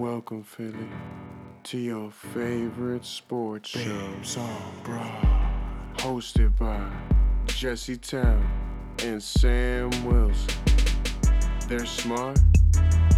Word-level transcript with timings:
Welcome, 0.00 0.42
Philly, 0.44 0.88
to 1.64 1.76
your 1.76 2.10
favorite 2.10 3.04
sports 3.04 3.68
show, 3.68 3.84
Babes 3.84 4.38
on 4.38 4.72
Broad, 4.82 5.52
hosted 5.98 6.56
by 6.56 6.90
Jesse 7.48 7.98
Town 7.98 8.50
and 9.04 9.22
Sam 9.22 9.90
Wilson. 10.06 10.54
They're 11.68 11.84
smart, 11.84 12.38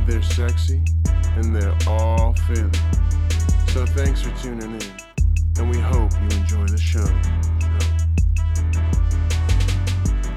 they're 0.08 0.24
sexy, 0.24 0.82
and 1.37 1.54
they're 1.54 1.79
all 1.87 2.35
Philly. 2.49 2.69
So 3.69 3.87
thanks 3.87 4.22
for 4.22 4.37
tuning 4.42 4.72
in, 4.72 4.83
and 5.58 5.71
we 5.71 5.78
hope 5.78 6.10
you 6.14 6.37
enjoy 6.37 6.67
the 6.67 6.78
show. 6.78 7.06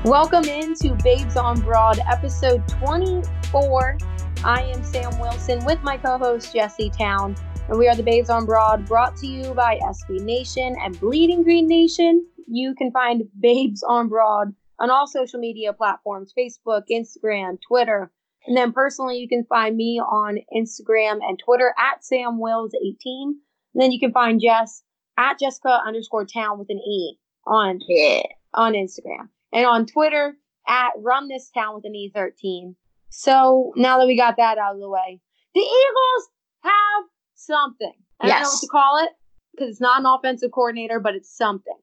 Welcome 0.07 0.43
into 0.43 0.93
Babes 1.03 1.37
on 1.37 1.59
Broad, 1.61 1.97
episode 2.07 2.67
24. 2.67 3.97
I 4.45 4.61
am 4.61 4.83
Sam 4.83 5.17
Wilson 5.19 5.65
with 5.65 5.81
my 5.81 5.97
co 5.97 6.19
host 6.19 6.53
Jesse 6.53 6.91
Town, 6.91 7.35
and 7.67 7.79
we 7.79 7.87
are 7.87 7.95
the 7.95 8.03
Babes 8.03 8.29
on 8.29 8.45
Broad 8.45 8.85
brought 8.85 9.17
to 9.17 9.25
you 9.25 9.55
by 9.55 9.79
SB 9.79 10.19
Nation 10.21 10.75
and 10.79 10.99
Bleeding 10.99 11.41
Green 11.41 11.67
Nation. 11.67 12.23
You 12.47 12.75
can 12.75 12.91
find 12.91 13.23
Babes 13.39 13.81
on 13.81 14.07
Broad 14.07 14.53
on 14.77 14.91
all 14.91 15.07
social 15.07 15.39
media 15.39 15.73
platforms 15.73 16.31
Facebook, 16.37 16.83
Instagram, 16.91 17.57
Twitter. 17.67 18.11
And 18.45 18.55
then 18.55 18.71
personally, 18.71 19.17
you 19.17 19.27
can 19.27 19.45
find 19.45 19.75
me 19.75 19.99
on 19.99 20.37
Instagram 20.55 21.21
and 21.27 21.39
Twitter 21.43 21.73
at 21.79 22.03
SamWills18. 22.03 22.99
And 23.03 23.35
then 23.73 23.91
you 23.91 23.99
can 23.99 24.11
find 24.11 24.39
Jess 24.39 24.83
at 25.17 25.39
Jessica 25.39 25.81
underscore 25.87 26.25
town 26.25 26.59
with 26.59 26.69
an 26.69 26.77
E 26.77 27.17
on, 27.47 27.79
Yeah. 27.87 28.21
on 28.53 28.73
Instagram. 28.73 29.29
And 29.51 29.65
on 29.65 29.87
Twitter 29.87 30.37
at 30.67 30.91
Run 30.99 31.29
This 31.29 31.49
Town 31.49 31.73
with 31.73 31.85
an 31.85 31.93
E13. 31.93 32.75
So 33.17 33.71
now 33.77 33.97
that 33.99 34.07
we 34.07 34.17
got 34.17 34.35
that 34.37 34.57
out 34.57 34.75
of 34.75 34.81
the 34.81 34.89
way, 34.89 35.21
the 35.53 35.61
Eagles 35.61 36.29
have 36.63 37.03
something. 37.35 37.93
I 38.19 38.27
don't 38.27 38.41
know 38.41 38.49
what 38.49 38.59
to 38.59 38.67
call 38.67 39.03
it 39.05 39.09
because 39.53 39.71
it's 39.71 39.81
not 39.81 40.01
an 40.01 40.05
offensive 40.05 40.51
coordinator, 40.51 40.99
but 40.99 41.15
it's 41.15 41.33
something. 41.35 41.77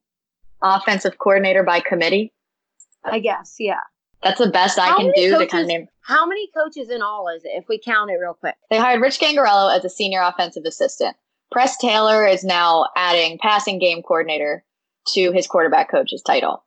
Offensive 0.61 1.17
coordinator 1.17 1.63
by 1.63 1.79
committee. 1.79 2.33
I 3.03 3.19
guess, 3.19 3.55
yeah. 3.59 3.79
That's 4.21 4.39
the 4.39 4.51
best 4.51 4.77
I 4.77 4.95
can 4.95 5.11
do 5.15 5.39
to 5.39 5.47
kind 5.47 5.63
of 5.63 5.67
name. 5.67 5.87
How 6.01 6.27
many 6.27 6.49
coaches 6.55 6.89
in 6.91 7.01
all 7.01 7.27
is 7.35 7.43
it 7.43 7.51
if 7.55 7.65
we 7.67 7.79
count 7.83 8.11
it 8.11 8.17
real 8.21 8.35
quick? 8.35 8.55
They 8.69 8.77
hired 8.77 9.01
Rich 9.01 9.19
Scangarello 9.19 9.75
as 9.75 9.83
a 9.83 9.89
senior 9.89 10.21
offensive 10.21 10.63
assistant. 10.65 11.17
Press 11.51 11.77
Taylor 11.77 12.27
is 12.27 12.43
now 12.43 12.85
adding 12.95 13.39
passing 13.41 13.79
game 13.79 14.03
coordinator 14.03 14.63
to 15.13 15.31
his 15.31 15.47
quarterback 15.47 15.89
coach's 15.89 16.21
title. 16.21 16.63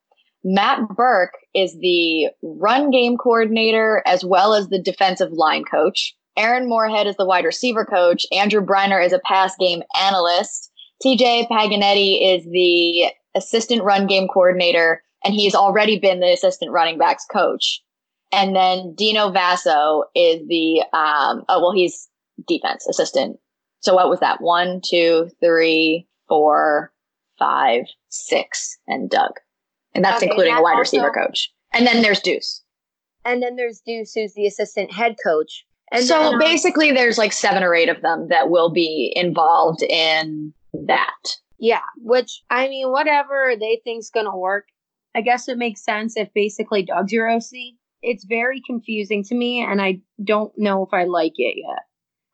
Matt 0.48 0.88
Burke 0.90 1.36
is 1.54 1.76
the 1.80 2.28
run 2.40 2.92
game 2.92 3.16
coordinator 3.16 4.00
as 4.06 4.24
well 4.24 4.54
as 4.54 4.68
the 4.68 4.80
defensive 4.80 5.32
line 5.32 5.64
coach. 5.64 6.14
Aaron 6.36 6.68
Moorhead 6.68 7.08
is 7.08 7.16
the 7.16 7.26
wide 7.26 7.44
receiver 7.44 7.84
coach. 7.84 8.24
Andrew 8.30 8.60
Breiner 8.60 9.04
is 9.04 9.12
a 9.12 9.18
pass 9.18 9.56
game 9.58 9.82
analyst. 10.00 10.70
TJ 11.04 11.48
Paganetti 11.48 12.36
is 12.36 12.44
the 12.44 13.06
assistant 13.34 13.82
run 13.82 14.06
game 14.06 14.28
coordinator, 14.28 15.02
and 15.24 15.34
he's 15.34 15.56
already 15.56 15.98
been 15.98 16.20
the 16.20 16.32
assistant 16.32 16.70
running 16.70 16.96
backs 16.96 17.26
coach. 17.28 17.82
And 18.30 18.54
then 18.54 18.94
Dino 18.94 19.32
Vasso 19.32 20.04
is 20.14 20.46
the 20.46 20.84
um 20.92 21.42
oh 21.48 21.60
well 21.60 21.72
he's 21.72 22.08
defense 22.46 22.86
assistant. 22.86 23.40
So 23.80 23.94
what 23.94 24.08
was 24.08 24.20
that? 24.20 24.40
One, 24.40 24.80
two, 24.80 25.28
three, 25.40 26.06
four, 26.28 26.92
five, 27.36 27.86
six, 28.10 28.78
and 28.86 29.10
Doug. 29.10 29.32
And 29.96 30.04
that's 30.04 30.22
Okay, 30.22 30.30
including 30.30 30.54
a 30.54 30.62
wide 30.62 30.78
receiver 30.78 31.10
coach. 31.10 31.50
And 31.72 31.86
then 31.86 32.02
there's 32.02 32.20
Deuce. 32.20 32.62
And 33.24 33.42
then 33.42 33.56
there's 33.56 33.80
Deuce, 33.84 34.12
who's 34.14 34.34
the 34.34 34.46
assistant 34.46 34.92
head 34.92 35.16
coach. 35.24 35.64
And 35.90 36.04
so 36.04 36.18
then, 36.18 36.34
um, 36.34 36.38
basically 36.38 36.92
there's 36.92 37.18
like 37.18 37.32
seven 37.32 37.62
or 37.62 37.74
eight 37.74 37.88
of 37.88 38.02
them 38.02 38.28
that 38.28 38.50
will 38.50 38.70
be 38.70 39.12
involved 39.16 39.82
in 39.82 40.52
that. 40.74 41.14
yeah, 41.58 41.80
which 41.96 42.42
I 42.50 42.68
mean, 42.68 42.90
whatever 42.90 43.54
they 43.58 43.80
think's 43.84 44.10
gonna 44.10 44.36
work. 44.36 44.66
I 45.14 45.22
guess 45.22 45.48
it 45.48 45.56
makes 45.56 45.82
sense 45.82 46.16
if 46.16 46.28
basically 46.34 46.82
Doug's 46.82 47.12
your 47.12 47.28
OC. 47.30 47.74
It's 48.02 48.24
very 48.26 48.60
confusing 48.66 49.24
to 49.24 49.34
me, 49.34 49.62
and 49.62 49.80
I 49.80 50.00
don't 50.22 50.52
know 50.58 50.84
if 50.84 50.92
I 50.92 51.04
like 51.04 51.32
it 51.36 51.56
yet. 51.56 51.84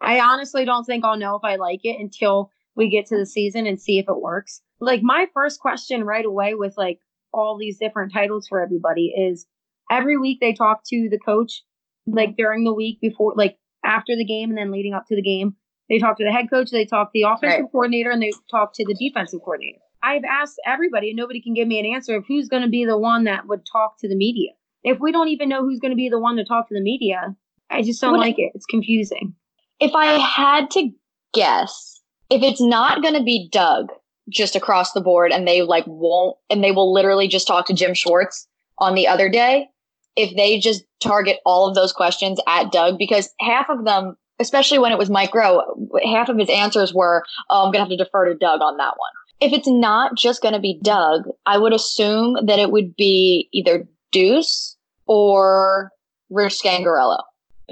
I 0.00 0.19
honestly 0.19 0.65
don't 0.65 0.84
think 0.84 1.04
I'll 1.04 1.16
know 1.16 1.36
if 1.36 1.44
I 1.44 1.56
like 1.56 1.81
it 1.84 2.00
until 2.00 2.50
we 2.75 2.88
get 2.88 3.06
to 3.06 3.16
the 3.16 3.26
season 3.26 3.66
and 3.66 3.81
see 3.81 3.98
if 3.98 4.09
it 4.09 4.20
works. 4.20 4.60
Like 4.81 5.00
my 5.03 5.26
first 5.32 5.60
question 5.60 6.04
right 6.04 6.25
away 6.25 6.54
with 6.54 6.75
like 6.76 6.98
all 7.32 7.56
these 7.59 7.78
different 7.78 8.12
titles 8.12 8.47
for 8.48 8.60
everybody 8.62 9.06
is 9.16 9.47
every 9.91 10.16
week 10.16 10.38
they 10.41 10.53
talk 10.53 10.82
to 10.88 11.09
the 11.10 11.19
coach 11.19 11.62
like 12.06 12.37
during 12.37 12.65
the 12.65 12.75
week 12.75 13.00
before 13.00 13.34
like 13.37 13.59
after 13.84 14.15
the 14.16 14.25
game 14.25 14.50
and 14.50 14.59
then 14.59 14.70
leading 14.70 14.94
up 14.94 15.06
to 15.09 15.16
the 15.16 15.22
game. 15.22 15.56
They 15.88 15.98
talk 15.98 16.16
to 16.19 16.25
the 16.25 16.32
head 16.32 16.48
coach, 16.48 16.71
they 16.71 16.84
talk 16.87 17.09
to 17.09 17.10
the 17.12 17.25
offensive 17.28 17.65
Right. 17.65 17.72
coordinator, 17.72 18.10
and 18.10 18.22
they 18.22 18.32
talk 18.50 18.72
to 18.75 18.84
the 18.87 18.94
defensive 18.94 19.41
coordinator. 19.41 19.81
I've 20.03 20.25
asked 20.25 20.60
everybody 20.66 21.10
and 21.10 21.16
nobody 21.16 21.41
can 21.42 21.54
give 21.54 21.69
me 21.69 21.78
an 21.78 21.87
answer 21.87 22.16
of 22.16 22.25
who's 22.26 22.48
going 22.48 22.62
to 22.62 22.69
be 22.69 22.84
the 22.84 22.98
one 22.98 23.25
that 23.25 23.47
would 23.47 23.66
talk 23.71 23.98
to 23.98 24.09
the 24.09 24.16
media. 24.16 24.50
If 24.82 24.98
we 25.00 25.12
don't 25.12 25.28
even 25.28 25.48
know 25.48 25.62
who's 25.62 25.78
going 25.81 25.92
to 25.92 25.97
be 25.97 26.09
the 26.09 26.19
one 26.19 26.37
to 26.37 26.44
talk 26.44 26.69
to 26.69 26.75
the 26.75 26.81
media, 26.81 27.37
I 27.71 27.82
just 27.82 28.00
don't 28.00 28.19
like 28.19 28.38
it. 28.38 28.53
It's 28.54 28.66
confusing. 28.66 29.34
If 29.78 29.94
I 29.94 30.19
had 30.19 30.71
to 30.72 30.91
guess, 31.34 32.00
if 32.31 32.42
it's 32.42 32.60
not 32.60 33.03
going 33.03 33.15
to 33.15 33.22
be 33.22 33.48
Doug 33.53 33.92
just 34.28 34.56
across 34.56 34.93
the 34.93 35.00
board 35.00 35.33
and 35.33 35.47
they 35.47 35.62
like 35.62 35.84
won't, 35.87 36.37
and 36.50 36.62
they 36.62 36.72
will 36.72 36.93
literally 36.93 37.28
just 37.28 37.47
talk 37.47 37.66
to 37.66 37.75
Jim 37.75 37.94
Schwartz 37.94 38.47
on 38.78 38.94
the 38.94 39.06
other 39.06 39.28
day, 39.28 39.69
if 40.16 40.37
they 40.37 40.59
just 40.59 40.84
target 41.00 41.38
all 41.44 41.69
of 41.69 41.75
those 41.75 41.93
questions 41.93 42.41
at 42.47 42.72
Doug, 42.72 42.99
because 42.99 43.31
half 43.41 43.66
of 43.69 43.84
them, 43.84 44.16
especially 44.38 44.78
when 44.78 44.93
it 44.93 44.99
was 44.99 45.10
Mike 45.10 45.31
Groh, 45.31 45.62
half 46.05 46.28
of 46.28 46.38
his 46.38 46.50
answers 46.50 46.93
were, 46.93 47.25
oh, 47.50 47.65
I'm 47.65 47.72
going 47.72 47.75
to 47.75 47.81
have 47.81 47.88
to 47.88 47.97
defer 47.97 48.27
to 48.27 48.34
Doug 48.34 48.60
on 48.60 48.77
that 48.77 48.94
one. 48.97 49.12
If 49.41 49.53
it's 49.53 49.69
not 49.69 50.16
just 50.16 50.43
going 50.43 50.54
to 50.54 50.60
be 50.60 50.78
Doug, 50.83 51.25
I 51.47 51.59
would 51.59 51.72
assume 51.72 52.39
that 52.47 52.59
it 52.59 52.71
would 52.71 52.97
be 52.97 53.49
either 53.53 53.89
Deuce 54.12 54.77
or 55.06 55.91
Rich 56.31 56.60
Scangarello 56.62 57.22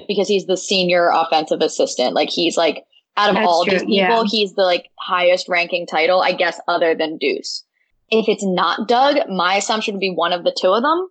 because 0.09 0.29
he's 0.29 0.47
the 0.47 0.57
senior 0.57 1.11
offensive 1.13 1.61
assistant. 1.61 2.15
Like 2.15 2.31
he's 2.31 2.57
like 2.57 2.85
out 3.17 3.31
of 3.31 3.35
That's 3.37 3.47
all 3.47 3.65
true, 3.65 3.73
these 3.73 3.81
people, 3.83 3.93
yeah. 3.95 4.25
he's 4.27 4.55
the 4.55 4.63
like 4.63 4.89
highest 4.99 5.49
ranking 5.49 5.87
title, 5.87 6.23
I 6.23 6.33
guess, 6.33 6.61
other 6.69 6.95
than 6.95 7.19
Deuce. 7.19 7.65
If 8.11 8.29
it's 8.29 8.45
not 8.45 8.89
Doug, 8.89 9.17
my 9.29 9.57
assumption 9.57 9.95
would 9.95 10.01
be 10.01 10.13
one 10.15 10.33
of 10.33 10.45
the 10.45 10.57
two 10.59 10.69
of 10.69 10.83
them. 10.83 11.09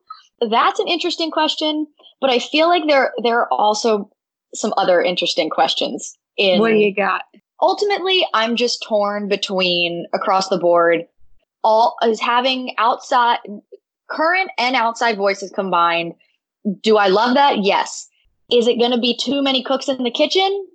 That's 0.50 0.80
an 0.80 0.88
interesting 0.88 1.32
question, 1.32 1.88
but 2.22 2.30
I 2.30 2.40
feel 2.40 2.68
like 2.68 2.84
there 2.88 3.14
there 3.24 3.40
are 3.40 3.52
also 3.52 4.10
some 4.54 4.74
other 4.78 5.02
interesting 5.02 5.50
questions 5.50 6.18
in 6.38 6.60
what 6.60 6.70
do 6.70 6.76
you 6.76 6.94
got? 6.96 7.24
ultimately 7.62 8.26
i'm 8.34 8.56
just 8.56 8.84
torn 8.88 9.28
between 9.28 10.06
across 10.14 10.50
the 10.50 10.58
board 10.58 11.06
all 11.64 11.98
is 12.04 12.20
having 12.20 12.74
outside 12.78 13.40
current 14.10 14.50
and 14.58 14.76
outside 14.76 15.18
voices 15.18 15.52
combined 15.52 16.14
do 16.82 16.98
i 16.98 17.08
love 17.08 17.36
that 17.36 17.64
yes 17.64 18.08
is 18.52 18.68
it 18.68 18.80
going 18.80 18.92
to 18.92 19.00
be 19.00 19.16
too 19.16 19.42
many 19.42 19.64
cooks 19.64 19.90
in 19.90 20.04
the 20.04 20.12
kitchen 20.12 20.68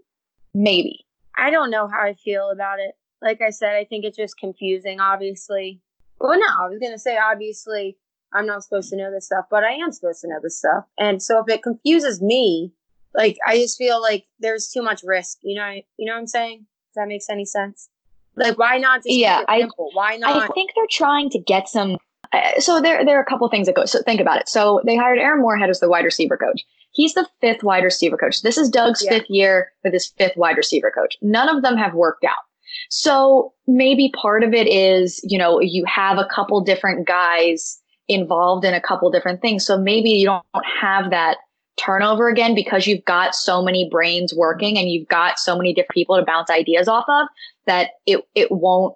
maybe 0.55 1.03
I 1.37 1.50
don't 1.50 1.71
know 1.71 1.87
how 1.89 2.00
I 2.00 2.15
feel 2.15 2.50
about 2.50 2.78
it. 2.81 2.95
Like 3.22 3.41
I 3.41 3.50
said, 3.50 3.75
I 3.75 3.84
think 3.84 4.05
it's 4.05 4.17
just 4.17 4.39
confusing, 4.39 5.00
obviously. 5.00 5.81
Well, 6.21 6.39
no, 6.39 6.47
I 6.47 6.69
was 6.69 6.78
going 6.78 6.93
to 6.93 6.99
say, 6.99 7.17
obviously, 7.19 7.97
I'm 8.33 8.47
not 8.47 8.62
supposed 8.65 8.91
to 8.91 8.97
know 8.97 9.11
this 9.11 9.27
stuff, 9.27 9.47
but 9.50 9.65
I 9.65 9.72
am 9.72 9.93
supposed 9.93 10.21
to 10.22 10.28
know 10.28 10.39
this 10.43 10.59
stuff. 10.59 10.84
And 10.99 11.22
so 11.22 11.41
if 11.41 11.49
it 11.53 11.62
confuses 11.62 12.21
me, 12.21 12.72
like, 13.15 13.39
I 13.47 13.56
just 13.56 13.78
feel 13.78 14.00
like 14.00 14.27
there's 14.41 14.69
too 14.69 14.83
much 14.83 15.03
risk. 15.05 15.39
You 15.43 15.56
know, 15.56 15.71
you 15.97 16.06
know 16.06 16.12
what 16.15 16.21
I'm 16.21 16.27
saying? 16.27 16.67
If 16.91 16.95
that 16.97 17.09
makes 17.09 17.28
any 17.31 17.45
sense. 17.45 17.89
Like, 18.37 18.59
why 18.59 18.78
not 18.78 19.05
just 19.05 19.16
Yeah, 19.16 19.43
I- 19.49 19.61
simple? 19.61 19.91
Why 19.93 20.16
not 20.16 20.51
i 20.51 20.53
think 20.55 20.72
they're 20.75 20.84
trying 20.91 21.31
to 21.31 21.39
get 21.39 21.69
some 21.69 21.99
Uh, 22.34 22.61
so 22.61 22.81
there 22.81 23.05
there 23.05 23.19
are 23.19 23.22
a 23.22 23.27
couple 23.27 23.49
things 23.49 23.67
that 23.67 23.77
go 23.77 23.84
so 23.84 24.03
think 24.03 24.21
about 24.21 24.41
it. 24.41 24.49
So 24.49 24.81
they 24.84 24.97
hired 24.97 25.19
aaron 25.19 25.41
moorhead 25.41 25.71
as 25.71 25.81
the 25.81 25.89
wide 25.89 26.05
receiver 26.05 26.37
coach. 26.37 26.62
He's 26.93 27.15
the 27.15 27.28
fifth 27.41 27.62
wide 27.62 27.84
receiver 27.84 28.17
coach. 28.17 28.43
This 28.43 28.59
is 28.59 28.69
doug's 28.69 29.05
Yeah. 29.05 29.11
fifth 29.19 29.31
year 29.31 29.72
with 29.83 29.93
his 29.93 30.06
fifth 30.19 30.37
wide 30.37 30.56
receiver 30.56 30.92
coach. 30.95 31.16
None 31.22 31.48
of 31.48 31.63
them 31.63 31.77
have 31.77 31.95
worked 31.95 32.25
out. 32.25 32.42
So 32.91 33.53
maybe 33.66 34.13
part 34.21 34.42
of 34.42 34.53
it 34.53 34.66
is, 34.69 35.21
you 35.25 35.39
know, 35.39 35.60
you 35.60 35.84
have 35.86 36.19
a 36.19 36.27
couple 36.27 36.60
different 36.60 37.07
guys 37.07 37.81
involved 38.09 38.65
in 38.65 38.75
a 38.75 38.81
couple 38.81 39.10
different 39.10 39.41
things. 39.41 39.65
So 39.65 39.78
maybe 39.78 40.10
you 40.10 40.27
don't 40.27 40.45
have 40.81 41.10
that 41.10 41.39
turnover 41.77 42.28
again 42.28 42.54
because 42.54 42.86
you've 42.86 43.04
got 43.04 43.34
so 43.34 43.63
many 43.63 43.89
brains 43.91 44.33
working 44.34 44.78
and 44.78 44.89
you've 44.91 45.09
got 45.09 45.39
so 45.39 45.57
many 45.57 45.72
different 45.75 45.91
people 45.95 46.16
to 46.16 46.25
bounce 46.25 46.51
ideas 46.51 46.86
off 46.86 47.04
of 47.09 47.27
that 47.66 47.91
it, 48.07 48.21
it 48.34 48.53
won't 48.53 48.95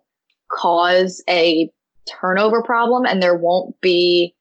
cause 0.50 1.22
a 1.28 1.70
turnover 2.20 2.62
problem 2.62 3.04
and 3.04 3.22
there 3.22 3.36
won't 3.36 3.80
be, 3.80 4.34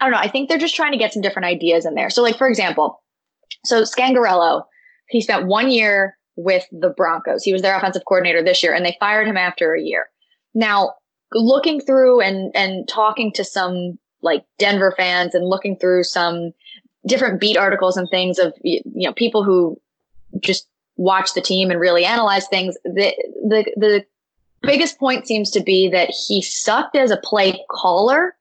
I 0.00 0.04
don't 0.04 0.12
know. 0.12 0.18
I 0.18 0.28
think 0.28 0.48
they're 0.48 0.58
just 0.58 0.76
trying 0.76 0.92
to 0.92 0.98
get 0.98 1.12
some 1.12 1.22
different 1.22 1.46
ideas 1.46 1.86
in 1.86 1.94
there. 1.94 2.10
So 2.10 2.22
like, 2.22 2.36
for 2.36 2.48
example, 2.48 3.02
so 3.64 3.82
Scangarello, 3.82 4.64
he 5.08 5.20
spent 5.20 5.46
one 5.46 5.70
year 5.70 6.16
with 6.36 6.64
the 6.72 6.90
Broncos. 6.90 7.44
He 7.44 7.52
was 7.52 7.62
their 7.62 7.76
offensive 7.76 8.02
coordinator 8.06 8.42
this 8.42 8.62
year 8.62 8.74
and 8.74 8.84
they 8.84 8.96
fired 8.98 9.28
him 9.28 9.36
after 9.36 9.74
a 9.74 9.80
year. 9.80 10.06
Now, 10.54 10.94
looking 11.32 11.80
through 11.80 12.20
and 12.20 12.54
and 12.54 12.86
talking 12.88 13.32
to 13.32 13.44
some 13.44 13.98
like 14.22 14.44
Denver 14.58 14.94
fans 14.96 15.34
and 15.34 15.46
looking 15.46 15.76
through 15.76 16.04
some 16.04 16.52
different 17.06 17.40
beat 17.40 17.56
articles 17.56 17.96
and 17.96 18.08
things 18.08 18.38
of 18.38 18.54
you 18.62 18.80
know 18.86 19.12
people 19.12 19.44
who 19.44 19.80
just 20.40 20.68
watch 20.96 21.34
the 21.34 21.40
team 21.40 21.70
and 21.70 21.80
really 21.80 22.04
analyze 22.04 22.46
things, 22.48 22.76
the 22.84 23.14
the 23.48 23.64
the 23.76 24.04
biggest 24.66 24.98
point 24.98 25.26
seems 25.26 25.50
to 25.50 25.60
be 25.62 25.88
that 25.90 26.10
he 26.28 26.42
sucked 26.42 26.96
as 26.96 27.10
a 27.10 27.16
play 27.16 27.64
caller, 27.70 28.36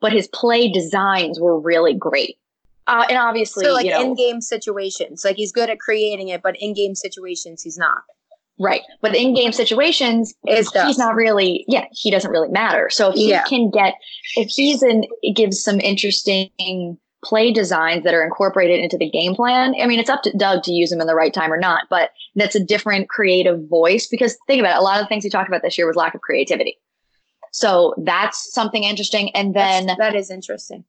but 0.00 0.12
his 0.12 0.28
play 0.28 0.70
designs 0.70 1.40
were 1.40 1.58
really 1.58 1.94
great. 1.94 2.36
Uh, 2.86 3.04
and 3.08 3.18
obviously, 3.18 3.64
so 3.64 3.72
like 3.72 3.86
you 3.86 3.90
know, 3.90 4.00
in-game 4.00 4.40
situations, 4.40 5.24
like 5.24 5.36
he's 5.36 5.50
good 5.50 5.70
at 5.70 5.80
creating 5.80 6.28
it, 6.28 6.42
but 6.42 6.54
in-game 6.60 6.94
situations 6.94 7.62
he's 7.62 7.76
not. 7.76 8.02
Right. 8.58 8.82
But 9.02 9.14
in 9.14 9.34
game 9.34 9.52
situations, 9.52 10.34
Is 10.46 10.70
he's 10.72 10.96
not 10.96 11.14
really, 11.14 11.64
yeah, 11.68 11.84
he 11.92 12.10
doesn't 12.10 12.30
really 12.30 12.48
matter. 12.48 12.88
So 12.90 13.10
if 13.10 13.14
he 13.16 13.30
Yeah. 13.30 13.42
can 13.44 13.70
get, 13.70 13.94
if 14.36 14.48
he's 14.48 14.82
in, 14.82 15.04
gives 15.34 15.62
some 15.62 15.78
interesting 15.80 16.50
play 17.26 17.52
designs 17.52 18.04
that 18.04 18.14
are 18.14 18.22
incorporated 18.24 18.78
into 18.80 18.96
the 18.96 19.10
game 19.10 19.34
plan. 19.34 19.74
I 19.82 19.86
mean, 19.86 19.98
it's 19.98 20.08
up 20.10 20.22
to 20.22 20.32
Doug 20.36 20.62
to 20.64 20.72
use 20.72 20.90
them 20.90 21.00
in 21.00 21.06
the 21.08 21.14
right 21.14 21.34
time 21.34 21.52
or 21.52 21.58
not, 21.58 21.84
but 21.90 22.10
that's 22.36 22.54
a 22.54 22.64
different 22.64 23.08
creative 23.08 23.68
voice 23.68 24.06
because 24.06 24.36
think 24.46 24.60
about 24.60 24.76
it. 24.76 24.80
A 24.80 24.82
lot 24.82 24.98
of 25.00 25.04
the 25.04 25.08
things 25.08 25.24
we 25.24 25.30
talked 25.30 25.48
about 25.48 25.62
this 25.62 25.76
year 25.76 25.86
was 25.86 25.96
lack 25.96 26.14
of 26.14 26.20
creativity. 26.20 26.78
So 27.52 27.94
that's 28.04 28.52
something 28.52 28.84
interesting. 28.84 29.34
And 29.34 29.54
then, 29.54 29.86
That's- 29.86 29.98
that 30.12 30.14
is 30.18 30.30
interesting. 30.30 30.84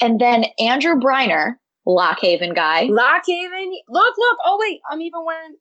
and 0.00 0.20
then 0.20 0.46
Andrew 0.58 0.94
Breiner, 0.94 1.56
Lockhaven 1.86 2.54
guy. 2.54 2.84
Lock 2.84 3.24
Haven, 3.26 3.72
look, 3.88 4.14
look. 4.16 4.38
Oh 4.44 4.56
wait, 4.60 4.80
I'm 4.90 5.00
even 5.02 5.24
wearing. 5.26 5.56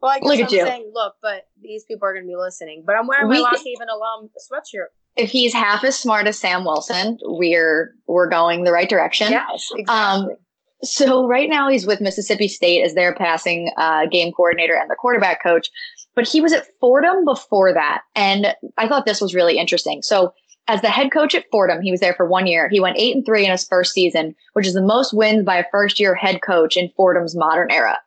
Well, 0.00 0.10
I 0.12 0.18
guess 0.20 0.26
Look 0.28 0.40
at 0.40 0.48
I'm 0.48 0.54
you. 0.54 0.64
saying 0.66 0.90
look, 0.94 1.14
but 1.22 1.46
these 1.60 1.84
people 1.84 2.08
are 2.08 2.12
going 2.12 2.24
to 2.24 2.28
be 2.28 2.36
listening. 2.36 2.82
But 2.86 2.96
I'm 2.96 3.06
wearing 3.06 3.28
We- 3.28 3.36
my 3.42 3.50
Lock 3.50 3.58
Haven 3.64 3.88
alum 3.88 4.30
sweatshirt. 4.50 4.88
If 5.16 5.30
he's 5.30 5.54
half 5.54 5.82
as 5.84 5.98
smart 5.98 6.26
as 6.26 6.38
Sam 6.38 6.64
Wilson, 6.64 7.18
we're, 7.22 7.94
we're 8.06 8.28
going 8.28 8.64
the 8.64 8.72
right 8.72 8.88
direction. 8.88 9.30
Yes, 9.30 9.70
exactly. 9.74 10.32
Um, 10.32 10.36
So 10.82 11.26
right 11.26 11.48
now 11.48 11.70
he's 11.70 11.86
with 11.86 12.02
Mississippi 12.02 12.48
State 12.48 12.82
as 12.82 12.94
their 12.94 13.14
passing 13.14 13.72
uh, 13.78 14.06
game 14.06 14.30
coordinator 14.32 14.74
and 14.74 14.90
the 14.90 14.94
quarterback 14.94 15.42
coach, 15.42 15.70
but 16.14 16.28
he 16.28 16.40
was 16.42 16.52
at 16.52 16.66
Fordham 16.80 17.24
before 17.24 17.72
that, 17.72 18.02
and 18.14 18.54
I 18.76 18.86
thought 18.86 19.06
this 19.06 19.20
was 19.20 19.34
really 19.34 19.58
interesting. 19.58 20.02
So 20.02 20.34
as 20.68 20.82
the 20.82 20.90
head 20.90 21.12
coach 21.12 21.34
at 21.34 21.46
Fordham, 21.50 21.80
he 21.80 21.90
was 21.90 22.00
there 22.00 22.14
for 22.14 22.26
one 22.26 22.46
year. 22.46 22.68
He 22.68 22.80
went 22.80 22.98
eight 22.98 23.16
and 23.16 23.24
three 23.24 23.44
in 23.44 23.50
his 23.50 23.66
first 23.66 23.92
season, 23.92 24.34
which 24.52 24.66
is 24.66 24.74
the 24.74 24.82
most 24.82 25.14
wins 25.14 25.44
by 25.44 25.56
a 25.56 25.64
first 25.70 25.98
year 25.98 26.14
head 26.14 26.40
coach 26.42 26.76
in 26.76 26.90
Fordham's 26.96 27.36
modern 27.36 27.70
era. 27.70 27.98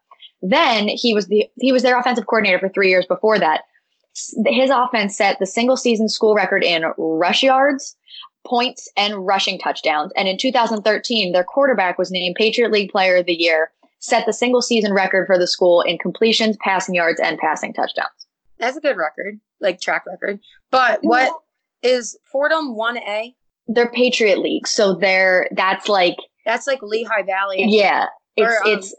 Then 0.41 0.88
he 0.88 1.13
was 1.13 1.27
the 1.27 1.47
he 1.59 1.71
was 1.71 1.83
their 1.83 2.00
offensive 2.00 2.27
coordinator 2.27 2.59
for 2.59 2.69
three 2.69 2.89
years 2.89 3.06
before 3.07 3.39
that. 3.39 3.61
His 4.45 4.69
offense 4.69 5.16
set 5.18 5.39
the 5.39 5.45
single 5.45 5.77
season 5.77 6.10
school 6.10 6.33
record 6.36 6.63
in 6.63 6.83
rush 6.98 7.44
yards, 7.44 7.95
points 8.45 8.88
and 8.98 9.25
rushing 9.25 9.60
touchdowns. 9.60 10.12
And 10.16 10.27
in 10.27 10.38
2013, 10.38 11.31
their 11.33 11.44
quarterback 11.44 11.98
was 11.98 12.12
named 12.12 12.36
Patriot 12.38 12.71
League 12.71 12.92
Player 12.92 13.18
of 13.18 13.25
the 13.25 13.33
Year, 13.33 13.71
set 14.00 14.25
the 14.25 14.33
single 14.33 14.62
season 14.62 14.94
record 14.94 15.27
for 15.27 15.38
the 15.38 15.48
school 15.48 15.81
in 15.81 15.98
completions, 15.98 16.57
passing 16.62 16.95
yards, 16.95 17.19
and 17.19 17.38
passing 17.38 17.74
touchdowns. 17.74 18.10
That's 18.57 18.77
a 18.77 18.81
good 18.81 18.98
record, 18.98 19.39
like 19.60 19.80
track 19.81 20.06
record. 20.06 20.39
But 20.71 21.00
what 21.04 21.31
is 21.81 22.18
Fordham 22.31 22.75
one 22.75 22.98
A? 22.98 23.36
They're 23.68 23.92
Patriot 23.92 24.39
League, 24.39 24.68
so 24.68 24.95
they're 24.95 25.48
that's 25.51 25.88
like 25.88 26.16
That's 26.45 26.66
like 26.68 26.81
Lehigh 26.81 27.21
Valley. 27.24 27.66
yeah, 27.68 28.07
it's 28.36 28.48
Or, 28.51 28.68
um, 28.68 28.74
it's 28.80 28.95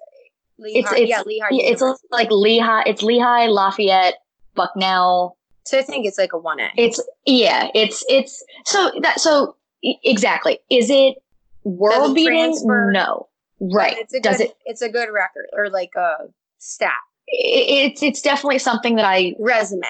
Lehigh, 0.59 0.79
it's- 0.79 0.93
it's- 0.93 1.09
yeah, 1.09 1.23
Lehigh. 1.27 1.49
it's 1.51 1.81
University. 1.81 2.09
like 2.11 2.31
Lehigh, 2.31 2.83
it's 2.87 3.03
Lehigh, 3.03 3.47
Lafayette, 3.47 4.15
Bucknell. 4.55 5.37
so 5.65 5.79
I 5.79 5.83
think 5.83 6.07
it's 6.07 6.19
like 6.19 6.33
a 6.33 6.39
one 6.39 6.61
A. 6.61 6.69
It's 6.77 7.03
yeah, 7.27 7.69
it's 7.75 8.05
it's 8.09 8.43
so 8.67 8.91
that 9.03 9.21
so 9.21 9.57
exactly. 9.83 10.59
Is 10.71 10.91
it 10.91 11.17
world 11.65 12.15
beating? 12.15 12.33
transfer? 12.39 12.91
No, 12.93 13.29
right? 13.61 13.97
It's 13.99 14.15
a 14.15 14.21
Does 14.21 14.39
good, 14.39 14.47
it? 14.49 14.57
It's 14.65 14.83
a 14.83 14.89
good 14.89 15.09
record 15.13 15.47
or 15.53 15.69
like 15.71 15.91
a 15.97 16.15
stat 16.59 16.93
It's 17.29 18.03
it's 18.03 18.21
definitely 18.23 18.59
something 18.59 18.97
that 18.97 19.05
I 19.05 19.35
resume. 19.39 19.83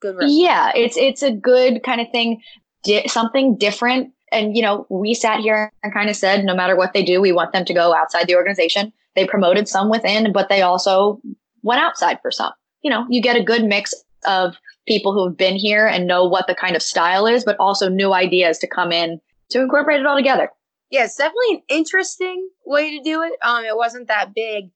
Good 0.00 0.16
resume. 0.16 0.40
yeah 0.42 0.70
it's 0.76 0.96
it's 0.96 1.22
a 1.22 1.32
good 1.32 1.82
kind 1.82 2.00
of 2.00 2.06
thing 2.12 2.40
di- 2.84 3.08
something 3.08 3.56
different 3.56 4.12
and 4.30 4.56
you 4.56 4.62
know 4.62 4.86
we 4.90 5.12
sat 5.14 5.40
here 5.40 5.72
and 5.82 5.92
kind 5.92 6.08
of 6.08 6.14
said 6.16 6.44
no 6.44 6.54
matter 6.54 6.76
what 6.76 6.92
they 6.92 7.02
do 7.02 7.20
we 7.20 7.32
want 7.32 7.52
them 7.52 7.64
to 7.64 7.74
go 7.74 7.92
outside 7.94 8.26
the 8.28 8.36
organization 8.36 8.92
they 9.16 9.26
promoted 9.26 9.66
some 9.66 9.90
within 9.90 10.32
but 10.32 10.48
they 10.48 10.62
also 10.62 11.20
went 11.62 11.80
outside 11.80 12.18
for 12.22 12.30
some 12.30 12.52
you 12.82 12.90
know 12.90 13.06
you 13.10 13.20
get 13.20 13.36
a 13.36 13.42
good 13.42 13.64
mix 13.64 13.92
of 14.26 14.56
people 14.86 15.12
who 15.12 15.26
have 15.28 15.36
been 15.36 15.56
here 15.56 15.86
and 15.86 16.06
know 16.06 16.24
what 16.26 16.46
the 16.46 16.54
kind 16.54 16.74
of 16.76 16.82
style 16.82 17.26
is 17.26 17.44
but 17.44 17.56
also 17.58 17.88
new 17.88 18.12
ideas 18.14 18.58
to 18.58 18.66
come 18.66 18.90
in 18.92 19.20
to 19.50 19.60
incorporate 19.60 20.00
it 20.00 20.06
all 20.06 20.16
together 20.16 20.50
Yeah, 20.90 21.04
it's 21.04 21.16
definitely 21.16 21.56
an 21.56 21.62
interesting 21.68 22.48
way 22.64 22.96
to 22.96 23.02
do 23.02 23.22
it. 23.22 23.32
Um, 23.42 23.64
it 23.64 23.76
wasn't 23.76 24.08
that 24.08 24.34
big. 24.34 24.70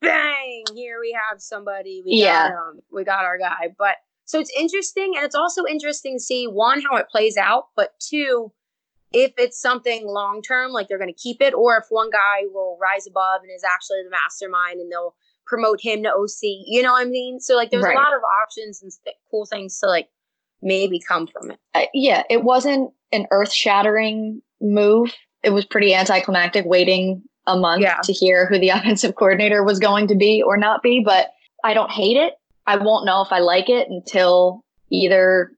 Bang! 0.00 0.64
Here 0.74 0.98
we 1.00 1.16
have 1.30 1.40
somebody. 1.40 2.02
We 2.04 2.16
Yeah. 2.16 2.48
got 2.50 2.52
um, 2.56 2.80
we 2.92 3.04
got 3.04 3.24
our 3.24 3.38
guy. 3.38 3.74
But 3.78 3.96
so 4.26 4.38
it's 4.40 4.50
interesting, 4.56 5.14
and 5.16 5.24
it's 5.24 5.34
also 5.34 5.64
interesting 5.66 6.16
to 6.16 6.20
see 6.22 6.46
one 6.46 6.82
how 6.82 6.96
it 6.96 7.08
plays 7.08 7.36
out, 7.36 7.68
but 7.76 7.90
two, 8.00 8.52
if 9.12 9.32
it's 9.38 9.60
something 9.60 10.06
long 10.06 10.42
term, 10.42 10.72
like 10.72 10.88
they're 10.88 10.98
going 10.98 11.12
to 11.12 11.20
keep 11.20 11.40
it, 11.40 11.54
or 11.54 11.76
if 11.78 11.84
one 11.90 12.10
guy 12.10 12.42
will 12.52 12.76
rise 12.80 13.06
above 13.06 13.42
and 13.42 13.50
is 13.54 13.64
actually 13.64 14.02
the 14.04 14.10
mastermind, 14.10 14.80
and 14.80 14.90
they'll 14.90 15.14
promote 15.46 15.80
him 15.80 16.02
to 16.02 16.10
OC. 16.10 16.64
You 16.66 16.82
know 16.82 16.92
what 16.92 17.02
I 17.06 17.08
mean? 17.08 17.40
So 17.40 17.54
like, 17.56 17.70
there's 17.70 17.84
Right. 17.84 17.96
a 17.96 17.98
lot 18.00 18.14
of 18.14 18.20
options 18.42 18.82
and 18.82 18.90
th- 19.04 19.16
cool 19.30 19.46
things 19.46 19.78
to 19.80 19.86
like 19.86 20.08
maybe 20.62 20.98
come 21.00 21.26
from 21.26 21.50
it. 21.50 21.58
uh, 21.74 21.86
yeah, 21.92 22.22
it 22.30 22.42
wasn't 22.42 22.90
an 23.12 23.26
earth 23.30 23.52
shattering 23.52 24.40
move. 24.60 25.12
It 25.42 25.50
was 25.50 25.64
pretty 25.66 25.92
anticlimactic 25.94 26.64
waiting 26.66 27.22
a 27.46 27.56
month 27.58 27.82
Yeah. 27.82 28.00
to 28.04 28.12
hear 28.12 28.46
who 28.46 28.58
the 28.58 28.68
offensive 28.70 29.14
coordinator 29.16 29.62
was 29.62 29.78
going 29.78 30.06
to 30.08 30.14
be 30.14 30.42
or 30.42 30.56
not 30.56 30.82
be, 30.82 31.02
but 31.04 31.30
I 31.62 31.74
don't 31.74 31.90
hate 31.90 32.16
it. 32.16 32.34
I 32.66 32.76
won't 32.78 33.04
know 33.04 33.20
if 33.20 33.30
I 33.32 33.40
like 33.40 33.68
it 33.68 33.88
until 33.90 34.64
either 34.90 35.52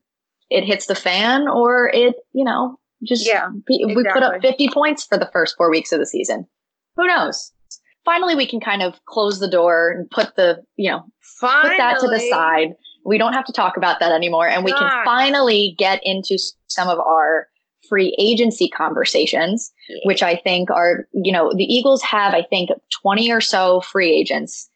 it 0.51 0.65
hits 0.65 0.87
the 0.87 0.95
fan 0.97 1.47
or 1.49 1.89
it, 1.95 2.17
you 2.33 2.45
know, 2.45 2.79
just 3.05 3.27
Yeah, 3.27 3.49
be- 3.67 3.85
we 3.87 3.95
put 4.03 4.23
up 4.25 4.41
50 4.43 4.69
points 4.71 5.05
for 5.05 5.17
the 5.19 5.31
first 5.33 5.55
four 5.57 5.71
weeks 5.71 5.93
of 5.93 6.01
the 6.01 6.07
season. 6.07 6.47
Who 6.97 7.07
knows? 7.07 7.53
Finally, 8.07 8.35
we 8.37 8.47
can 8.47 8.61
kind 8.61 8.83
of 8.83 8.95
close 9.05 9.41
the 9.41 9.51
door 9.51 9.91
and 9.91 10.11
put 10.11 10.35
the, 10.37 10.63
you 10.77 10.91
know, 10.91 11.03
Finally, 11.41 11.71
put 11.71 11.79
that 11.79 12.01
to 12.01 12.07
the 12.09 12.21
side. 12.31 12.69
We 13.05 13.19
don't 13.19 13.35
have 13.35 13.45
to 13.45 13.53
talk 13.53 13.77
about 13.77 14.01
that 14.01 14.13
anymore. 14.13 14.49
And 14.49 14.65
we 14.65 14.73
can 14.73 14.91
finally 15.05 15.75
get 15.77 16.01
into 16.05 16.39
some 16.69 16.89
of 16.89 16.99
our 16.99 17.49
free 17.89 18.17
agency 18.19 18.69
conversations, 18.69 19.73
Yeah. 19.89 19.99
which 20.05 20.23
I 20.23 20.37
think 20.37 20.71
are, 20.71 21.07
you 21.13 21.33
know, 21.33 21.53
the 21.55 21.65
Eagles 21.65 22.03
have, 22.03 22.33
I 22.33 22.43
think, 22.43 22.71
20 23.03 23.31
or 23.31 23.41
so 23.41 23.81
free 23.83 24.11
agents. 24.13 24.71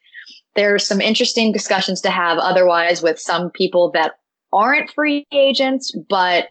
There's 0.55 0.87
some 0.87 1.01
interesting 1.01 1.53
discussions 1.53 2.01
to 2.03 2.11
have 2.11 2.39
otherwise 2.39 3.03
with 3.03 3.19
some 3.19 3.51
people 3.51 3.91
that 3.93 4.13
aren't 4.53 4.91
free 4.91 5.27
agents, 5.33 5.93
but 6.09 6.49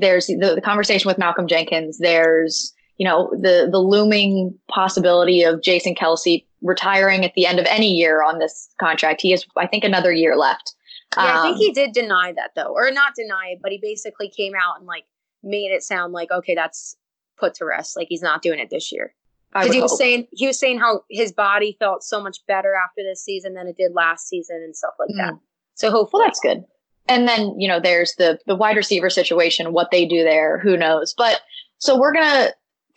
there's 0.00 0.26
the, 0.26 0.52
the 0.54 0.60
conversation 0.62 1.08
with 1.08 1.18
Malcolm 1.18 1.46
Jenkins. 1.46 1.98
There's, 1.98 2.72
you 3.00 3.06
know, 3.06 3.30
the, 3.32 3.66
the 3.72 3.78
looming 3.78 4.54
possibility 4.68 5.42
of 5.42 5.62
Jason 5.62 5.94
Kelce 5.94 6.44
retiring 6.60 7.24
at 7.24 7.32
the 7.34 7.46
end 7.46 7.58
of 7.58 7.64
any 7.70 7.90
year 7.90 8.22
on 8.22 8.38
this 8.38 8.68
contract. 8.78 9.22
He 9.22 9.30
has, 9.30 9.42
I 9.56 9.66
think, 9.66 9.84
another 9.84 10.12
year 10.12 10.36
left. 10.36 10.74
Yeah, 11.16 11.38
I 11.38 11.42
think 11.44 11.54
Um, 11.54 11.58
he 11.60 11.72
did 11.72 11.92
deny 11.92 12.34
that 12.36 12.50
though, 12.54 12.74
or 12.74 12.90
not 12.90 13.14
deny 13.14 13.52
it, 13.52 13.60
but 13.62 13.72
he 13.72 13.78
basically 13.80 14.28
came 14.28 14.52
out 14.54 14.76
and 14.76 14.86
like 14.86 15.04
made 15.42 15.70
it 15.72 15.82
sound 15.82 16.12
like 16.12 16.30
okay, 16.30 16.54
that's 16.54 16.94
put 17.38 17.54
to 17.54 17.64
rest. 17.64 17.96
Like 17.96 18.08
he's 18.10 18.20
not 18.20 18.42
doing 18.42 18.58
it 18.58 18.68
this 18.68 18.92
year 18.92 19.14
because 19.50 19.72
he 19.72 19.80
was 19.80 19.92
hope. 19.92 19.98
saying 19.98 20.26
he 20.32 20.46
was 20.46 20.58
saying 20.58 20.78
how 20.78 21.00
his 21.08 21.32
body 21.32 21.78
felt 21.78 22.04
so 22.04 22.22
much 22.22 22.36
better 22.46 22.74
after 22.74 23.00
this 23.02 23.24
season 23.24 23.54
than 23.54 23.66
it 23.66 23.78
did 23.78 23.92
last 23.94 24.28
season 24.28 24.56
and 24.62 24.76
stuff 24.76 24.92
like 24.98 25.08
that. 25.16 25.38
So 25.74 25.88
Well, 25.88 26.02
hopefully, 26.02 26.24
that's 26.26 26.40
good. 26.40 26.64
And 27.08 27.26
then, 27.26 27.58
you 27.58 27.66
know, 27.66 27.80
there's 27.80 28.14
the 28.16 28.38
the 28.46 28.54
wide 28.54 28.76
receiver 28.76 29.08
situation, 29.08 29.72
what 29.72 29.90
they 29.90 30.04
do 30.04 30.22
there, 30.22 30.58
who 30.58 30.76
knows. 30.76 31.14
But 31.16 31.40
so 31.78 31.98
we're 31.98 32.12
gonna 32.12 32.50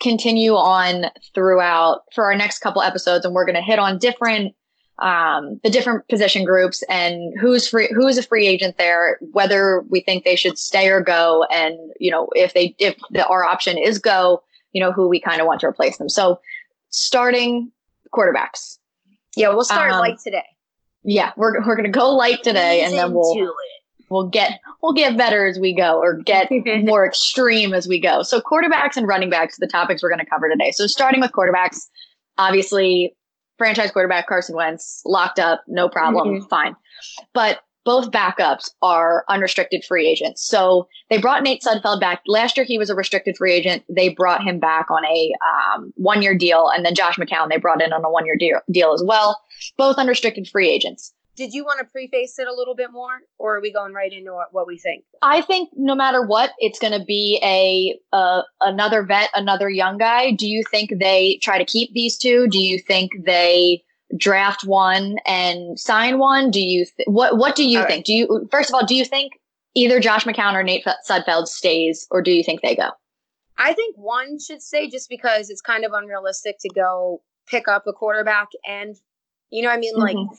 continue 0.04 0.54
on 0.54 1.06
throughout 1.34 2.02
for 2.14 2.24
our 2.24 2.36
next 2.36 2.58
couple 2.60 2.82
episodes, 2.82 3.24
and 3.24 3.34
we're 3.34 3.46
gonna 3.46 3.62
hit 3.62 3.78
on 3.80 3.98
different 3.98 4.54
um 5.00 5.58
the 5.64 5.70
different 5.70 6.06
position 6.08 6.44
groups 6.44 6.84
and 6.88 7.16
who's 7.40 7.66
free 7.66 7.88
who's 7.96 8.16
a 8.16 8.22
free 8.22 8.46
agent 8.46 8.76
there, 8.78 9.18
whether 9.32 9.82
we 9.88 10.00
think 10.00 10.24
they 10.24 10.36
should 10.36 10.56
stay 10.56 10.86
or 10.88 11.00
go, 11.00 11.44
and 11.50 11.76
you 11.98 12.10
know, 12.12 12.28
if 12.34 12.54
they 12.54 12.76
if 12.78 12.94
the, 13.10 13.26
our 13.26 13.44
option 13.44 13.76
is 13.76 13.98
go, 13.98 14.40
you 14.72 14.80
know, 14.80 14.92
who 14.92 15.08
we 15.08 15.20
kind 15.20 15.40
of 15.40 15.48
want 15.48 15.58
to 15.60 15.66
replace 15.66 15.96
them. 15.98 16.08
So 16.08 16.38
starting 16.90 17.72
quarterbacks. 18.14 18.78
yeah, 19.36 19.48
we'll 19.48 19.64
start 19.64 19.90
Um, 19.90 19.98
light 19.98 20.18
today. 20.22 20.44
Yeah, 21.02 21.32
we're 21.36 21.66
we're 21.66 21.76
gonna 21.76 21.88
go 21.88 22.14
light 22.14 22.44
today, 22.44 22.82
and 22.84 22.94
then 22.94 23.12
we'll 23.14 23.34
we'll 24.08 24.28
get 24.28 24.60
we'll 24.82 24.92
get 24.92 25.16
better 25.16 25.46
as 25.46 25.58
we 25.58 25.74
go 25.74 26.00
or 26.00 26.14
get 26.14 26.50
more 26.84 27.06
extreme 27.06 27.72
as 27.74 27.88
we 27.88 28.00
go. 28.00 28.22
So 28.22 28.40
quarterbacks 28.40 28.96
and 28.96 29.06
running 29.06 29.30
backs 29.30 29.58
are 29.58 29.66
the 29.66 29.70
topics 29.70 30.02
we're 30.02 30.10
going 30.10 30.24
to 30.24 30.26
cover 30.26 30.48
today. 30.48 30.70
So 30.70 30.86
starting 30.86 31.20
with 31.20 31.32
quarterbacks, 31.32 31.78
obviously 32.38 33.14
franchise 33.58 33.90
quarterback 33.90 34.26
Carson 34.26 34.56
Wentz 34.56 35.02
locked 35.04 35.38
up, 35.38 35.62
no 35.68 35.88
problem, 35.88 36.46
fine. 36.48 36.76
But 37.32 37.60
both 37.84 38.10
backups 38.10 38.70
are 38.82 39.24
unrestricted 39.28 39.84
free 39.84 40.08
agents. 40.08 40.46
So 40.46 40.88
they 41.10 41.18
brought 41.18 41.42
Nate 41.42 41.62
Sudfeld 41.62 42.00
back. 42.00 42.22
Last 42.26 42.56
year 42.56 42.64
he 42.64 42.78
was 42.78 42.90
a 42.90 42.94
restricted 42.94 43.36
free 43.36 43.52
agent. 43.52 43.84
They 43.88 44.08
brought 44.08 44.42
him 44.42 44.58
back 44.58 44.90
on 44.90 45.04
a 45.04 45.32
um, 45.74 45.92
one 45.96 46.22
year 46.22 46.36
deal. 46.36 46.70
And 46.74 46.84
then 46.84 46.94
Josh 46.94 47.16
McCown 47.16 47.50
they 47.50 47.58
brought 47.58 47.82
in 47.82 47.92
on 47.92 48.04
a 48.04 48.10
one 48.10 48.24
year 48.24 48.36
deal, 48.36 48.60
deal 48.70 48.92
as 48.94 49.02
well. 49.04 49.40
Both 49.76 49.98
unrestricted 49.98 50.48
free 50.48 50.70
agents. 50.70 51.12
Did 51.36 51.52
you 51.52 51.64
want 51.64 51.80
to 51.80 51.84
preface 51.84 52.38
it 52.38 52.46
a 52.46 52.54
little 52.54 52.74
bit 52.74 52.92
more, 52.92 53.20
or 53.38 53.56
are 53.56 53.60
we 53.60 53.72
going 53.72 53.92
right 53.92 54.12
into 54.12 54.32
what, 54.52 54.66
we 54.66 54.78
think? 54.78 55.04
I 55.22 55.40
think 55.40 55.70
no 55.74 55.94
matter 55.94 56.24
what, 56.24 56.52
it's 56.58 56.78
going 56.78 56.98
to 56.98 57.04
be 57.04 57.40
a 57.42 57.98
uh, 58.16 58.42
another 58.60 59.02
vet, 59.02 59.30
another 59.34 59.68
young 59.68 59.98
guy. 59.98 60.30
Do 60.30 60.46
you 60.46 60.62
think 60.70 60.98
they 60.98 61.38
try 61.42 61.58
to 61.58 61.64
keep 61.64 61.92
these 61.92 62.16
two? 62.16 62.46
Do 62.48 62.58
you 62.58 62.78
think 62.78 63.12
they 63.24 63.82
draft 64.16 64.64
one 64.64 65.16
and 65.26 65.78
sign 65.78 66.18
one? 66.18 66.50
Do 66.50 66.60
you 66.60 66.84
th- 66.84 67.08
what 67.08 67.36
What 67.36 67.56
do 67.56 67.68
you 67.68 67.80
all 67.80 67.86
think? 67.86 67.98
Right. 67.98 68.04
Do 68.04 68.12
you 68.12 68.48
first 68.50 68.70
of 68.70 68.74
all, 68.74 68.86
do 68.86 68.94
you 68.94 69.04
think 69.04 69.32
either 69.74 69.98
Josh 69.98 70.24
McCown 70.24 70.54
or 70.54 70.62
Nate 70.62 70.86
Sudfeld 71.08 71.48
stays, 71.48 72.06
or 72.10 72.22
do 72.22 72.30
you 72.30 72.44
think 72.44 72.62
they 72.62 72.76
go? 72.76 72.90
I 73.56 73.72
think 73.72 73.96
one 73.96 74.38
should 74.40 74.62
stay 74.62 74.88
just 74.88 75.08
because 75.08 75.50
it's 75.50 75.60
kind 75.60 75.84
of 75.84 75.92
unrealistic 75.92 76.56
to 76.60 76.68
go 76.74 77.22
pick 77.46 77.68
up 77.68 77.84
a 77.86 77.92
quarterback 77.92 78.48
and 78.66 78.96
you 79.50 79.62
know 79.62 79.68
I 79.70 79.76
mean 79.76 79.94
like 79.96 80.16
mm-hmm 80.16 80.34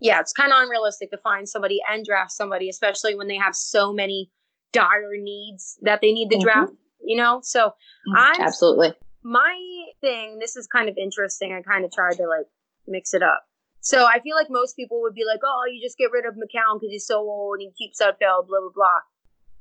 yeah, 0.00 0.20
it's 0.20 0.32
kind 0.32 0.52
of 0.52 0.62
unrealistic 0.62 1.10
to 1.10 1.18
find 1.18 1.48
somebody 1.48 1.80
and 1.90 2.04
draft 2.04 2.32
somebody, 2.32 2.68
especially 2.68 3.14
when 3.14 3.28
they 3.28 3.36
have 3.36 3.54
so 3.54 3.92
many 3.92 4.30
dire 4.72 5.16
needs 5.16 5.78
that 5.82 6.00
they 6.00 6.12
need 6.12 6.28
to 6.30 6.36
mm-hmm. 6.36 6.44
draft, 6.44 6.72
you 7.04 7.16
know? 7.16 7.40
So 7.42 7.68
mm, 7.68 8.16
I 8.16 8.38
absolutely 8.40 8.92
my 9.22 9.54
thing, 10.00 10.38
this 10.38 10.56
is 10.56 10.66
kind 10.66 10.88
of 10.88 10.96
interesting. 10.96 11.52
I 11.52 11.62
kind 11.62 11.84
of 11.84 11.92
tried 11.92 12.16
to 12.16 12.26
like 12.26 12.46
mix 12.86 13.14
it 13.14 13.22
up. 13.22 13.44
So 13.80 14.06
I 14.06 14.20
feel 14.20 14.34
like 14.34 14.48
most 14.50 14.74
people 14.74 15.02
would 15.02 15.14
be 15.14 15.24
like, 15.24 15.40
oh, 15.44 15.62
you 15.70 15.80
just 15.82 15.98
get 15.98 16.10
rid 16.12 16.26
of 16.26 16.34
McCown 16.34 16.80
because 16.80 16.90
he's 16.90 17.06
so 17.06 17.18
old 17.18 17.58
and 17.60 17.70
he 17.70 17.86
keeps 17.86 18.00
Sudfeld, 18.00 18.48
blah, 18.48 18.60
blah, 18.60 18.74
blah. 18.74 19.00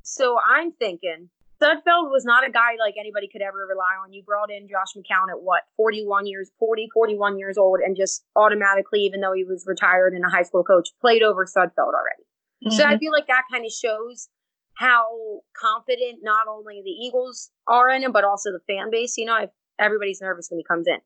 So 0.03 0.37
I'm 0.45 0.71
thinking 0.71 1.29
Sudfeld 1.61 2.11
was 2.11 2.23
not 2.23 2.47
a 2.47 2.51
guy 2.51 2.77
like 2.79 2.95
anybody 2.99 3.27
could 3.27 3.41
ever 3.41 3.65
rely 3.67 3.97
on. 4.03 4.13
You 4.13 4.23
brought 4.23 4.51
in 4.51 4.67
Josh 4.67 4.93
McCown 4.95 5.31
at 5.31 5.41
what, 5.41 5.63
41 5.75 6.27
years, 6.27 6.51
40, 6.59 6.89
41 6.93 7.39
years 7.39 7.57
old, 7.57 7.79
and 7.79 7.95
just 7.95 8.23
automatically, 8.35 9.01
even 9.01 9.21
though 9.21 9.33
he 9.33 9.43
was 9.43 9.65
retired 9.65 10.13
and 10.13 10.23
a 10.23 10.29
high 10.29 10.43
school 10.43 10.63
coach, 10.63 10.89
played 11.01 11.23
over 11.23 11.45
Sudfeld 11.45 11.93
already. 11.93 12.25
Mm-hmm. 12.65 12.71
So 12.71 12.83
I 12.83 12.87
mm-hmm. 12.93 12.99
feel 12.99 13.11
like 13.11 13.27
that 13.27 13.43
kind 13.51 13.65
of 13.65 13.71
shows 13.71 14.29
how 14.75 15.41
confident 15.59 16.19
not 16.21 16.47
only 16.47 16.81
the 16.83 16.91
Eagles 16.91 17.49
are 17.67 17.89
in 17.89 18.03
him, 18.03 18.11
but 18.11 18.23
also 18.23 18.51
the 18.51 18.61
fan 18.67 18.91
base. 18.91 19.17
You 19.17 19.25
know, 19.25 19.47
everybody's 19.79 20.21
nervous 20.21 20.49
when 20.51 20.59
he 20.59 20.63
comes 20.63 20.87
in. 20.87 20.97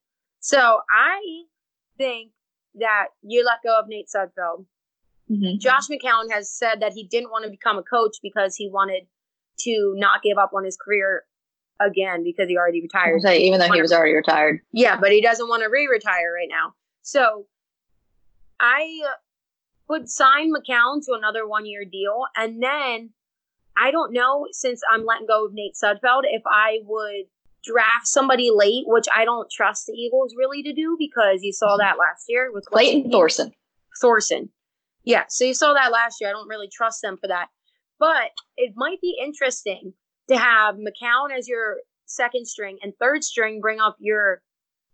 So 0.41 0.81
I 0.91 1.21
think 1.97 2.31
that 2.75 3.07
you 3.21 3.45
let 3.45 3.59
go 3.63 3.79
of 3.79 3.85
Nate 3.87 4.07
Sudfeld. 4.13 4.65
Mm-hmm. 5.31 5.59
Josh 5.59 5.87
McCown 5.87 6.29
has 6.31 6.51
said 6.51 6.81
that 6.81 6.91
he 6.93 7.07
didn't 7.07 7.29
want 7.29 7.45
to 7.45 7.49
become 7.49 7.77
a 7.77 7.83
coach 7.83 8.17
because 8.21 8.57
he 8.57 8.69
wanted– 8.69 9.03
to 9.59 9.93
not 9.97 10.23
give 10.23 10.37
up 10.37 10.51
on 10.55 10.63
his 10.63 10.77
career 10.77 11.23
again 11.79 12.23
because 12.23 12.47
he 12.47 12.57
already 12.57 12.81
retired. 12.81 13.21
Say, 13.21 13.39
even 13.39 13.59
though 13.59 13.71
he 13.71 13.81
was 13.81 13.91
already 13.91 14.13
retired. 14.13 14.61
Yeah, 14.71 14.99
but 14.99 15.11
he 15.11 15.21
doesn't 15.21 15.47
want 15.47 15.63
to 15.63 15.69
re-retire 15.69 16.33
right 16.33 16.49
now. 16.49 16.73
So 17.01 17.45
I 18.59 19.01
uh, 19.05 19.13
would 19.89 20.09
sign 20.09 20.51
McCown 20.51 21.03
to 21.05 21.13
another 21.13 21.47
one-year 21.47 21.85
deal, 21.85 22.25
and 22.35 22.61
then 22.61 23.11
I 23.77 23.91
don't 23.91 24.13
know 24.13 24.47
since 24.51 24.81
I'm 24.91 25.05
letting 25.05 25.27
go 25.27 25.45
of 25.45 25.53
Nate 25.53 25.73
Sudfeld 25.81 26.23
if 26.25 26.43
I 26.45 26.79
would 26.83 27.25
draft 27.63 28.07
somebody 28.07 28.49
late, 28.53 28.83
which 28.87 29.05
I 29.13 29.25
don't 29.25 29.49
trust 29.49 29.85
the 29.85 29.93
Eagles 29.93 30.33
really 30.37 30.63
to 30.63 30.73
do 30.73 30.95
because 30.97 31.39
you 31.41 31.53
saw 31.53 31.69
mm-hmm. 31.69 31.81
that 31.81 31.97
last 31.97 32.25
year 32.27 32.51
with 32.53 32.65
Clayton 32.65 33.11
Thorson. 33.11 33.51
Thorson. 34.01 34.49
Yeah, 35.03 35.23
so 35.29 35.45
you 35.45 35.53
saw 35.53 35.73
that 35.73 35.91
last 35.91 36.21
year. 36.21 36.29
I 36.29 36.33
don't 36.33 36.47
really 36.47 36.69
trust 36.71 37.01
them 37.01 37.17
for 37.19 37.27
that. 37.27 37.47
But 38.01 38.31
it 38.57 38.73
might 38.75 38.99
be 38.99 39.15
interesting 39.23 39.93
to 40.27 40.35
have 40.35 40.75
McCown 40.75 41.37
as 41.37 41.47
your 41.47 41.77
second 42.07 42.47
string 42.47 42.79
and 42.81 42.93
third 42.99 43.23
string 43.23 43.61
bring 43.61 43.79
up 43.79 43.95
your 43.99 44.41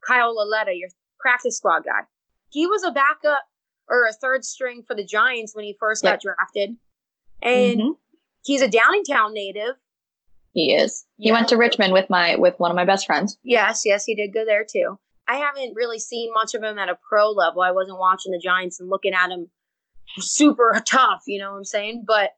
Kyle 0.06 0.36
Lauletta, 0.36 0.74
your 0.74 0.90
practice 1.18 1.56
squad 1.56 1.86
guy. 1.86 2.02
He 2.50 2.68
was 2.68 2.84
a 2.84 2.92
backup 2.92 3.44
or 3.88 4.06
a 4.06 4.12
third 4.12 4.44
string 4.44 4.84
for 4.86 4.94
the 4.94 5.06
Giants 5.06 5.56
when 5.56 5.64
he 5.64 5.78
first 5.80 6.04
yep. 6.04 6.16
got 6.16 6.22
drafted. 6.22 6.76
And 7.42 7.80
mm-hmm. 7.80 7.92
he's 8.44 8.62
a 8.62 8.68
Downingtown 8.68 9.32
native. 9.32 9.76
He 10.52 10.76
is. 10.76 11.06
He 11.16 11.30
yeah. 11.30 11.34
went 11.34 11.48
to 11.48 11.56
Richmond 11.56 11.94
with 11.94 12.10
my 12.10 12.36
with 12.36 12.56
one 12.58 12.72
of 12.72 12.76
my 12.76 12.86
best 12.86 13.06
friends. 13.06 13.38
Yes, 13.42 13.84
yes, 13.86 14.04
he 14.04 14.16
did 14.16 14.34
go 14.34 14.44
there 14.44 14.66
too. 14.70 15.00
I 15.30 15.38
haven't 15.38 15.76
really 15.76 16.00
seen 16.00 16.34
much 16.34 16.56
of 16.56 16.62
him 16.62 16.78
at 16.78 16.90
a 16.90 16.98
pro 17.08 17.32
level. 17.32 17.62
I 17.62 17.72
wasn't 17.72 18.00
watching 18.00 18.34
the 18.34 18.42
Giants 18.44 18.82
and 18.82 18.90
looking 18.90 19.14
at 19.14 19.30
him 19.30 19.50
super 20.20 20.82
tough, 20.86 21.24
you 21.26 21.40
know 21.40 21.52
what 21.52 21.58
I'm 21.60 21.64
saying? 21.64 22.04
But 22.06 22.32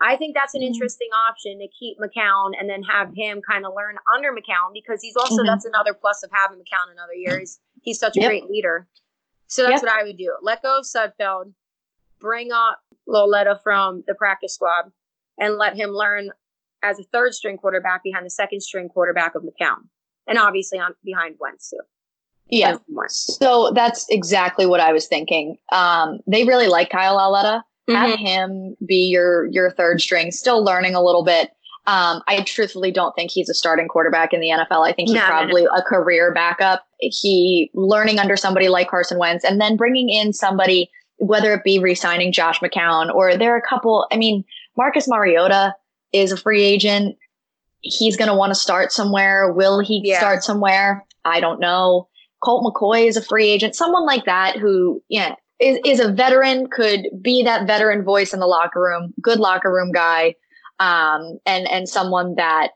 I 0.00 0.16
think 0.16 0.34
that's 0.34 0.54
an 0.54 0.60
mm-hmm. 0.60 0.74
interesting 0.74 1.08
option 1.28 1.58
to 1.58 1.68
keep 1.68 1.98
McCown 1.98 2.52
and 2.58 2.68
then 2.68 2.82
have 2.82 3.12
him 3.14 3.40
kind 3.48 3.64
of 3.64 3.72
learn 3.74 3.96
under 4.14 4.30
McCown 4.30 4.72
because 4.74 5.00
he's 5.02 5.16
also 5.16 5.36
mm-hmm. 5.36 5.46
that's 5.46 5.64
another 5.64 5.94
plus 5.94 6.22
of 6.22 6.30
having 6.32 6.58
McCown 6.58 6.92
another 6.92 7.14
year. 7.14 7.38
He's 7.38 7.60
he's 7.82 7.98
such 7.98 8.16
a 8.16 8.20
yep. 8.20 8.30
great 8.30 8.50
leader. 8.50 8.86
So 9.46 9.62
that's 9.62 9.82
yep. 9.82 9.82
what 9.82 9.92
I 9.92 10.04
would 10.04 10.16
do. 10.16 10.34
Let 10.42 10.62
go 10.62 10.78
of 10.78 10.84
Sudfeld, 10.84 11.52
bring 12.20 12.52
up 12.52 12.80
Lauletta 13.06 13.60
from 13.62 14.02
the 14.06 14.14
practice 14.14 14.54
squad, 14.54 14.90
and 15.38 15.56
let 15.56 15.76
him 15.76 15.90
learn 15.90 16.30
as 16.82 16.98
a 16.98 17.04
third 17.04 17.34
string 17.34 17.56
quarterback 17.56 18.02
behind 18.02 18.26
the 18.26 18.30
second 18.30 18.60
string 18.60 18.88
quarterback 18.88 19.34
of 19.34 19.42
McCown. 19.42 19.88
And 20.26 20.38
obviously 20.38 20.78
on 20.78 20.94
behind 21.04 21.36
Wentz 21.38 21.70
too. 21.70 21.80
Yeah. 22.48 22.78
So 23.08 23.72
that's 23.74 24.06
exactly 24.08 24.66
what 24.66 24.80
I 24.80 24.92
was 24.92 25.06
thinking. 25.06 25.56
Um, 25.72 26.20
they 26.26 26.44
really 26.44 26.68
like 26.68 26.90
Kyle 26.90 27.18
Lauletta. 27.88 28.10
Have 28.10 28.18
mm-hmm. 28.18 28.26
him 28.26 28.76
be 28.86 29.08
your 29.08 29.46
your 29.46 29.70
third 29.72 30.00
string, 30.00 30.30
still 30.30 30.64
learning 30.64 30.94
a 30.94 31.02
little 31.02 31.24
bit. 31.24 31.50
Um, 31.86 32.20
I 32.26 32.42
truthfully 32.42 32.90
don't 32.90 33.14
think 33.14 33.30
he's 33.30 33.48
a 33.48 33.54
starting 33.54 33.86
quarterback 33.86 34.32
in 34.32 34.40
the 34.40 34.48
NFL. 34.48 34.88
I 34.88 34.92
think 34.92 35.08
he's 35.08 35.16
no, 35.16 35.26
probably 35.26 35.62
no, 35.62 35.70
no. 35.70 35.76
a 35.76 35.82
career 35.82 36.34
backup. 36.34 36.84
He 36.98 37.70
learning 37.74 38.18
under 38.18 38.36
somebody 38.36 38.68
like 38.68 38.88
Carson 38.88 39.18
Wentz 39.18 39.44
and 39.44 39.60
then 39.60 39.76
bringing 39.76 40.08
in 40.08 40.32
somebody, 40.32 40.90
whether 41.18 41.54
it 41.54 41.62
be 41.62 41.78
re-signing 41.78 42.32
Josh 42.32 42.58
McCown 42.58 43.14
or 43.14 43.36
there 43.36 43.54
are 43.54 43.58
a 43.58 43.62
couple. 43.62 44.08
I 44.10 44.16
mean, 44.16 44.44
Marcus 44.76 45.06
Mariota 45.06 45.76
is 46.12 46.32
a 46.32 46.36
free 46.36 46.64
agent. 46.64 47.16
He's 47.82 48.16
going 48.16 48.30
to 48.30 48.36
want 48.36 48.50
to 48.50 48.58
start 48.58 48.90
somewhere. 48.90 49.52
Will 49.52 49.78
he 49.78 50.00
yeah. 50.02 50.18
start 50.18 50.42
somewhere? 50.42 51.04
I 51.24 51.38
don't 51.38 51.60
know. 51.60 52.08
Colt 52.42 52.64
McCoy 52.64 53.06
is 53.06 53.16
a 53.16 53.22
free 53.22 53.48
agent. 53.48 53.76
Someone 53.76 54.04
like 54.04 54.24
that 54.24 54.56
who, 54.56 55.02
yeah, 55.08 55.36
is, 55.58 55.78
is 55.84 56.00
a 56.00 56.12
veteran, 56.12 56.68
could 56.68 57.06
be 57.20 57.42
that 57.44 57.66
veteran 57.66 58.04
voice 58.04 58.32
in 58.32 58.40
the 58.40 58.46
locker 58.46 58.80
room, 58.80 59.14
good 59.20 59.38
locker 59.38 59.72
room 59.72 59.92
guy, 59.92 60.34
um, 60.78 61.38
and 61.46 61.68
and 61.70 61.88
someone 61.88 62.34
that 62.36 62.72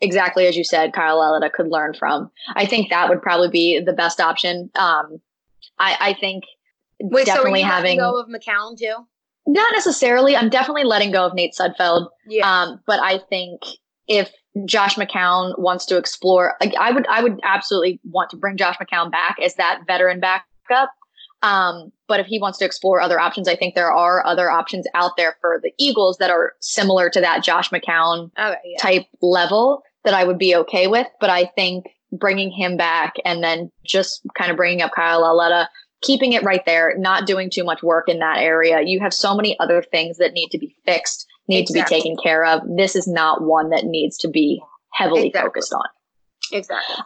exactly 0.00 0.46
as 0.46 0.56
you 0.56 0.64
said, 0.64 0.92
Kyle 0.92 1.18
Lauletta 1.18 1.50
could 1.50 1.68
learn 1.68 1.94
from. 1.94 2.30
I 2.56 2.66
think 2.66 2.90
that 2.90 3.08
would 3.08 3.22
probably 3.22 3.48
be 3.48 3.80
the 3.80 3.92
best 3.92 4.20
option. 4.20 4.70
Um, 4.74 5.20
I, 5.78 5.96
I 6.00 6.14
think 6.14 6.44
Wait, 7.00 7.26
definitely 7.26 7.62
so 7.62 7.66
having 7.66 7.98
go 7.98 8.20
of 8.20 8.28
McCown 8.28 8.76
too. 8.78 8.94
Not 9.46 9.72
necessarily. 9.72 10.36
I'm 10.36 10.48
definitely 10.50 10.84
letting 10.84 11.10
go 11.10 11.26
of 11.26 11.34
Nate 11.34 11.54
Sudfeld. 11.58 12.08
Yeah. 12.26 12.48
Um, 12.48 12.80
but 12.86 13.00
I 13.00 13.18
think 13.18 13.60
if 14.06 14.30
Josh 14.64 14.94
McCown 14.94 15.58
wants 15.58 15.84
to 15.86 15.96
explore, 15.96 16.54
like, 16.60 16.74
I 16.78 16.92
would, 16.92 17.06
I 17.08 17.22
would 17.22 17.40
absolutely 17.42 18.00
want 18.04 18.30
to 18.30 18.36
bring 18.36 18.56
Josh 18.56 18.76
McCown 18.78 19.10
back 19.10 19.38
as 19.42 19.56
that 19.56 19.80
veteran 19.86 20.20
backup. 20.20 20.90
Um, 21.42 21.92
but 22.06 22.20
if 22.20 22.26
he 22.26 22.38
wants 22.38 22.58
to 22.58 22.64
explore 22.64 23.00
other 23.00 23.18
options, 23.18 23.48
I 23.48 23.56
think 23.56 23.74
there 23.74 23.92
are 23.92 24.24
other 24.24 24.50
options 24.50 24.86
out 24.94 25.16
there 25.16 25.36
for 25.40 25.58
the 25.62 25.72
Eagles 25.78 26.18
that 26.18 26.30
are 26.30 26.54
similar 26.60 27.10
to 27.10 27.20
that 27.20 27.42
Josh 27.42 27.70
McCown 27.70 28.30
okay, 28.38 28.58
yeah. 28.64 28.78
type 28.80 29.06
level 29.20 29.82
that 30.04 30.14
I 30.14 30.24
would 30.24 30.38
be 30.38 30.54
okay 30.56 30.86
with. 30.86 31.06
But 31.20 31.30
I 31.30 31.46
think 31.56 31.86
bringing 32.12 32.50
him 32.50 32.76
back 32.76 33.14
and 33.24 33.42
then 33.42 33.70
just 33.84 34.22
kind 34.36 34.50
of 34.50 34.56
bringing 34.56 34.82
up 34.82 34.92
Kyle 34.94 35.22
Lauletta, 35.22 35.68
keeping 36.02 36.32
it 36.32 36.42
right 36.44 36.64
there, 36.66 36.94
not 36.98 37.26
doing 37.26 37.50
too 37.50 37.64
much 37.64 37.82
work 37.82 38.08
in 38.08 38.18
that 38.18 38.38
area. 38.38 38.82
You 38.84 39.00
have 39.00 39.14
so 39.14 39.34
many 39.34 39.58
other 39.58 39.82
things 39.82 40.18
that 40.18 40.32
need 40.32 40.50
to 40.50 40.58
be 40.58 40.76
fixed, 40.84 41.26
need 41.48 41.62
exactly. 41.62 41.80
to 41.80 41.88
be 41.88 42.02
taken 42.02 42.16
care 42.22 42.44
of. 42.44 42.60
This 42.76 42.94
is 42.94 43.08
not 43.08 43.42
one 43.42 43.70
that 43.70 43.84
needs 43.84 44.18
to 44.18 44.28
be 44.28 44.62
heavily 44.92 45.28
exactly. 45.28 45.48
focused 45.48 45.72
on. 45.72 45.86
Exactly. 46.52 46.96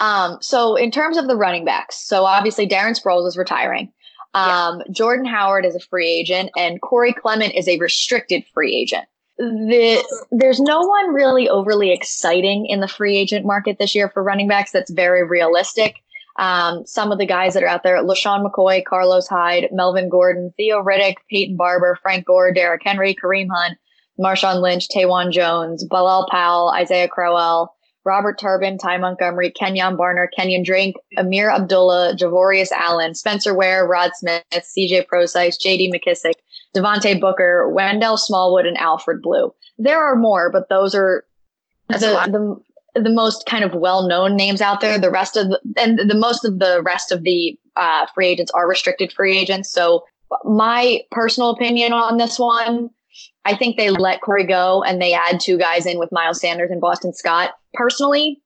Um, 0.00 0.38
so 0.40 0.76
in 0.76 0.90
terms 0.90 1.16
of 1.16 1.28
the 1.28 1.36
running 1.36 1.64
backs, 1.64 1.96
so 1.96 2.24
obviously 2.24 2.66
Darren 2.66 2.98
Sproles 2.98 3.28
is 3.28 3.36
retiring. 3.36 3.92
Um, 4.32 4.78
yeah. 4.78 4.92
Jordan 4.92 5.26
Howard 5.26 5.66
is 5.66 5.74
a 5.74 5.80
free 5.80 6.08
agent, 6.08 6.50
and 6.56 6.80
Corey 6.80 7.12
Clement 7.12 7.54
is 7.54 7.68
a 7.68 7.78
restricted 7.78 8.44
free 8.54 8.74
agent. 8.74 9.04
The, 9.38 10.04
there's 10.30 10.60
no 10.60 10.80
one 10.80 11.14
really 11.14 11.48
overly 11.48 11.92
exciting 11.92 12.66
in 12.66 12.80
the 12.80 12.88
free 12.88 13.16
agent 13.16 13.46
market 13.46 13.78
this 13.78 13.94
year 13.94 14.08
for 14.08 14.22
running 14.22 14.48
backs 14.48 14.70
that's 14.70 14.90
very 14.90 15.24
realistic. 15.24 15.96
Um, 16.36 16.86
some 16.86 17.10
of 17.10 17.18
the 17.18 17.26
guys 17.26 17.54
that 17.54 17.62
are 17.62 17.68
out 17.68 17.82
there, 17.82 18.02
LeSean 18.02 18.46
McCoy, 18.46 18.84
Carlos 18.84 19.26
Hyde, 19.28 19.68
Melvin 19.72 20.08
Gordon, 20.08 20.52
Theo 20.56 20.82
Riddick, 20.82 21.16
Peyton 21.28 21.56
Barber, 21.56 21.98
Frank 22.00 22.26
Gore, 22.26 22.52
Derrick 22.52 22.82
Henry, 22.84 23.14
Kareem 23.14 23.48
Hunt, 23.50 23.78
Marshawn 24.18 24.62
Lynch, 24.62 24.88
Taiwan 24.88 25.32
Jones, 25.32 25.84
Bilal 25.84 26.28
Powell, 26.30 26.70
Isaiah 26.70 27.08
Crowell, 27.08 27.74
Robert 28.04 28.38
Turbin, 28.38 28.78
Ty 28.78 28.98
Montgomery, 28.98 29.52
Kenjon 29.52 29.96
Barner, 29.96 30.26
Kenyan 30.36 30.64
Drake, 30.64 30.96
Ameer 31.18 31.50
Abdullah, 31.50 32.14
Javorius 32.16 32.72
Allen, 32.72 33.14
Spencer 33.14 33.54
Ware, 33.54 33.86
Rod 33.86 34.12
Smith, 34.14 34.42
CJ 34.52 35.06
Prosise, 35.06 35.58
JD 35.58 35.92
McKissic, 35.92 36.34
Devontae 36.74 37.20
Booker, 37.20 37.68
Wendell 37.68 38.16
Smallwood, 38.16 38.66
and 38.66 38.78
Alfred 38.78 39.20
Blue. 39.20 39.52
There 39.78 40.02
are 40.02 40.16
more, 40.16 40.50
but 40.50 40.68
those 40.68 40.94
are 40.94 41.24
the, 41.88 42.62
the, 42.94 43.00
the 43.00 43.10
most 43.10 43.46
kind 43.46 43.64
of 43.64 43.74
well-known 43.74 44.36
names 44.36 44.60
out 44.60 44.80
there. 44.80 44.98
The 44.98 45.10
rest 45.10 45.36
of 45.36 45.48
the, 45.48 45.60
and 45.76 45.98
the 45.98 46.14
most 46.14 46.44
of 46.44 46.58
the 46.58 46.82
rest 46.82 47.12
of 47.12 47.22
the 47.22 47.58
uh, 47.76 48.06
free 48.14 48.28
agents 48.28 48.50
are 48.52 48.68
restricted 48.68 49.12
free 49.12 49.36
agents. 49.36 49.70
So 49.70 50.04
my 50.44 51.00
personal 51.10 51.50
opinion 51.50 51.92
on 51.92 52.18
this 52.18 52.38
one, 52.38 52.90
I 53.44 53.56
think 53.56 53.76
they 53.76 53.90
let 53.90 54.20
Corey 54.20 54.46
go 54.46 54.82
and 54.82 55.00
they 55.00 55.12
add 55.12 55.40
two 55.40 55.58
guys 55.58 55.86
in 55.86 55.98
with 55.98 56.12
Miles 56.12 56.40
Sanders 56.40 56.70
and 56.70 56.80
Boston 56.80 57.12
Scott. 57.12 57.50
Personally, 57.74 58.42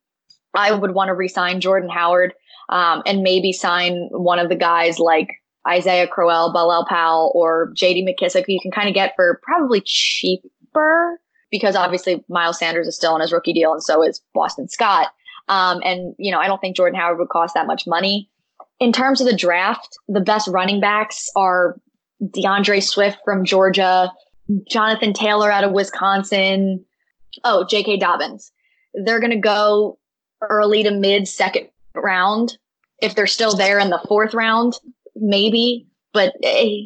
I 0.54 0.72
would 0.72 0.94
want 0.94 1.08
to 1.08 1.14
resign 1.14 1.60
Jordan 1.60 1.90
Howard 1.90 2.34
um, 2.68 3.02
and 3.06 3.22
maybe 3.22 3.52
sign 3.52 4.08
one 4.10 4.38
of 4.38 4.48
the 4.48 4.56
guys 4.56 4.98
like 4.98 5.28
Isaiah 5.68 6.06
Crowell, 6.06 6.52
Bilal 6.52 6.86
Powell, 6.88 7.32
or 7.34 7.72
JD 7.74 8.06
McKissic, 8.06 8.44
you 8.48 8.60
can 8.60 8.70
kind 8.70 8.88
of 8.88 8.94
get 8.94 9.14
for 9.16 9.40
probably 9.42 9.82
cheaper 9.84 11.20
because 11.50 11.76
obviously 11.76 12.24
Miles 12.28 12.58
Sanders 12.58 12.86
is 12.86 12.96
still 12.96 13.14
on 13.14 13.20
his 13.20 13.32
rookie 13.32 13.52
deal 13.52 13.72
and 13.72 13.82
so 13.82 14.02
is 14.02 14.20
Boston 14.34 14.68
Scott. 14.68 15.08
Um, 15.48 15.80
and, 15.84 16.14
you 16.18 16.32
know, 16.32 16.38
I 16.38 16.46
don't 16.46 16.60
think 16.60 16.76
Jordan 16.76 16.98
Howard 16.98 17.18
would 17.18 17.28
cost 17.28 17.54
that 17.54 17.66
much 17.66 17.86
money. 17.86 18.30
In 18.80 18.92
terms 18.92 19.20
of 19.20 19.26
the 19.26 19.36
draft, 19.36 19.96
the 20.08 20.20
best 20.20 20.48
running 20.48 20.80
backs 20.80 21.28
are 21.36 21.76
D'Andre 22.30 22.80
Swift 22.80 23.18
from 23.24 23.44
Georgia, 23.44 24.12
Jonathan 24.68 25.12
Taylor 25.12 25.50
out 25.50 25.64
of 25.64 25.72
Wisconsin. 25.72 26.84
Oh, 27.44 27.64
J.K. 27.64 27.98
Dobbins. 27.98 28.52
They're 28.94 29.20
going 29.20 29.32
to 29.32 29.38
go 29.38 29.98
early 30.40 30.82
to 30.82 30.90
mid 30.90 31.28
second 31.28 31.68
round. 31.94 32.58
If 33.00 33.14
they're 33.14 33.26
still 33.26 33.56
there 33.56 33.78
in 33.78 33.90
the 33.90 34.02
fourth 34.08 34.34
round, 34.34 34.74
maybe. 35.14 35.88
But 36.12 36.34
eh. 36.42 36.78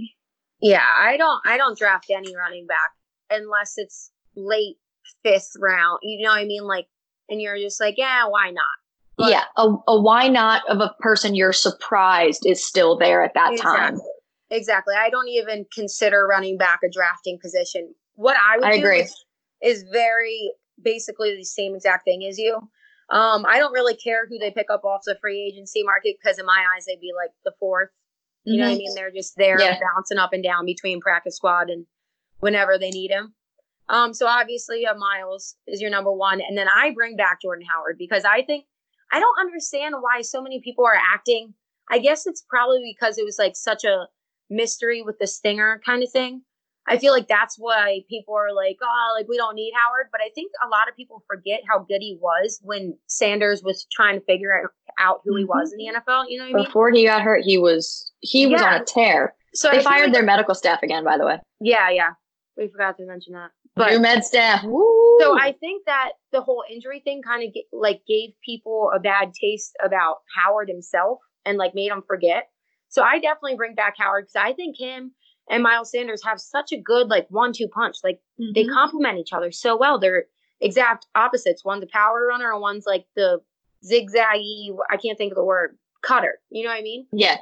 yeah, 0.61 0.83
I 0.83 1.17
don't. 1.17 1.41
I 1.45 1.57
don't 1.57 1.79
draft 1.79 2.11
any 2.11 2.35
running 2.35 2.67
back 2.67 2.91
unless 3.31 3.75
it's 3.77 4.11
late 4.35 4.77
fifth 5.23 5.53
round. 5.61 5.99
You 6.03 6.25
know 6.25 6.31
what 6.31 6.41
I 6.41 6.45
mean? 6.45 6.65
Like, 6.65 6.87
and 7.29 7.41
you're 7.41 7.59
just 7.59 7.81
like, 7.81 7.95
yeah, 7.99 8.27
why 8.27 8.51
not? 8.51 8.65
But, 9.19 9.31
yeah, 9.31 9.45
a, 9.57 9.69
a 9.89 10.01
why 10.01 10.29
not 10.29 10.63
of 10.69 10.81
a 10.81 10.95
person 11.01 11.35
you're 11.35 11.53
surprised 11.53 12.47
is 12.47 12.65
still 12.65 12.97
there 12.97 13.23
at 13.23 13.35
that 13.35 13.53
exactly. 13.53 13.77
time. 13.77 13.99
Exactly. 14.51 14.95
I 14.97 15.11
don't 15.11 15.29
even 15.29 15.67
consider 15.75 16.27
running 16.27 16.57
back 16.57 16.81
a 16.85 16.89
drafting 16.91 17.39
position. 17.43 17.95
What 18.15 18.37
I 18.37 18.59
would 18.59 18.67
I 18.67 18.73
do 18.75 18.79
agree. 18.79 19.01
Is, 19.01 19.25
is 19.61 19.85
very 19.93 20.53
basically 20.83 21.37
the 21.37 21.45
same 21.45 21.75
exact 21.75 22.05
thing 22.05 22.25
as 22.29 22.39
you. 22.39 22.57
Um, 23.11 23.47
I 23.47 23.59
don't 23.59 23.73
really 23.73 23.97
care 23.97 24.27
who 24.29 24.39
they 24.39 24.51
pick 24.51 24.67
up 24.71 24.85
off 24.85 25.03
the 25.07 25.17
free 25.21 25.51
agency 25.51 25.83
market 25.83 26.17
because 26.23 26.39
in 26.39 26.45
my 26.45 26.65
eyes 26.75 26.85
they'd 26.87 27.01
be 27.01 27.13
like 27.17 27.31
the 27.45 27.53
4th 27.63 27.87
You 28.45 28.55
mm-hmm. 28.55 28.61
know 28.61 28.69
what 28.69 28.75
I 28.75 28.79
mean? 28.79 28.95
They're 28.95 29.11
just 29.11 29.35
there 29.37 29.61
yeah. 29.61 29.79
bouncing 29.95 30.19
up 30.19 30.33
and 30.33 30.43
down 30.43 30.67
between 30.67 31.01
practice 31.01 31.37
squad 31.37 31.71
and 31.71 31.87
whenever 32.41 32.79
they 32.79 32.91
need 32.91 33.11
him. 33.11 33.35
Um, 33.89 34.13
so 34.13 34.27
obviously 34.27 34.85
uh, 34.85 34.95
Miles 34.95 35.57
is 35.67 35.81
your 35.81 35.91
number 35.91 36.13
one, 36.13 36.43
and 36.47 36.59
then 36.59 36.69
I 36.69 36.91
bring 36.95 37.17
back 37.17 37.41
Jordan 37.41 37.67
Howard 37.73 37.97
because 37.99 38.25
I 38.25 38.43
think 38.43 38.67
I 39.11 39.21
don't 39.21 39.41
understand 39.41 39.95
why 40.01 40.21
so 40.21 40.43
many 40.43 40.61
people 40.63 40.85
are 40.85 41.01
acting. 41.15 41.55
I 41.91 41.99
guess 41.99 42.27
it's 42.27 42.45
probably 42.51 42.95
because 42.95 43.17
it 43.17 43.25
was 43.25 43.39
like 43.39 43.57
such 43.57 43.85
a 43.85 44.09
mystery 44.51 45.01
with 45.03 45.19
the 45.19 45.27
stinger 45.27 45.81
kind 45.85 46.03
of 46.03 46.11
thing. 46.11 46.43
I 46.89 46.99
feel 46.99 47.13
like 47.13 47.29
that's 47.29 47.57
why 47.59 48.01
people 48.09 48.35
are 48.35 48.53
like, 48.53 48.79
oh, 48.83 49.15
like 49.17 49.29
we 49.29 49.37
don't 49.37 49.55
need 49.55 49.73
Howard. 49.75 50.09
But 50.11 50.21
I 50.21 50.31
think 50.35 50.51
a 50.65 50.69
lot 50.69 50.89
of 50.89 50.97
people 50.97 51.23
forget 51.29 51.61
how 51.69 51.81
good 51.81 52.01
he 52.01 52.19
was 52.21 52.61
when 52.63 52.97
Sanders 53.07 53.63
was 53.63 53.87
trying 53.93 54.19
to 54.19 54.25
figure 54.25 54.71
out 54.99 55.21
who 55.25 55.37
he 55.37 55.43
mm-hmm. 55.43 55.51
was 55.51 55.73
in 55.73 55.79
the 55.79 55.93
NFL. 55.93 56.25
You 56.29 56.39
know 56.39 56.45
what 56.45 56.51
I 56.51 56.57
mean? 56.57 56.65
Before 56.65 56.91
he 56.91 57.05
got 57.05 57.23
hurt, 57.23 57.43
he 57.45 57.59
was 57.59 58.13
he 58.21 58.47
was 58.47 58.61
yeah. 58.61 58.75
on 58.75 58.83
a 58.83 58.85
tear. 58.85 59.35
So 59.55 59.71
they 59.71 59.83
fired 59.83 60.05
like, 60.05 60.13
their 60.13 60.23
medical 60.23 60.55
staff 60.55 60.83
again, 60.83 61.05
by 61.05 61.19
the 61.19 61.27
way. 61.27 61.39
Yeah, 61.61 61.91
yeah. 61.91 62.11
We 62.57 62.69
forgot 62.69 62.97
to 62.99 63.07
mention 63.07 63.35
that. 63.35 63.51
But 63.77 63.93
new 63.93 64.01
med 64.01 64.25
staff. 64.25 64.65
Woo! 64.65 65.17
So 65.21 65.39
I 65.39 65.53
think 65.53 65.85
that 65.87 66.11
the 66.33 66.41
whole 66.41 66.65
injury 66.71 67.01
thing 67.01 67.23
kind 67.23 67.45
of 67.45 67.55
like 67.73 68.03
gave 68.07 68.31
people 68.45 68.91
a 68.95 68.99
bad 68.99 69.33
taste 69.41 69.73
about 69.83 70.17
Howard 70.37 70.69
himself 70.69 71.19
and 71.45 71.57
like 71.57 71.75
made 71.75 71.91
them 71.91 72.03
forget. 72.07 72.49
So 72.89 73.03
I 73.03 73.21
definitely 73.21 73.57
bring 73.57 73.75
back 73.75 73.95
Howard 73.99 74.25
because 74.25 74.37
I 74.37 74.53
think 74.55 74.77
him 74.79 75.13
and 75.51 75.63
Miles 75.63 75.91
Sanders 75.91 76.23
have 76.25 76.41
such 76.41 76.73
a 76.73 76.81
good 76.81 77.09
like 77.09 77.27
one 77.31 77.53
two 77.53 77.69
punch. 77.69 77.97
Like 78.05 78.21
mm-hmm. 78.41 78.53
they 78.55 78.65
complement 78.65 79.19
each 79.19 79.33
other 79.33 79.51
so 79.51 79.77
well. 79.77 79.99
They're 79.99 80.27
exact 80.61 81.07
opposites. 81.15 81.65
One's 81.65 81.85
a 81.85 81.87
power 81.87 82.27
runner 82.27 82.53
and 82.53 82.61
one's 82.61 82.87
like 82.87 83.07
the 83.17 83.41
zigzaggy, 83.85 84.77
I 84.91 84.97
can't 84.97 85.17
think 85.17 85.33
of 85.33 85.37
the 85.37 85.45
word, 85.45 85.77
cutter. 86.03 86.39
You 86.51 86.65
know 86.65 86.71
what 86.71 86.79
I 86.79 86.83
mean? 86.83 87.07
Yeah. 87.13 87.37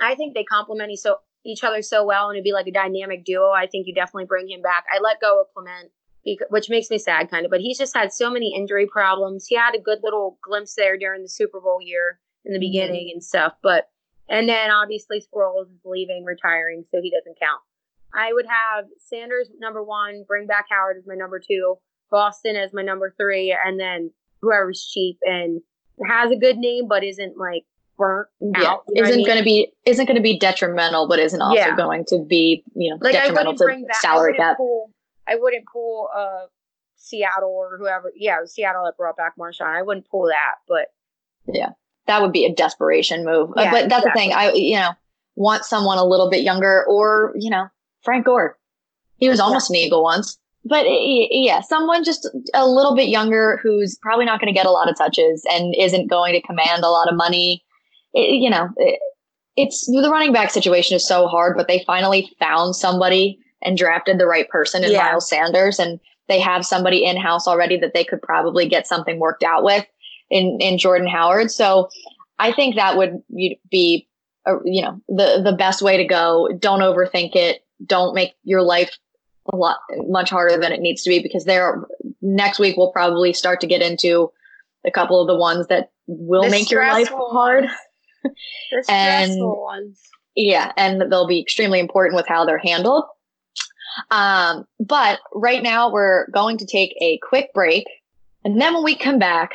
I 0.00 0.14
think 0.14 0.34
they 0.34 0.44
complement 0.44 0.90
each, 0.90 1.00
so, 1.00 1.16
each 1.44 1.64
other 1.64 1.82
so 1.82 2.04
well 2.04 2.28
and 2.28 2.36
it'd 2.36 2.44
be 2.44 2.52
like 2.52 2.66
a 2.66 2.72
dynamic 2.72 3.24
duo. 3.24 3.50
I 3.50 3.66
think 3.66 3.86
you 3.86 3.94
definitely 3.94 4.26
bring 4.26 4.48
him 4.48 4.62
back. 4.62 4.84
I 4.92 5.00
let 5.00 5.20
go 5.20 5.40
of 5.40 5.46
Clement. 5.54 5.90
Because, 6.22 6.48
which 6.50 6.68
makes 6.68 6.90
me 6.90 6.98
sad 6.98 7.30
kind 7.30 7.46
of 7.46 7.50
but 7.50 7.62
he's 7.62 7.78
just 7.78 7.96
had 7.96 8.12
so 8.12 8.30
many 8.30 8.54
injury 8.54 8.86
problems 8.86 9.46
he 9.46 9.56
had 9.56 9.74
a 9.74 9.80
good 9.80 10.00
little 10.02 10.38
glimpse 10.44 10.74
there 10.74 10.98
during 10.98 11.22
the 11.22 11.30
super 11.30 11.62
bowl 11.62 11.78
year 11.80 12.20
in 12.44 12.52
the 12.52 12.58
mm-hmm. 12.58 12.70
beginning 12.70 13.10
and 13.10 13.24
stuff 13.24 13.54
but 13.62 13.88
and 14.30 14.48
then 14.48 14.70
obviously 14.70 15.18
Sproles 15.20 15.64
is 15.64 15.80
leaving, 15.84 16.24
retiring, 16.24 16.84
so 16.90 17.00
he 17.02 17.10
doesn't 17.10 17.38
count. 17.38 17.60
I 18.14 18.32
would 18.32 18.46
have 18.46 18.86
Sanders 18.98 19.50
number 19.58 19.82
one, 19.82 20.24
bring 20.26 20.46
back 20.46 20.66
Howard 20.70 20.96
as 20.96 21.06
my 21.06 21.14
number 21.16 21.40
two, 21.40 21.76
Boston 22.10 22.56
as 22.56 22.72
my 22.72 22.82
number 22.82 23.12
three, 23.18 23.56
and 23.64 23.78
then 23.78 24.12
whoever's 24.40 24.88
cheap 24.92 25.18
and 25.22 25.60
has 26.08 26.30
a 26.30 26.36
good 26.36 26.56
name 26.56 26.88
but 26.88 27.04
isn't 27.04 27.36
like 27.36 27.64
burnt 27.98 28.28
yeah. 28.40 28.64
out. 28.64 28.84
You 28.88 29.02
know 29.02 29.08
isn't 29.08 29.14
I 29.14 29.16
mean? 29.16 29.26
going 29.26 29.38
to 29.38 29.44
be 29.44 29.72
isn't 29.84 30.06
going 30.06 30.16
to 30.16 30.22
be 30.22 30.38
detrimental, 30.38 31.08
but 31.08 31.18
isn't 31.18 31.42
also 31.42 31.56
yeah. 31.56 31.76
going 31.76 32.04
to 32.08 32.24
be 32.24 32.64
you 32.74 32.90
know 32.90 32.98
like 33.00 33.12
detrimental 33.12 33.54
to 33.56 33.66
back, 33.66 33.96
salary 33.96 34.34
cap. 34.34 34.56
Pull, 34.56 34.90
I 35.28 35.36
wouldn't 35.36 35.64
pull 35.72 36.08
uh 36.16 36.46
Seattle 36.96 37.50
or 37.50 37.78
whoever. 37.78 38.12
Yeah, 38.16 38.38
Seattle 38.44 38.84
that 38.84 38.96
brought 38.96 39.16
back 39.16 39.34
Marshawn. 39.38 39.76
I 39.76 39.82
wouldn't 39.82 40.08
pull 40.08 40.26
that, 40.28 40.56
but 40.68 40.86
yeah 41.52 41.70
that 42.06 42.22
would 42.22 42.32
be 42.32 42.44
a 42.44 42.54
desperation 42.54 43.24
move. 43.24 43.50
Uh, 43.50 43.62
yeah, 43.62 43.70
but 43.70 43.88
that's 43.88 44.06
exactly. 44.06 44.10
the 44.10 44.18
thing. 44.18 44.32
I, 44.32 44.52
you 44.52 44.76
know, 44.76 44.90
want 45.36 45.64
someone 45.64 45.98
a 45.98 46.04
little 46.04 46.30
bit 46.30 46.42
younger 46.42 46.84
or, 46.88 47.32
you 47.36 47.50
know, 47.50 47.68
Frank 48.02 48.26
Gore. 48.26 48.58
He 49.16 49.28
was 49.28 49.40
almost 49.40 49.70
yeah. 49.70 49.80
an 49.80 49.86
Eagle 49.86 50.02
once. 50.02 50.38
But 50.64 50.86
eh, 50.86 50.90
eh, 50.90 51.28
yeah, 51.30 51.60
someone 51.60 52.04
just 52.04 52.28
a 52.54 52.68
little 52.68 52.94
bit 52.94 53.08
younger 53.08 53.58
who's 53.62 53.96
probably 54.02 54.26
not 54.26 54.40
going 54.40 54.52
to 54.52 54.58
get 54.58 54.66
a 54.66 54.70
lot 54.70 54.90
of 54.90 54.96
touches 54.96 55.44
and 55.50 55.74
isn't 55.78 56.10
going 56.10 56.34
to 56.34 56.46
command 56.46 56.84
a 56.84 56.90
lot 56.90 57.08
of 57.08 57.16
money. 57.16 57.64
It, 58.12 58.42
you 58.42 58.50
know, 58.50 58.68
it, 58.76 59.00
it's 59.56 59.86
the 59.86 60.10
running 60.10 60.32
back 60.32 60.50
situation 60.50 60.96
is 60.96 61.06
so 61.06 61.26
hard, 61.26 61.56
but 61.56 61.68
they 61.68 61.84
finally 61.86 62.30
found 62.38 62.76
somebody 62.76 63.38
and 63.62 63.76
drafted 63.76 64.18
the 64.18 64.26
right 64.26 64.48
person 64.48 64.84
in 64.84 64.92
yeah. 64.92 65.02
Miles 65.02 65.28
Sanders, 65.28 65.78
and 65.78 66.00
they 66.28 66.40
have 66.40 66.64
somebody 66.64 67.04
in 67.04 67.16
house 67.16 67.46
already 67.46 67.78
that 67.78 67.92
they 67.94 68.04
could 68.04 68.22
probably 68.22 68.68
get 68.68 68.86
something 68.86 69.18
worked 69.18 69.42
out 69.42 69.64
with 69.64 69.86
in 70.30 70.58
in 70.60 70.78
Jordan 70.78 71.08
Howard. 71.08 71.50
So 71.50 71.88
I 72.38 72.52
think 72.52 72.76
that 72.76 72.96
would 72.96 73.22
be 73.70 74.08
a, 74.46 74.52
you 74.64 74.82
know 74.82 75.00
the 75.08 75.42
the 75.44 75.56
best 75.56 75.82
way 75.82 75.96
to 75.96 76.04
go. 76.04 76.48
Don't 76.58 76.80
overthink 76.80 77.36
it. 77.36 77.64
Don't 77.84 78.14
make 78.14 78.34
your 78.44 78.62
life 78.62 78.96
a 79.52 79.56
lot 79.56 79.78
much 80.08 80.30
harder 80.30 80.56
than 80.58 80.72
it 80.72 80.80
needs 80.80 81.02
to 81.02 81.10
be 81.10 81.20
because 81.20 81.44
there 81.44 81.84
next 82.22 82.58
week 82.58 82.76
we'll 82.76 82.92
probably 82.92 83.32
start 83.32 83.60
to 83.60 83.66
get 83.66 83.82
into 83.82 84.30
a 84.84 84.90
couple 84.90 85.20
of 85.20 85.26
the 85.26 85.36
ones 85.36 85.66
that 85.68 85.90
will 86.06 86.44
the 86.44 86.50
make 86.50 86.70
your 86.70 86.86
life 86.86 87.08
hard. 87.08 87.66
and 88.88 89.32
ones. 89.38 90.00
yeah, 90.34 90.72
and 90.76 91.10
they'll 91.10 91.26
be 91.26 91.40
extremely 91.40 91.80
important 91.80 92.16
with 92.16 92.26
how 92.28 92.44
they're 92.44 92.58
handled. 92.58 93.04
Um, 94.10 94.66
but 94.78 95.20
right 95.34 95.62
now 95.62 95.90
we're 95.90 96.28
going 96.30 96.58
to 96.58 96.66
take 96.66 96.94
a 97.00 97.18
quick 97.18 97.52
break. 97.52 97.86
And 98.44 98.60
then 98.60 98.74
when 98.74 98.84
we 98.84 98.96
come 98.96 99.18
back, 99.18 99.52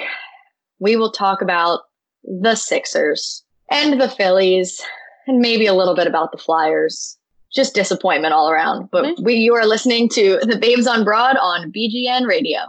we 0.85 0.95
will 0.95 1.11
talk 1.11 1.41
about 1.41 1.79
the 2.23 2.53
Sixers 2.53 3.43
and 3.71 3.99
the 3.99 4.07
Phillies 4.07 4.79
and 5.25 5.39
maybe 5.39 5.65
a 5.65 5.73
little 5.73 5.95
bit 5.95 6.05
about 6.05 6.31
the 6.31 6.37
Flyers. 6.37 7.17
Just 7.51 7.73
disappointment 7.73 8.35
all 8.35 8.51
around. 8.51 8.89
But 8.91 9.05
mm-hmm. 9.05 9.23
we 9.23 9.33
you 9.33 9.55
are 9.55 9.65
listening 9.65 10.09
to 10.09 10.37
the 10.43 10.59
Babes 10.59 10.85
on 10.85 11.03
Broad 11.03 11.37
on 11.37 11.71
BGN 11.71 12.27
Radio. 12.27 12.59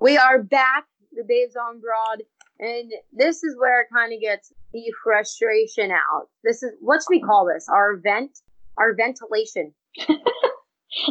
We 0.00 0.16
are 0.16 0.42
back, 0.42 0.86
the 1.12 1.24
Babes 1.28 1.56
on 1.56 1.78
Broad, 1.78 2.22
and 2.58 2.90
this 3.12 3.44
is 3.44 3.54
where 3.58 3.82
it 3.82 3.88
kind 3.92 4.10
of 4.14 4.18
gets 4.18 4.50
the 4.72 4.84
frustration 5.04 5.90
out. 5.90 6.28
This 6.42 6.62
is 6.62 6.72
what 6.80 7.02
should 7.02 7.10
we 7.10 7.20
call 7.20 7.46
this? 7.52 7.68
Our 7.68 7.96
vent, 7.96 8.38
our 8.78 8.94
ventilation. 8.94 9.74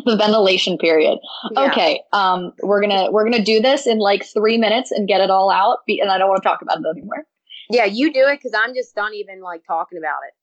the 0.06 0.16
ventilation 0.16 0.78
period. 0.78 1.20
Yeah. 1.52 1.72
Okay, 1.72 2.02
um, 2.14 2.54
we're 2.62 2.82
gonna 2.82 3.12
we're 3.12 3.24
gonna 3.24 3.44
do 3.44 3.62
this 3.62 3.88
in 3.88 4.00
like 4.00 4.26
three 4.26 4.58
minutes 4.58 4.92
and 4.92 5.08
get 5.08 5.22
it 5.22 5.30
all 5.30 5.50
out. 5.50 5.80
Be- 5.86 6.00
and 6.00 6.10
I 6.10 6.18
don't 6.18 6.30
want 6.30 6.42
to 6.42 6.48
talk 6.48 6.62
about 6.62 6.78
it 6.78 6.86
anymore. 6.90 7.26
Yeah, 7.70 7.86
you 7.86 8.14
do 8.14 8.26
it 8.28 8.40
because 8.42 8.54
I'm 8.58 8.74
just 8.74 8.96
done 8.96 9.14
even 9.14 9.42
like 9.42 9.64
talking 9.66 9.98
about 9.98 10.20
it. 10.28 10.34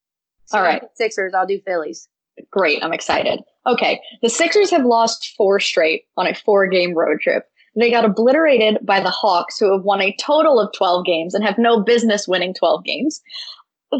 So 0.46 0.58
all 0.58 0.64
right, 0.64 0.82
Sixers. 0.94 1.34
I'll 1.34 1.46
do 1.46 1.60
Phillies. 1.66 2.08
Great, 2.50 2.82
I'm 2.82 2.92
excited. 2.92 3.40
Okay, 3.66 4.00
the 4.22 4.28
Sixers 4.28 4.70
have 4.70 4.84
lost 4.84 5.34
four 5.36 5.60
straight 5.60 6.04
on 6.16 6.26
a 6.26 6.34
four 6.34 6.66
game 6.66 6.94
road 6.94 7.20
trip. 7.20 7.44
They 7.76 7.90
got 7.90 8.04
obliterated 8.04 8.78
by 8.84 9.00
the 9.00 9.10
Hawks, 9.10 9.58
who 9.58 9.72
have 9.72 9.82
won 9.82 10.00
a 10.00 10.14
total 10.20 10.60
of 10.60 10.72
12 10.76 11.04
games 11.04 11.34
and 11.34 11.44
have 11.44 11.58
no 11.58 11.82
business 11.82 12.28
winning 12.28 12.54
12 12.54 12.84
games. 12.84 13.20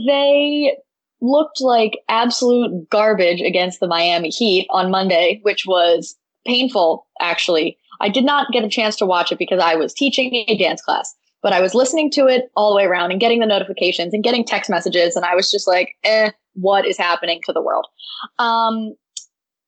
They 0.07 0.77
looked 1.25 1.61
like 1.61 1.99
absolute 2.09 2.89
garbage 2.91 3.41
against 3.41 3.81
the 3.81 3.89
Miami 3.89 4.29
Heat 4.29 4.67
on 4.71 4.91
Monday, 4.91 5.41
which 5.43 5.65
was 5.67 6.17
painful, 6.47 7.07
actually. 7.21 7.79
I 8.01 8.09
did 8.11 8.25
not 8.25 8.53
get 8.53 8.65
a 8.65 8.69
chance 8.69 8.97
to 8.97 9.07
watch 9.07 9.33
it 9.33 9.39
because 9.39 9.61
I 9.61 9.75
was 9.77 9.95
teaching 9.95 10.45
a 10.49 10.59
dance 10.59 10.83
class, 10.83 11.15
but 11.43 11.53
I 11.53 11.61
was 11.61 11.75
listening 11.75 12.11
to 12.13 12.27
it 12.27 12.51
all 12.55 12.71
the 12.71 12.77
way 12.77 12.85
around 12.85 13.11
and 13.11 13.21
getting 13.21 13.41
the 13.41 13.47
notifications 13.47 14.13
and 14.13 14.23
getting 14.23 14.45
text 14.45 14.69
messages. 14.69 15.17
And 15.17 15.25
I 15.25 15.35
was 15.35 15.51
just 15.51 15.67
like, 15.67 15.95
eh, 16.05 16.31
what 16.55 16.87
is 16.87 16.99
happening 16.99 17.41
to 17.47 17.53
the 17.53 17.63
world. 17.63 17.87
Um, 18.39 18.95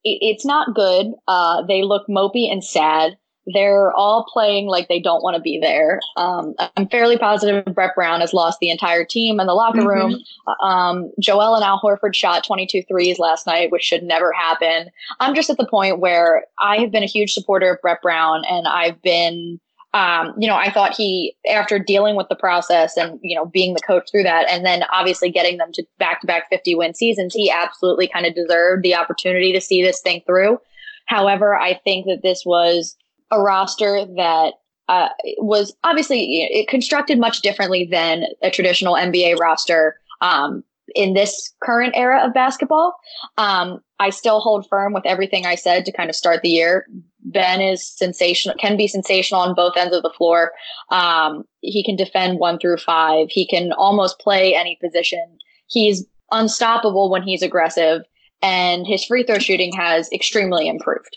it, 0.04 0.18
it's 0.20 0.44
not 0.44 0.74
good. 0.74 1.06
Uh, 1.26 1.62
they 1.66 1.82
look 1.82 2.06
mopey 2.08 2.50
and 2.52 2.62
sad. 2.62 3.16
They're 3.54 3.92
all 3.92 4.26
playing 4.32 4.66
like 4.66 4.88
they 4.88 5.00
don't 5.00 5.22
want 5.22 5.36
to 5.36 5.42
be 5.42 5.58
there. 5.60 6.00
Um, 6.16 6.54
I'm 6.76 6.88
fairly 6.88 7.16
positive 7.16 7.64
Brett 7.74 7.94
Brown 7.94 8.20
has 8.20 8.34
lost 8.34 8.58
the 8.60 8.70
entire 8.70 9.04
team 9.04 9.38
in 9.38 9.46
the 9.46 9.54
locker 9.54 9.78
mm-hmm. 9.78 9.88
room. 9.88 10.16
Um, 10.60 11.10
Joel 11.20 11.54
and 11.54 11.64
Al 11.64 11.80
Horford 11.80 12.14
shot 12.14 12.44
22 12.44 12.82
threes 12.88 13.18
last 13.18 13.46
night, 13.46 13.70
which 13.70 13.84
should 13.84 14.02
never 14.02 14.32
happen. 14.32 14.90
I'm 15.20 15.34
just 15.34 15.50
at 15.50 15.58
the 15.58 15.66
point 15.66 16.00
where 16.00 16.44
I 16.58 16.78
have 16.78 16.90
been 16.90 17.04
a 17.04 17.06
huge 17.06 17.32
supporter 17.32 17.74
of 17.74 17.80
Brett 17.82 18.02
Brown 18.02 18.44
and 18.48 18.66
I've 18.66 19.00
been 19.02 19.60
um, 19.96 20.34
you 20.36 20.46
know, 20.46 20.56
I 20.56 20.70
thought 20.70 20.94
he, 20.94 21.34
after 21.50 21.78
dealing 21.78 22.16
with 22.16 22.28
the 22.28 22.36
process 22.36 22.98
and, 22.98 23.18
you 23.22 23.34
know, 23.34 23.46
being 23.46 23.72
the 23.72 23.80
coach 23.80 24.10
through 24.10 24.24
that, 24.24 24.46
and 24.50 24.62
then 24.62 24.82
obviously 24.92 25.30
getting 25.30 25.56
them 25.56 25.72
to 25.72 25.82
back 25.98 26.20
to 26.20 26.26
back 26.26 26.50
50 26.50 26.74
win 26.74 26.92
seasons, 26.92 27.32
he 27.32 27.50
absolutely 27.50 28.06
kind 28.06 28.26
of 28.26 28.34
deserved 28.34 28.82
the 28.82 28.94
opportunity 28.94 29.54
to 29.54 29.60
see 29.60 29.82
this 29.82 30.02
thing 30.02 30.20
through. 30.26 30.58
However, 31.06 31.56
I 31.56 31.80
think 31.82 32.04
that 32.06 32.20
this 32.22 32.44
was 32.44 32.94
a 33.30 33.40
roster 33.40 34.06
that 34.16 34.54
uh, 34.88 35.08
was 35.38 35.74
obviously 35.84 36.44
it 36.44 36.68
constructed 36.68 37.18
much 37.18 37.40
differently 37.40 37.88
than 37.90 38.24
a 38.42 38.50
traditional 38.50 38.94
NBA 38.94 39.38
roster 39.38 39.96
um, 40.20 40.62
in 40.94 41.14
this 41.14 41.52
current 41.62 41.94
era 41.96 42.24
of 42.24 42.32
basketball. 42.32 42.94
Um, 43.36 43.80
I 43.98 44.10
still 44.10 44.40
hold 44.40 44.66
firm 44.68 44.92
with 44.92 45.06
everything 45.06 45.46
I 45.46 45.56
said 45.56 45.84
to 45.84 45.92
kind 45.92 46.08
of 46.08 46.16
start 46.16 46.42
the 46.42 46.50
year. 46.50 46.86
Ben 47.24 47.60
is 47.60 47.84
sensational, 47.84 48.54
can 48.56 48.76
be 48.76 48.86
sensational 48.86 49.40
on 49.40 49.54
both 49.54 49.76
ends 49.76 49.96
of 49.96 50.02
the 50.02 50.12
floor. 50.16 50.52
Um, 50.90 51.42
he 51.60 51.82
can 51.82 51.96
defend 51.96 52.38
one 52.38 52.58
through 52.58 52.76
five. 52.76 53.28
He 53.30 53.46
can 53.46 53.72
almost 53.72 54.20
play 54.20 54.54
any 54.54 54.78
position. 54.80 55.38
He's 55.66 56.06
unstoppable 56.30 57.10
when 57.10 57.22
he's 57.22 57.42
aggressive, 57.42 58.02
and 58.42 58.86
his 58.86 59.04
free 59.04 59.24
throw 59.24 59.38
shooting 59.38 59.72
has 59.72 60.08
extremely 60.12 60.68
improved. 60.68 61.16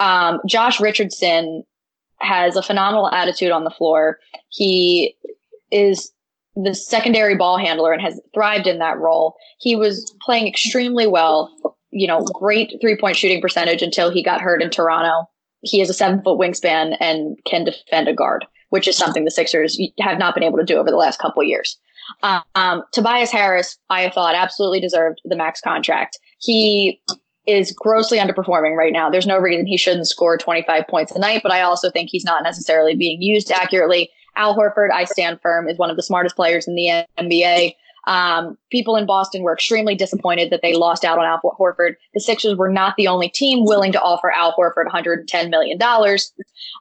Um, 0.00 0.40
Josh 0.46 0.80
Richardson 0.80 1.64
has 2.18 2.56
a 2.56 2.62
phenomenal 2.62 3.10
attitude 3.10 3.50
on 3.50 3.64
the 3.64 3.70
floor. 3.70 4.18
He 4.48 5.14
is 5.70 6.12
the 6.54 6.74
secondary 6.74 7.36
ball 7.36 7.58
handler 7.58 7.92
and 7.92 8.00
has 8.00 8.20
thrived 8.32 8.66
in 8.66 8.78
that 8.78 8.98
role. 8.98 9.36
He 9.58 9.76
was 9.76 10.14
playing 10.22 10.48
extremely 10.48 11.06
well, 11.06 11.54
you 11.90 12.06
know, 12.06 12.24
great 12.24 12.74
three 12.80 12.96
point 12.96 13.16
shooting 13.16 13.40
percentage 13.40 13.82
until 13.82 14.10
he 14.10 14.22
got 14.22 14.40
hurt 14.40 14.62
in 14.62 14.70
Toronto. 14.70 15.28
He 15.62 15.80
has 15.80 15.90
a 15.90 15.94
seven 15.94 16.22
foot 16.22 16.38
wingspan 16.38 16.96
and 17.00 17.36
can 17.44 17.64
defend 17.64 18.08
a 18.08 18.14
guard, 18.14 18.46
which 18.70 18.88
is 18.88 18.96
something 18.96 19.24
the 19.24 19.30
Sixers 19.30 19.78
have 20.00 20.18
not 20.18 20.34
been 20.34 20.44
able 20.44 20.58
to 20.58 20.64
do 20.64 20.76
over 20.76 20.90
the 20.90 20.96
last 20.96 21.18
couple 21.18 21.42
years. 21.42 21.78
Um, 22.22 22.84
Tobias 22.92 23.32
Harris, 23.32 23.76
I 23.90 24.10
thought 24.10 24.34
absolutely 24.34 24.80
deserved 24.80 25.20
the 25.24 25.36
max 25.36 25.60
contract. 25.60 26.18
He 26.38 27.00
is 27.46 27.72
grossly 27.72 28.18
underperforming 28.18 28.76
right 28.76 28.92
now. 28.92 29.08
There's 29.08 29.26
no 29.26 29.38
reason 29.38 29.66
he 29.66 29.76
shouldn't 29.76 30.08
score 30.08 30.36
25 30.36 30.86
points 30.88 31.12
a 31.12 31.18
night, 31.18 31.42
but 31.42 31.52
I 31.52 31.62
also 31.62 31.90
think 31.90 32.10
he's 32.10 32.24
not 32.24 32.42
necessarily 32.42 32.94
being 32.94 33.22
used 33.22 33.50
accurately. 33.50 34.10
Al 34.36 34.56
Horford, 34.56 34.90
I 34.92 35.04
stand 35.04 35.40
firm, 35.40 35.68
is 35.68 35.78
one 35.78 35.90
of 35.90 35.96
the 35.96 36.02
smartest 36.02 36.36
players 36.36 36.66
in 36.66 36.74
the 36.74 37.04
NBA. 37.18 37.74
Um, 38.06 38.56
people 38.70 38.96
in 38.96 39.06
Boston 39.06 39.42
were 39.42 39.52
extremely 39.52 39.96
disappointed 39.96 40.50
that 40.50 40.60
they 40.62 40.74
lost 40.74 41.04
out 41.04 41.18
on 41.18 41.24
Al 41.24 41.40
Horford. 41.58 41.94
The 42.14 42.20
Sixers 42.20 42.56
were 42.56 42.70
not 42.70 42.94
the 42.96 43.08
only 43.08 43.28
team 43.28 43.64
willing 43.64 43.92
to 43.92 44.00
offer 44.00 44.30
Al 44.30 44.54
Horford 44.54 44.86
$110 44.86 45.50
million. 45.50 45.78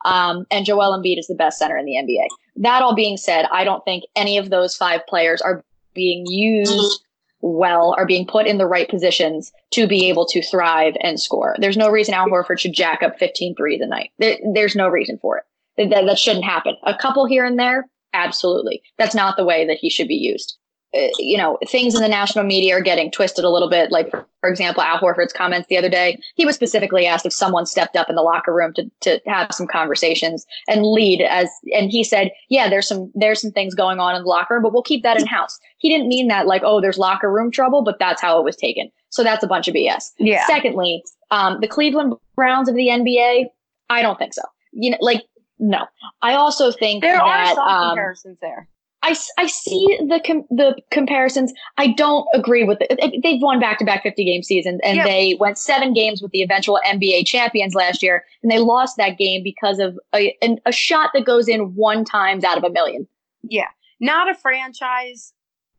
Um, 0.05 0.45
and 0.51 0.65
Joel 0.65 0.97
Embiid 0.97 1.17
is 1.17 1.27
the 1.27 1.35
best 1.35 1.57
center 1.57 1.77
in 1.77 1.85
the 1.85 1.93
NBA. 1.93 2.27
That 2.57 2.83
all 2.83 2.95
being 2.95 3.17
said, 3.17 3.47
I 3.51 3.63
don't 3.63 3.83
think 3.85 4.03
any 4.15 4.37
of 4.37 4.49
those 4.49 4.75
five 4.75 5.01
players 5.07 5.41
are 5.41 5.63
being 5.93 6.25
used 6.27 7.04
well 7.45 7.93
are 7.97 8.05
being 8.05 8.25
put 8.25 8.47
in 8.47 8.57
the 8.57 8.65
right 8.65 8.89
positions 8.89 9.51
to 9.71 9.87
be 9.87 10.09
able 10.09 10.25
to 10.25 10.41
thrive 10.41 10.95
and 11.01 11.19
score. 11.19 11.55
There's 11.59 11.77
no 11.77 11.89
reason 11.89 12.13
Al 12.13 12.27
Horford 12.27 12.59
should 12.59 12.73
jack 12.73 13.03
up 13.03 13.19
15 13.19 13.55
threes 13.55 13.81
a 13.81 13.85
night. 13.85 14.09
There, 14.17 14.37
there's 14.53 14.75
no 14.75 14.87
reason 14.87 15.19
for 15.21 15.37
it. 15.37 15.89
That, 15.89 16.05
that 16.05 16.17
shouldn't 16.17 16.45
happen. 16.45 16.75
A 16.83 16.97
couple 16.97 17.25
here 17.25 17.45
and 17.45 17.59
there, 17.59 17.85
absolutely. 18.13 18.81
That's 18.97 19.15
not 19.15 19.37
the 19.37 19.45
way 19.45 19.67
that 19.67 19.77
he 19.77 19.89
should 19.89 20.07
be 20.07 20.15
used. 20.15 20.57
Uh, 20.95 21.07
you 21.17 21.37
know, 21.37 21.57
things 21.67 21.93
in 21.95 22.01
the 22.01 22.07
national 22.07 22.45
media 22.45 22.75
are 22.75 22.81
getting 22.81 23.11
twisted 23.11 23.43
a 23.43 23.49
little 23.49 23.69
bit. 23.69 23.91
Like, 23.91 24.09
for, 24.09 24.25
for 24.41 24.49
example, 24.49 24.81
Al 24.81 24.99
Horford's 24.99 25.33
comments 25.33 25.67
the 25.67 25.77
other 25.77 25.89
day, 25.89 26.19
he 26.35 26.45
was 26.45 26.55
specifically 26.55 27.05
asked 27.05 27.25
if 27.25 27.33
someone 27.33 27.65
stepped 27.65 27.95
up 27.95 28.09
in 28.09 28.15
the 28.15 28.21
locker 28.21 28.53
room 28.53 28.73
to, 28.75 28.89
to 29.01 29.19
have 29.27 29.49
some 29.51 29.67
conversations 29.67 30.45
and 30.67 30.85
lead 30.85 31.21
as, 31.21 31.49
and 31.73 31.91
he 31.91 32.03
said, 32.03 32.31
yeah, 32.49 32.69
there's 32.69 32.87
some, 32.87 33.11
there's 33.15 33.41
some 33.41 33.51
things 33.51 33.75
going 33.75 33.99
on 33.99 34.15
in 34.15 34.21
the 34.21 34.29
locker 34.29 34.53
room, 34.53 34.63
but 34.63 34.71
we'll 34.71 34.83
keep 34.83 35.03
that 35.03 35.19
in 35.19 35.25
house. 35.25 35.59
He 35.77 35.89
didn't 35.89 36.07
mean 36.07 36.27
that 36.29 36.47
like, 36.47 36.61
oh, 36.63 36.79
there's 36.79 36.97
locker 36.97 37.31
room 37.31 37.51
trouble, 37.51 37.83
but 37.83 37.99
that's 37.99 38.21
how 38.21 38.39
it 38.39 38.45
was 38.45 38.55
taken. 38.55 38.89
So 39.09 39.23
that's 39.23 39.43
a 39.43 39.47
bunch 39.47 39.67
of 39.67 39.73
BS. 39.73 40.11
Yeah. 40.19 40.45
Secondly, 40.47 41.03
um, 41.31 41.59
the 41.61 41.67
Cleveland 41.67 42.13
Browns 42.35 42.69
of 42.69 42.75
the 42.75 42.87
NBA, 42.87 43.45
I 43.89 44.01
don't 44.01 44.17
think 44.17 44.33
so. 44.33 44.43
You 44.71 44.91
know, 44.91 44.97
like, 45.01 45.23
no. 45.59 45.85
I 46.21 46.33
also 46.33 46.71
think 46.71 47.01
there 47.01 47.15
that, 47.15 47.23
are 47.23 47.55
some 47.55 47.67
um, 47.67 47.89
comparisons 47.89 48.37
there. 48.41 48.67
I, 49.05 49.15
I 49.37 49.45
see 49.45 49.99
the 50.09 50.19
com- 50.25 50.47
the 50.49 50.75
comparisons. 50.89 51.53
I 51.77 51.93
don't 51.93 52.27
agree 52.33 52.63
with 52.63 52.79
it. 52.81 53.21
They've 53.21 53.41
won 53.41 53.59
back 53.59 53.77
to 53.77 53.85
back 53.85 54.01
50 54.01 54.25
game 54.25 54.41
seasons 54.41 54.81
and 54.83 54.97
yep. 54.97 55.05
they 55.05 55.37
went 55.39 55.59
seven 55.59 55.93
games 55.93 56.23
with 56.23 56.31
the 56.31 56.41
eventual 56.41 56.79
NBA 56.87 57.27
champions 57.27 57.75
last 57.75 58.01
year. 58.01 58.25
And 58.41 58.51
they 58.51 58.57
lost 58.57 58.97
that 58.97 59.19
game 59.19 59.43
because 59.43 59.77
of 59.77 59.99
a, 60.15 60.35
a 60.65 60.71
shot 60.71 61.11
that 61.13 61.23
goes 61.23 61.47
in 61.47 61.75
one 61.75 62.03
times 62.03 62.43
out 62.43 62.57
of 62.57 62.63
a 62.63 62.69
million. 62.71 63.07
Yeah. 63.43 63.67
Not 63.99 64.27
a 64.27 64.33
franchise 64.33 65.33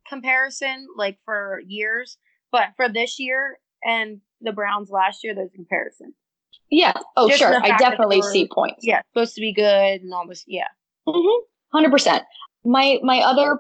comparison 0.09 0.87
like 0.97 1.19
for 1.25 1.61
years, 1.67 2.19
but 2.53 2.69
for 2.77 2.89
this 2.89 3.19
year 3.19 3.59
and 3.85 4.21
the 4.41 4.53
Browns 4.53 4.89
last 4.89 5.25
year, 5.25 5.35
there's 5.35 5.51
a 5.53 5.57
comparison. 5.57 6.15
Yeah. 6.71 6.93
Oh, 7.17 7.27
Just 7.27 7.41
sure. 7.41 7.61
I 7.61 7.77
definitely 7.77 8.23
see 8.23 8.47
points. 8.47 8.85
Yeah. 8.85 9.01
Supposed 9.12 9.35
to 9.35 9.41
be 9.41 9.53
good 9.53 10.03
and 10.03 10.15
all 10.15 10.29
this. 10.29 10.45
Yeah. 10.47 10.69
Mm-hmm. 11.09 11.43
100% 11.75 12.23
my 12.66 12.98
my 13.02 13.20
other 13.20 13.59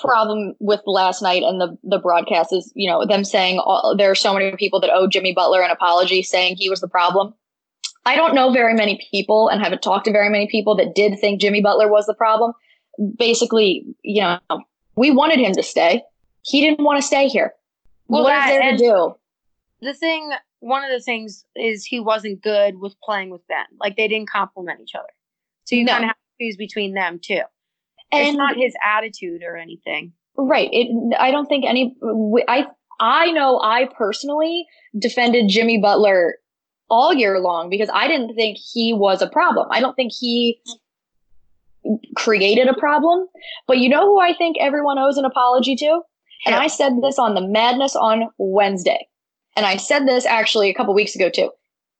problem 0.00 0.54
with 0.60 0.80
last 0.86 1.22
night 1.22 1.42
and 1.42 1.60
the 1.60 1.76
the 1.82 1.98
broadcast 1.98 2.52
is 2.52 2.72
you 2.74 2.88
know 2.88 3.04
them 3.06 3.24
saying 3.24 3.58
all, 3.58 3.94
there 3.96 4.10
are 4.10 4.14
so 4.14 4.32
many 4.32 4.56
people 4.56 4.80
that 4.80 4.90
owe 4.92 5.06
Jimmy 5.06 5.32
Butler 5.32 5.62
an 5.62 5.70
apology 5.70 6.22
saying 6.22 6.56
he 6.56 6.70
was 6.70 6.80
the 6.80 6.88
problem. 6.88 7.34
I 8.06 8.16
don't 8.16 8.34
know 8.34 8.52
very 8.52 8.74
many 8.74 9.06
people 9.10 9.48
and 9.48 9.62
haven't 9.62 9.82
talked 9.82 10.04
to 10.06 10.12
very 10.12 10.28
many 10.28 10.46
people 10.46 10.76
that 10.76 10.94
did 10.94 11.18
think 11.18 11.40
Jimmy 11.40 11.62
Butler 11.62 11.88
was 11.88 12.06
the 12.06 12.14
problem. 12.14 12.52
Basically, 13.16 13.84
you 14.02 14.20
know, 14.20 14.38
we 14.94 15.10
wanted 15.10 15.38
him 15.38 15.54
to 15.54 15.62
stay. 15.62 16.02
He 16.42 16.60
didn't 16.60 16.84
want 16.84 17.00
to 17.00 17.06
stay 17.06 17.28
here. 17.28 17.54
Well, 18.08 18.24
what 18.24 18.36
is 18.36 18.44
there 18.44 18.70
to 18.72 18.76
do? 18.76 19.14
The 19.80 19.94
thing, 19.94 20.32
one 20.60 20.84
of 20.84 20.90
the 20.90 21.00
things 21.00 21.46
is 21.56 21.84
he 21.84 21.98
wasn't 21.98 22.42
good 22.42 22.78
with 22.78 22.94
playing 23.02 23.30
with 23.30 23.46
Ben. 23.48 23.64
Like 23.80 23.96
they 23.96 24.06
didn't 24.06 24.28
complement 24.28 24.80
each 24.82 24.94
other. 24.94 25.08
So 25.64 25.76
you 25.76 25.84
no. 25.84 25.92
kind 25.92 26.04
of 26.04 26.08
have 26.08 26.16
to 26.16 26.44
choose 26.44 26.56
between 26.58 26.92
them 26.92 27.18
too. 27.22 27.40
And 28.12 28.28
it's 28.28 28.36
not 28.36 28.56
his 28.56 28.74
attitude 28.84 29.42
or 29.42 29.56
anything. 29.56 30.12
Right. 30.36 30.68
It, 30.72 31.16
I 31.18 31.30
don't 31.30 31.46
think 31.46 31.64
any, 31.66 31.96
I, 32.48 32.66
I 33.00 33.30
know 33.32 33.60
I 33.60 33.88
personally 33.96 34.66
defended 34.98 35.48
Jimmy 35.48 35.78
Butler 35.78 36.36
all 36.90 37.14
year 37.14 37.40
long 37.40 37.70
because 37.70 37.88
I 37.92 38.08
didn't 38.08 38.34
think 38.34 38.58
he 38.58 38.92
was 38.92 39.22
a 39.22 39.28
problem. 39.28 39.68
I 39.70 39.80
don't 39.80 39.94
think 39.94 40.12
he 40.12 40.60
created 42.16 42.68
a 42.68 42.74
problem. 42.74 43.26
But 43.66 43.78
you 43.78 43.88
know 43.88 44.06
who 44.06 44.20
I 44.20 44.34
think 44.34 44.56
everyone 44.60 44.98
owes 44.98 45.16
an 45.16 45.24
apology 45.24 45.76
to? 45.76 46.00
And 46.46 46.54
I 46.54 46.66
said 46.66 46.92
this 47.02 47.18
on 47.18 47.34
the 47.34 47.40
Madness 47.40 47.96
on 47.96 48.28
Wednesday. 48.38 49.08
And 49.56 49.64
I 49.64 49.76
said 49.76 50.06
this 50.06 50.26
actually 50.26 50.68
a 50.68 50.74
couple 50.74 50.94
weeks 50.94 51.14
ago 51.14 51.30
too. 51.30 51.50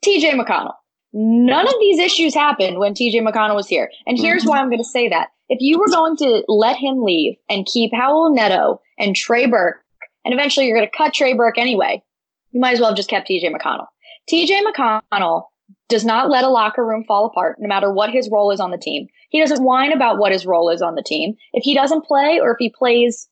TJ 0.05 0.33
McConnell. 0.33 0.75
None 1.17 1.69
of 1.69 1.75
these 1.79 2.01
issues 2.01 2.35
happened 2.35 2.79
when 2.79 2.93
TJ 2.93 3.15
McConnell 3.25 3.55
was 3.55 3.69
here. 3.69 3.89
And 4.05 4.19
here's 4.19 4.43
mm-hmm. 4.43 4.51
why 4.51 4.59
I'm 4.59 4.69
going 4.69 4.79
to 4.79 4.85
say 4.85 5.09
that. 5.09 5.29
If 5.49 5.59
you 5.61 5.79
were 5.79 5.89
going 5.89 6.17
to 6.17 6.43
let 6.49 6.77
him 6.77 7.05
leave 7.05 7.37
and 7.49 7.67
keep 7.67 7.93
Raul 7.93 8.35
Neto 8.35 8.81
and 8.99 9.15
Trey 9.15 9.47
Burke, 9.47 9.77
and 10.25 10.35
eventually 10.35 10.67
you're 10.67 10.77
going 10.77 10.91
to 10.91 10.97
cut 10.97 11.15
Trey 11.15 11.33
Burke 11.33 11.57
anyway, 11.57 12.03
you 12.51 12.61
might 12.61 12.73
as 12.73 12.81
well 12.81 12.91
have 12.91 12.97
just 12.97 13.09
kept 13.09 13.29
TJ 13.29 13.55
McConnell. 13.55 13.87
TJ 14.29 14.63
McConnell 14.63 15.45
does 15.89 16.05
not 16.05 16.31
let 16.31 16.43
a 16.43 16.49
locker 16.49 16.85
room 16.85 17.05
fall 17.05 17.27
apart, 17.27 17.59
no 17.61 17.69
matter 17.69 17.93
what 17.93 18.11
his 18.11 18.29
role 18.33 18.51
is 18.51 18.59
on 18.59 18.73
the 18.73 18.79
team. 18.79 19.07
He 19.29 19.39
doesn't 19.39 19.63
whine 19.63 19.93
about 19.93 20.19
what 20.19 20.33
his 20.33 20.47
role 20.47 20.69
is 20.71 20.83
on 20.83 20.97
the 20.97 21.03
team. 21.03 21.35
If 21.53 21.63
he 21.63 21.75
doesn't 21.75 22.05
play 22.05 22.41
or 22.41 22.53
if 22.53 22.57
he 22.59 22.71
plays 22.77 23.29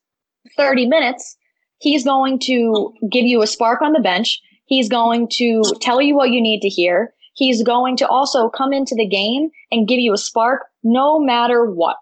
30 0.56 0.86
minutes, 0.86 1.36
he's 1.78 2.04
going 2.04 2.38
to 2.40 2.92
give 3.10 3.24
you 3.24 3.42
a 3.42 3.46
spark 3.46 3.82
on 3.82 3.92
the 3.92 4.00
bench. 4.00 4.40
He's 4.66 4.88
going 4.88 5.28
to 5.32 5.62
tell 5.80 6.00
you 6.00 6.14
what 6.14 6.30
you 6.30 6.40
need 6.40 6.60
to 6.60 6.68
hear. 6.68 7.12
He's 7.34 7.62
going 7.62 7.96
to 7.98 8.08
also 8.08 8.48
come 8.48 8.72
into 8.72 8.94
the 8.94 9.08
game 9.08 9.50
and 9.70 9.88
give 9.88 9.98
you 9.98 10.12
a 10.12 10.18
spark 10.18 10.62
no 10.82 11.18
matter 11.18 11.64
what. 11.64 11.96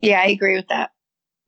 Yeah, 0.00 0.20
I 0.20 0.26
agree 0.26 0.56
with 0.56 0.68
that. 0.68 0.90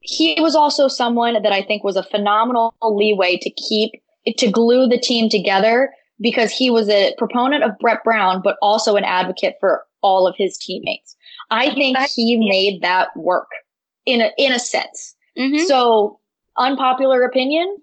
He 0.01 0.41
was 0.41 0.57
also 0.57 0.89
someone 0.89 1.43
that 1.43 1.53
I 1.53 1.63
think 1.63 1.85
was 1.85 1.97
a 1.97 2.03
phenomenal 2.03 2.75
leeway 2.83 3.37
to 3.39 3.51
keep, 3.51 3.93
to 4.39 4.51
glue 4.51 4.89
the 4.89 4.99
team 4.99 5.29
together 5.29 5.91
because 6.21 6.51
he 6.51 6.71
was 6.71 6.89
a 6.89 7.15
proponent 7.19 7.65
of 7.65 7.79
Brett 7.79 8.03
Brown, 8.03 8.41
but 8.43 8.57
also 8.63 8.97
an 8.97 9.05
advocate 9.05 9.57
for 9.61 9.85
all 10.03 10.27
of 10.27 10.35
his 10.37 10.57
teammates. 10.57 11.17
I 11.51 11.75
think 11.75 11.99
he 12.15 12.37
made 12.37 12.83
that 12.83 13.09
work 13.17 13.49
in 14.07 14.21
a, 14.23 14.31
in 14.39 14.53
a 14.53 14.59
sense. 14.59 15.15
Mm-hmm. 15.39 15.65
So 15.67 16.19
unpopular 16.57 17.23
opinion, 17.23 17.77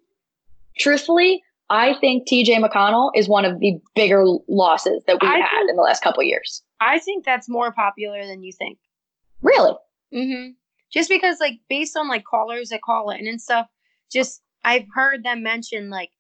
truthfully, 0.78 1.43
I 1.69 1.95
think 1.99 2.27
TJ 2.27 2.63
McConnell 2.63 3.12
is 3.15 3.27
one 3.27 3.43
of 3.45 3.60
the 3.60 3.80
bigger 3.95 4.23
losses 4.47 5.03
that 5.08 5.17
we've 5.21 5.30
I 5.30 5.38
had 5.39 5.49
think- 5.60 5.69
in 5.71 5.75
the 5.75 5.82
last 5.82 6.01
couple 6.01 6.23
years. 6.23 6.63
I 6.80 6.99
think 6.99 7.25
that's 7.25 7.49
more 7.49 7.71
popular 7.71 8.25
than 8.25 8.43
you 8.43 8.51
think. 8.53 8.77
Really? 9.41 9.73
Mm-hmm. 10.13 10.51
Just 10.93 11.10
because, 11.10 11.39
like, 11.39 11.60
based 11.69 11.97
on 11.97 12.08
like 12.08 12.23
callers 12.23 12.69
that 12.69 12.82
call 12.82 13.10
in 13.10 13.27
and 13.27 13.41
stuff, 13.41 13.67
just 14.12 14.41
I've 14.63 14.86
heard 14.93 15.23
them 15.23 15.43
mention 15.43 15.89
like 15.89 16.12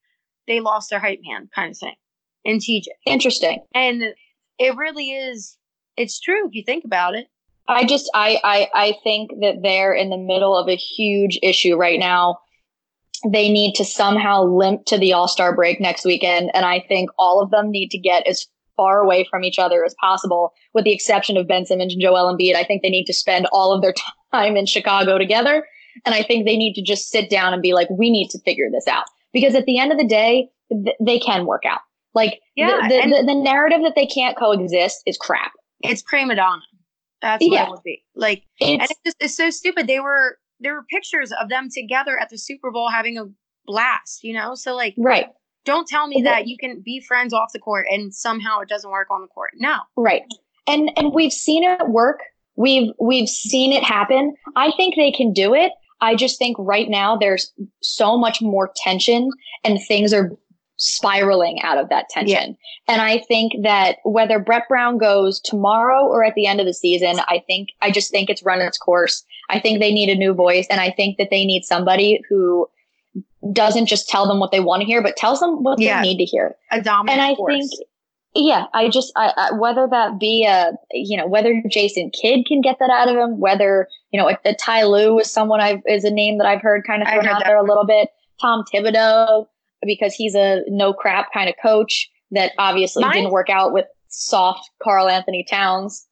they 0.47 0.59
lost 0.59 0.89
their 0.89 0.99
hype 0.99 1.19
man 1.25 1.49
kind 1.55 1.71
of 1.71 1.77
thing 1.77 1.95
in 2.43 2.57
TJ, 2.57 2.85
Interesting. 3.05 3.63
and 3.73 4.03
it 4.59 4.75
really 4.75 5.11
is. 5.11 5.57
It's 5.95 6.19
true 6.19 6.47
if 6.47 6.53
you 6.53 6.63
think 6.63 6.83
about 6.85 7.15
it. 7.15 7.27
I 7.69 7.85
just 7.85 8.09
I, 8.13 8.39
I 8.43 8.67
I 8.73 8.93
think 9.03 9.31
that 9.41 9.59
they're 9.63 9.93
in 9.93 10.09
the 10.09 10.17
middle 10.17 10.57
of 10.57 10.67
a 10.67 10.75
huge 10.75 11.39
issue 11.43 11.75
right 11.75 11.99
now. 11.99 12.39
They 13.29 13.49
need 13.49 13.73
to 13.75 13.85
somehow 13.85 14.43
limp 14.43 14.85
to 14.85 14.97
the 14.97 15.13
All 15.13 15.27
Star 15.27 15.55
break 15.55 15.79
next 15.79 16.05
weekend, 16.05 16.51
and 16.53 16.65
I 16.65 16.83
think 16.87 17.09
all 17.17 17.41
of 17.41 17.51
them 17.51 17.71
need 17.71 17.89
to 17.91 17.97
get 17.97 18.25
as 18.27 18.45
far 18.75 19.01
away 19.01 19.25
from 19.29 19.43
each 19.43 19.57
other 19.57 19.83
as 19.83 19.95
possible, 19.99 20.53
with 20.73 20.85
the 20.85 20.93
exception 20.93 21.35
of 21.37 21.47
Ben 21.47 21.65
Simmons 21.65 21.93
and 21.93 22.01
Joel 22.01 22.31
Embiid. 22.35 22.55
I 22.55 22.63
think 22.63 22.83
they 22.83 22.89
need 22.89 23.05
to 23.05 23.13
spend 23.13 23.47
all 23.51 23.73
of 23.73 23.81
their 23.81 23.93
time 24.31 24.55
in 24.55 24.65
Chicago 24.65 25.17
together, 25.17 25.65
and 26.05 26.13
I 26.13 26.21
think 26.23 26.45
they 26.45 26.57
need 26.57 26.73
to 26.75 26.81
just 26.83 27.09
sit 27.09 27.29
down 27.29 27.53
and 27.53 27.61
be 27.61 27.73
like, 27.73 27.89
we 27.89 28.09
need 28.11 28.29
to 28.29 28.39
figure 28.45 28.69
this 28.71 28.87
out 28.87 29.05
because 29.33 29.55
at 29.55 29.65
the 29.65 29.79
end 29.79 29.91
of 29.91 29.97
the 29.97 30.07
day, 30.07 30.49
th- 30.71 30.95
they 31.01 31.17
can 31.19 31.45
work 31.45 31.63
out. 31.65 31.79
Like 32.13 32.39
Yeah, 32.55 32.87
the, 32.87 33.01
the, 33.01 33.09
the, 33.21 33.23
the 33.33 33.35
narrative 33.35 33.79
that 33.83 33.93
they 33.95 34.05
can't 34.07 34.37
coexist 34.37 35.01
is 35.05 35.17
crap. 35.17 35.51
It's 35.81 36.01
prima 36.01 36.35
donna. 36.35 36.61
That's 37.21 37.43
what 37.43 37.51
Yeah. 37.51 37.65
it 37.65 37.69
would 37.71 37.83
be. 37.83 38.03
Like, 38.15 38.43
and 38.61 38.81
It's 38.81 38.91
it's 38.91 38.99
just 39.05 39.17
it's 39.19 39.37
so 39.37 39.49
stupid. 39.49 39.87
They 39.87 39.99
were 39.99 40.37
there 40.59 40.73
were 40.73 40.83
pictures 40.89 41.31
of 41.31 41.49
them 41.49 41.69
together 41.73 42.17
at 42.19 42.29
the 42.29 42.37
Super 42.37 42.71
Bowl 42.71 42.89
having 42.89 43.17
a 43.17 43.25
blast. 43.65 44.23
You 44.23 44.33
know, 44.33 44.55
so 44.55 44.75
like, 44.75 44.95
right. 44.97 45.27
don't 45.65 45.87
tell 45.87 46.07
me 46.07 46.21
that 46.23 46.47
you 46.47 46.57
can 46.57 46.81
be 46.81 46.99
friends 46.99 47.33
off 47.33 47.51
the 47.53 47.59
court 47.59 47.87
and 47.89 48.13
somehow 48.13 48.59
it 48.59 48.69
doesn't 48.69 48.91
work 48.91 49.09
on 49.11 49.21
the 49.21 49.27
court. 49.27 49.51
No. 49.55 49.77
Right. 49.95 50.23
And 50.67 50.91
and 50.97 51.13
we've 51.13 51.33
seen 51.33 51.63
it 51.63 51.87
work. 51.87 52.19
We've 52.55 52.91
we've 52.99 53.29
seen 53.29 53.71
it 53.71 53.83
happen. 53.83 54.35
I 54.55 54.71
think 54.75 54.95
they 54.95 55.11
can 55.11 55.33
do 55.33 55.53
it. 55.53 55.71
I 56.01 56.15
just 56.15 56.37
think 56.37 56.57
right 56.59 56.89
now 56.89 57.17
there's 57.17 57.51
so 57.81 58.17
much 58.17 58.41
more 58.41 58.71
tension 58.75 59.31
and 59.63 59.79
things 59.87 60.13
are 60.13 60.31
spiraling 60.77 61.59
out 61.63 61.77
of 61.77 61.89
that 61.89 62.07
tension. 62.09 62.55
And 62.87 63.01
I 63.01 63.17
think 63.27 63.53
that 63.63 63.97
whether 64.05 64.39
Brett 64.39 64.63
Brown 64.69 64.97
goes 64.97 65.39
tomorrow 65.41 66.05
or 66.05 66.23
at 66.23 66.35
the 66.35 66.45
end 66.47 66.59
of 66.59 66.65
the 66.65 66.73
season, 66.73 67.19
I 67.27 67.43
think 67.47 67.69
I 67.81 67.91
just 67.91 68.11
think 68.11 68.29
it's 68.29 68.43
run 68.43 68.61
its 68.61 68.77
course. 68.77 69.23
I 69.49 69.59
think 69.59 69.79
they 69.79 69.91
need 69.91 70.09
a 70.09 70.15
new 70.15 70.33
voice 70.33 70.67
and 70.69 70.79
I 70.79 70.91
think 70.91 71.17
that 71.17 71.29
they 71.31 71.45
need 71.45 71.63
somebody 71.63 72.21
who 72.29 72.67
doesn't 73.53 73.85
just 73.87 74.07
tell 74.09 74.27
them 74.27 74.39
what 74.39 74.51
they 74.51 74.59
want 74.59 74.81
to 74.81 74.85
hear, 74.85 75.01
but 75.01 75.15
tells 75.15 75.39
them 75.39 75.63
what 75.63 75.79
Yeah. 75.79 76.01
they 76.01 76.09
need 76.09 76.17
to 76.17 76.25
hear 76.25 76.55
A 76.71 76.81
dominant 76.81 77.19
and 77.19 77.31
I 77.31 77.35
force. 77.35 77.53
think, 77.53 77.71
yeah, 78.35 78.65
I 78.73 78.89
just, 78.89 79.11
I, 79.15 79.33
I, 79.35 79.51
whether 79.53 79.87
that 79.89 80.19
be 80.19 80.45
a, 80.45 80.73
you 80.91 81.17
know, 81.17 81.27
whether 81.27 81.59
Jason 81.69 82.11
Kidd 82.11 82.45
can 82.45 82.61
get 82.61 82.77
that 82.79 82.89
out 82.91 83.07
of 83.07 83.15
him, 83.15 83.39
whether, 83.39 83.87
you 84.11 84.19
know, 84.19 84.29
a, 84.29 84.37
a 84.45 84.53
Ty 84.53 84.83
Lue 84.83 85.19
is 85.19 85.31
someone 85.31 85.59
I've, 85.61 85.79
is 85.87 86.03
a 86.03 86.11
name 86.11 86.37
that 86.39 86.45
I've 86.47 86.61
heard 86.61 86.85
kind 86.85 87.01
of 87.01 87.07
thrown 87.07 87.27
out 87.27 87.43
there 87.45 87.57
a 87.57 87.63
little 87.63 87.85
bit. 87.85 88.09
Tom 88.41 88.63
Thibodeau, 88.71 89.47
because 89.85 90.13
he's 90.13 90.35
a 90.35 90.61
no 90.67 90.93
crap 90.93 91.31
kind 91.33 91.49
of 91.49 91.55
coach 91.61 92.09
that 92.31 92.51
obviously 92.57 93.03
Mine- 93.03 93.13
didn't 93.13 93.31
work 93.31 93.49
out 93.49 93.73
with 93.73 93.85
soft 94.09 94.69
Karl-Anthony 94.81 95.45
Towns. 95.49 96.07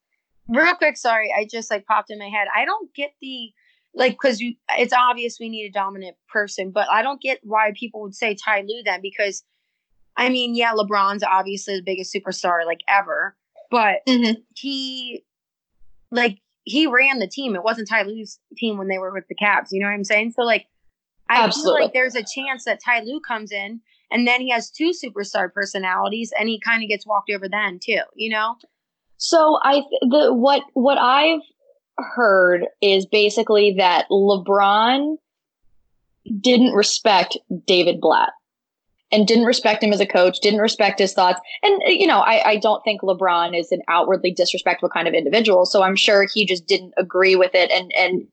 real 0.49 0.75
quick 0.75 0.95
sorry 0.97 1.33
i 1.35 1.47
just 1.49 1.71
like 1.71 1.85
popped 1.87 2.11
in 2.11 2.19
my 2.19 2.27
head 2.29 2.47
i 2.55 2.65
don't 2.65 2.93
get 2.93 3.11
the 3.21 3.51
like 3.95 4.11
because 4.11 4.39
it's 4.77 4.93
obvious 4.93 5.37
we 5.39 5.49
need 5.49 5.65
a 5.65 5.71
dominant 5.71 6.15
person 6.29 6.69
but 6.69 6.87
i 6.91 7.01
don't 7.01 7.19
get 7.21 7.39
why 7.43 7.71
people 7.75 8.01
would 8.01 8.13
say 8.13 8.35
ty 8.35 8.61
Lue 8.61 8.83
then 8.85 9.01
because 9.01 9.43
i 10.17 10.29
mean 10.29 10.53
yeah 10.55 10.71
lebron's 10.73 11.23
obviously 11.23 11.75
the 11.77 11.81
biggest 11.83 12.13
superstar 12.13 12.63
like 12.65 12.81
ever 12.87 13.35
but 13.71 14.01
Mhm. 14.07 14.43
he 14.55 15.23
like 16.11 16.37
he 16.63 16.85
ran 16.87 17.17
the 17.19 17.27
team 17.27 17.55
it 17.55 17.63
wasn't 17.63 17.87
ty 17.89 18.03
Lue's 18.03 18.39
team 18.55 18.77
when 18.77 18.87
they 18.87 18.97
were 18.99 19.11
with 19.13 19.27
the 19.27 19.35
Cavs. 19.35 19.69
you 19.71 19.79
know 19.81 19.87
what 19.87 19.93
i'm 19.93 20.03
saying 20.03 20.31
so 20.31 20.43
like 20.43 20.67
i 21.29 21.43
Absolutely. 21.43 21.79
feel 21.79 21.85
like 21.85 21.93
there's 21.93 22.15
a 22.15 22.23
chance 22.23 22.65
that 22.65 22.79
ty 22.83 23.01
Lue 23.01 23.19
comes 23.19 23.51
in 23.51 23.81
and 24.11 24.27
then 24.27 24.41
he 24.41 24.51
has 24.51 24.69
two 24.69 24.91
superstar 24.91 25.51
personalities 25.51 26.31
and 26.39 26.49
he 26.49 26.59
kind 26.59 26.83
of 26.83 26.89
gets 26.89 27.05
walked 27.05 27.31
over 27.31 27.47
then 27.49 27.79
too 27.83 28.01
you 28.15 28.29
know 28.29 28.55
So 29.17 29.59
I 29.63 29.81
the 30.01 30.33
what 30.33 30.63
what 30.73 30.97
I've 30.97 31.41
heard 31.97 32.65
is 32.81 33.05
basically 33.05 33.75
that 33.77 34.05
LeBron 34.11 35.17
didn't 36.41 36.73
respect 36.73 37.37
David 37.65 38.01
Blatt 38.01 38.31
and 39.11 39.27
didn't 39.27 39.45
respect 39.45 39.83
him 39.83 39.93
as 39.93 40.01
a 40.01 40.05
coach, 40.05 40.39
didn't 40.41 40.59
respect 40.59 40.99
his 40.99 41.13
thoughts. 41.13 41.39
And 41.63 41.81
uh, 41.87 41.91
you 41.91 42.07
know, 42.07 42.19
I, 42.19 42.49
I 42.51 42.57
don't 42.57 42.83
think 42.83 43.01
LeBron 43.01 43.57
is 43.57 43.71
an 43.71 43.81
outwardly 43.87 44.31
disrespectful 44.31 44.89
kind 44.89 45.07
of 45.07 45.13
individual. 45.13 45.65
So 45.65 45.83
I'm 45.83 45.95
sure 45.95 46.27
he 46.33 46.45
just 46.45 46.67
didn't 46.67 46.93
agree 46.97 47.35
with 47.35 47.51
it 47.53 47.71
and 47.71 47.91
and 47.93 48.27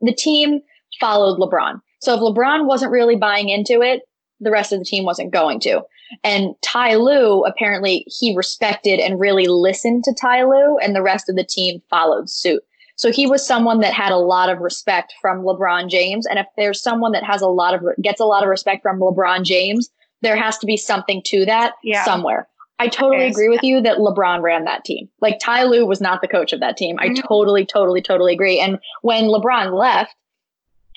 the 0.00 0.14
team 0.14 0.60
followed 1.00 1.38
LeBron. 1.38 1.80
So 2.02 2.14
if 2.14 2.20
LeBron 2.20 2.66
wasn't 2.66 2.90
really 2.90 3.14
buying 3.14 3.48
into 3.48 3.80
it, 3.80 4.02
the 4.40 4.50
rest 4.50 4.72
of 4.72 4.80
the 4.80 4.84
team 4.84 5.04
wasn't 5.04 5.32
going 5.32 5.60
to. 5.60 5.82
And 6.24 6.56
Ty 6.62 6.96
Lue, 6.96 7.44
apparently, 7.44 8.04
he 8.08 8.34
respected 8.36 8.98
and 8.98 9.20
really 9.20 9.46
listened 9.46 10.02
to 10.04 10.12
Ty 10.20 10.42
Lue, 10.44 10.78
and 10.78 10.96
the 10.96 11.02
rest 11.02 11.28
of 11.30 11.36
the 11.36 11.44
team 11.44 11.80
followed 11.88 12.28
suit. 12.28 12.60
So 12.96 13.12
he 13.12 13.26
was 13.28 13.46
someone 13.46 13.80
that 13.80 13.94
had 13.94 14.10
a 14.10 14.18
lot 14.18 14.50
of 14.50 14.58
respect 14.58 15.14
from 15.20 15.42
LeBron 15.42 15.88
James. 15.88 16.26
And 16.26 16.40
if 16.40 16.46
there's 16.56 16.82
someone 16.82 17.12
that 17.12 17.22
has 17.24 17.40
a 17.40 17.46
lot 17.48 17.72
of 17.72 17.82
gets 18.02 18.20
a 18.20 18.24
lot 18.24 18.42
of 18.42 18.48
respect 18.48 18.82
from 18.82 18.98
LeBron 18.98 19.44
James, 19.44 19.88
there 20.22 20.36
has 20.36 20.58
to 20.58 20.66
be 20.66 20.76
something 20.76 21.22
to 21.26 21.44
that 21.46 21.74
Yeah. 21.84 22.04
somewhere. 22.04 22.48
I 22.80 22.88
totally 22.88 23.26
agree 23.26 23.48
with 23.48 23.62
you 23.62 23.80
that 23.82 23.98
LeBron 23.98 24.42
ran 24.42 24.64
that 24.64 24.84
team. 24.84 25.08
Like 25.20 25.38
Ty 25.40 25.64
Lue 25.64 25.86
was 25.86 26.00
not 26.00 26.20
the 26.20 26.26
coach 26.28 26.52
of 26.52 26.58
that 26.60 26.76
team. 26.76 26.96
I 26.98 27.10
Mhm. 27.10 27.22
totally, 27.28 27.64
totally, 27.64 28.02
totally 28.02 28.32
agree. 28.34 28.58
And 28.58 28.78
when 29.02 29.26
LeBron 29.26 29.72
left 29.78 30.14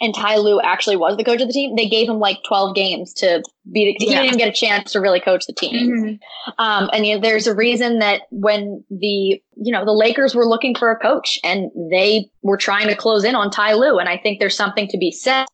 and 0.02 0.14
Ty 0.14 0.38
Lue 0.38 0.60
actually 0.62 0.96
was 0.98 1.16
the 1.18 1.24
coach 1.24 1.42
of 1.42 1.48
the 1.48 1.54
team, 1.54 1.76
they 1.76 1.88
gave 1.88 2.10
him 2.10 2.20
like 2.20 2.38
12 2.48 2.76
games 2.76 3.14
to 3.14 3.42
be 3.72 3.86
the, 3.86 4.06
he 4.06 4.12
Yeah. 4.12 4.18
didn't 4.22 4.26
even 4.28 4.38
get 4.38 4.48
a 4.50 4.52
chance 4.52 4.92
to 4.92 5.00
really 5.00 5.20
coach 5.20 5.46
the 5.48 5.54
team. 5.54 6.20
Um, 6.58 6.90
and 6.94 7.06
you 7.06 7.16
know, 7.16 7.22
there's 7.22 7.48
a 7.48 7.56
reason 7.56 8.00
that 8.00 8.22
when 8.32 8.84
the 8.90 9.42
you 9.58 9.72
know 9.72 9.86
the 9.86 9.94
Lakers 9.94 10.36
were 10.36 10.46
looking 10.46 10.76
for 10.76 10.92
a 10.92 11.00
coach 11.00 11.40
and 11.44 11.72
they 11.92 12.30
were 12.44 12.58
trying 12.58 12.88
to 12.88 12.96
close 12.96 13.24
in 13.24 13.36
on 13.36 13.50
Ty 13.50 13.74
Lue, 13.74 13.98
and 14.00 14.10
I 14.10 14.18
think 14.18 14.40
there's 14.40 14.56
something 14.58 14.88
to 14.90 14.98
be 14.98 15.12
said 15.12 15.46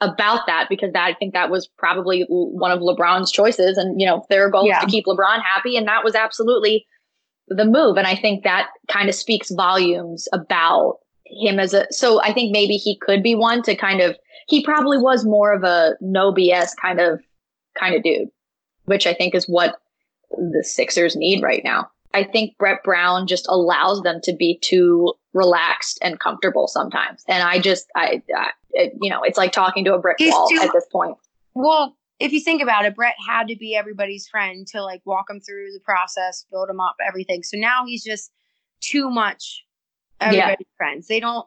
about 0.00 0.46
that 0.46 0.66
because 0.68 0.92
that 0.92 1.04
I 1.04 1.14
think 1.14 1.34
that 1.34 1.50
was 1.50 1.68
probably 1.76 2.24
one 2.28 2.70
of 2.70 2.80
LeBron's 2.80 3.30
choices, 3.32 3.76
and 3.76 4.00
you 4.00 4.06
know 4.06 4.24
their 4.30 4.48
goal 4.50 4.66
Yeah. 4.66 4.78
is 4.78 4.84
to 4.84 4.90
keep 4.90 5.06
LeBron 5.06 5.42
happy, 5.42 5.76
and 5.76 5.86
that 5.88 6.04
was 6.04 6.14
absolutely 6.14 6.86
the 7.48 7.64
move, 7.64 7.96
and 7.96 8.06
I 8.06 8.14
think 8.16 8.44
that 8.44 8.68
kind 8.88 9.08
of 9.08 9.14
speaks 9.14 9.50
volumes 9.54 10.26
about 10.32 10.98
him 11.30 11.58
as 11.58 11.74
a. 11.74 11.86
So 11.90 12.20
I 12.22 12.32
think 12.32 12.52
maybe 12.52 12.76
he 12.76 12.98
could 12.98 13.22
be 13.22 13.34
one 13.34 13.62
to 13.62 13.74
kind 13.74 14.00
of. 14.00 14.16
He 14.48 14.64
probably 14.64 14.98
was 14.98 15.24
more 15.24 15.52
of 15.52 15.62
a 15.62 15.96
no 16.00 16.32
BS 16.32 16.70
kind 16.80 17.00
of 17.00 17.20
kind 17.78 17.94
of 17.94 18.02
dude, 18.02 18.28
which 18.86 19.06
I 19.06 19.14
think 19.14 19.34
is 19.34 19.46
what 19.46 19.80
the 20.30 20.64
Sixers 20.64 21.16
need 21.16 21.42
right 21.42 21.62
now. 21.64 21.90
I 22.14 22.24
think 22.24 22.56
Brett 22.58 22.82
Brown 22.82 23.26
just 23.26 23.46
allows 23.48 24.02
them 24.02 24.20
to 24.22 24.32
be 24.32 24.58
too 24.62 25.12
relaxed 25.34 25.98
and 26.02 26.18
comfortable 26.18 26.66
sometimes. 26.66 27.22
And 27.28 27.42
I 27.42 27.58
just, 27.58 27.86
I, 27.94 28.22
I 28.34 28.50
it, 28.70 28.94
you 29.00 29.10
know, 29.10 29.22
it's 29.22 29.36
like 29.36 29.52
talking 29.52 29.84
to 29.84 29.94
a 29.94 29.98
brick 29.98 30.16
He's 30.18 30.32
wall 30.32 30.48
too- 30.48 30.60
at 30.60 30.72
this 30.72 30.86
point. 30.90 31.16
Well, 31.54 31.96
if 32.18 32.32
you 32.32 32.40
think 32.40 32.62
about 32.62 32.84
it, 32.84 32.96
Brett 32.96 33.14
had 33.26 33.48
to 33.48 33.56
be 33.56 33.76
everybody's 33.76 34.26
friend 34.26 34.66
to 34.68 34.82
like 34.82 35.02
walk 35.04 35.30
him 35.30 35.40
through 35.40 35.72
the 35.72 35.80
process, 35.80 36.46
build 36.50 36.68
him 36.68 36.80
up, 36.80 36.96
everything. 37.06 37.42
So 37.42 37.56
now 37.56 37.84
he's 37.86 38.02
just 38.02 38.32
too 38.80 39.10
much 39.10 39.64
everybody's 40.20 40.66
friends. 40.76 41.06
They 41.06 41.20
don't 41.20 41.46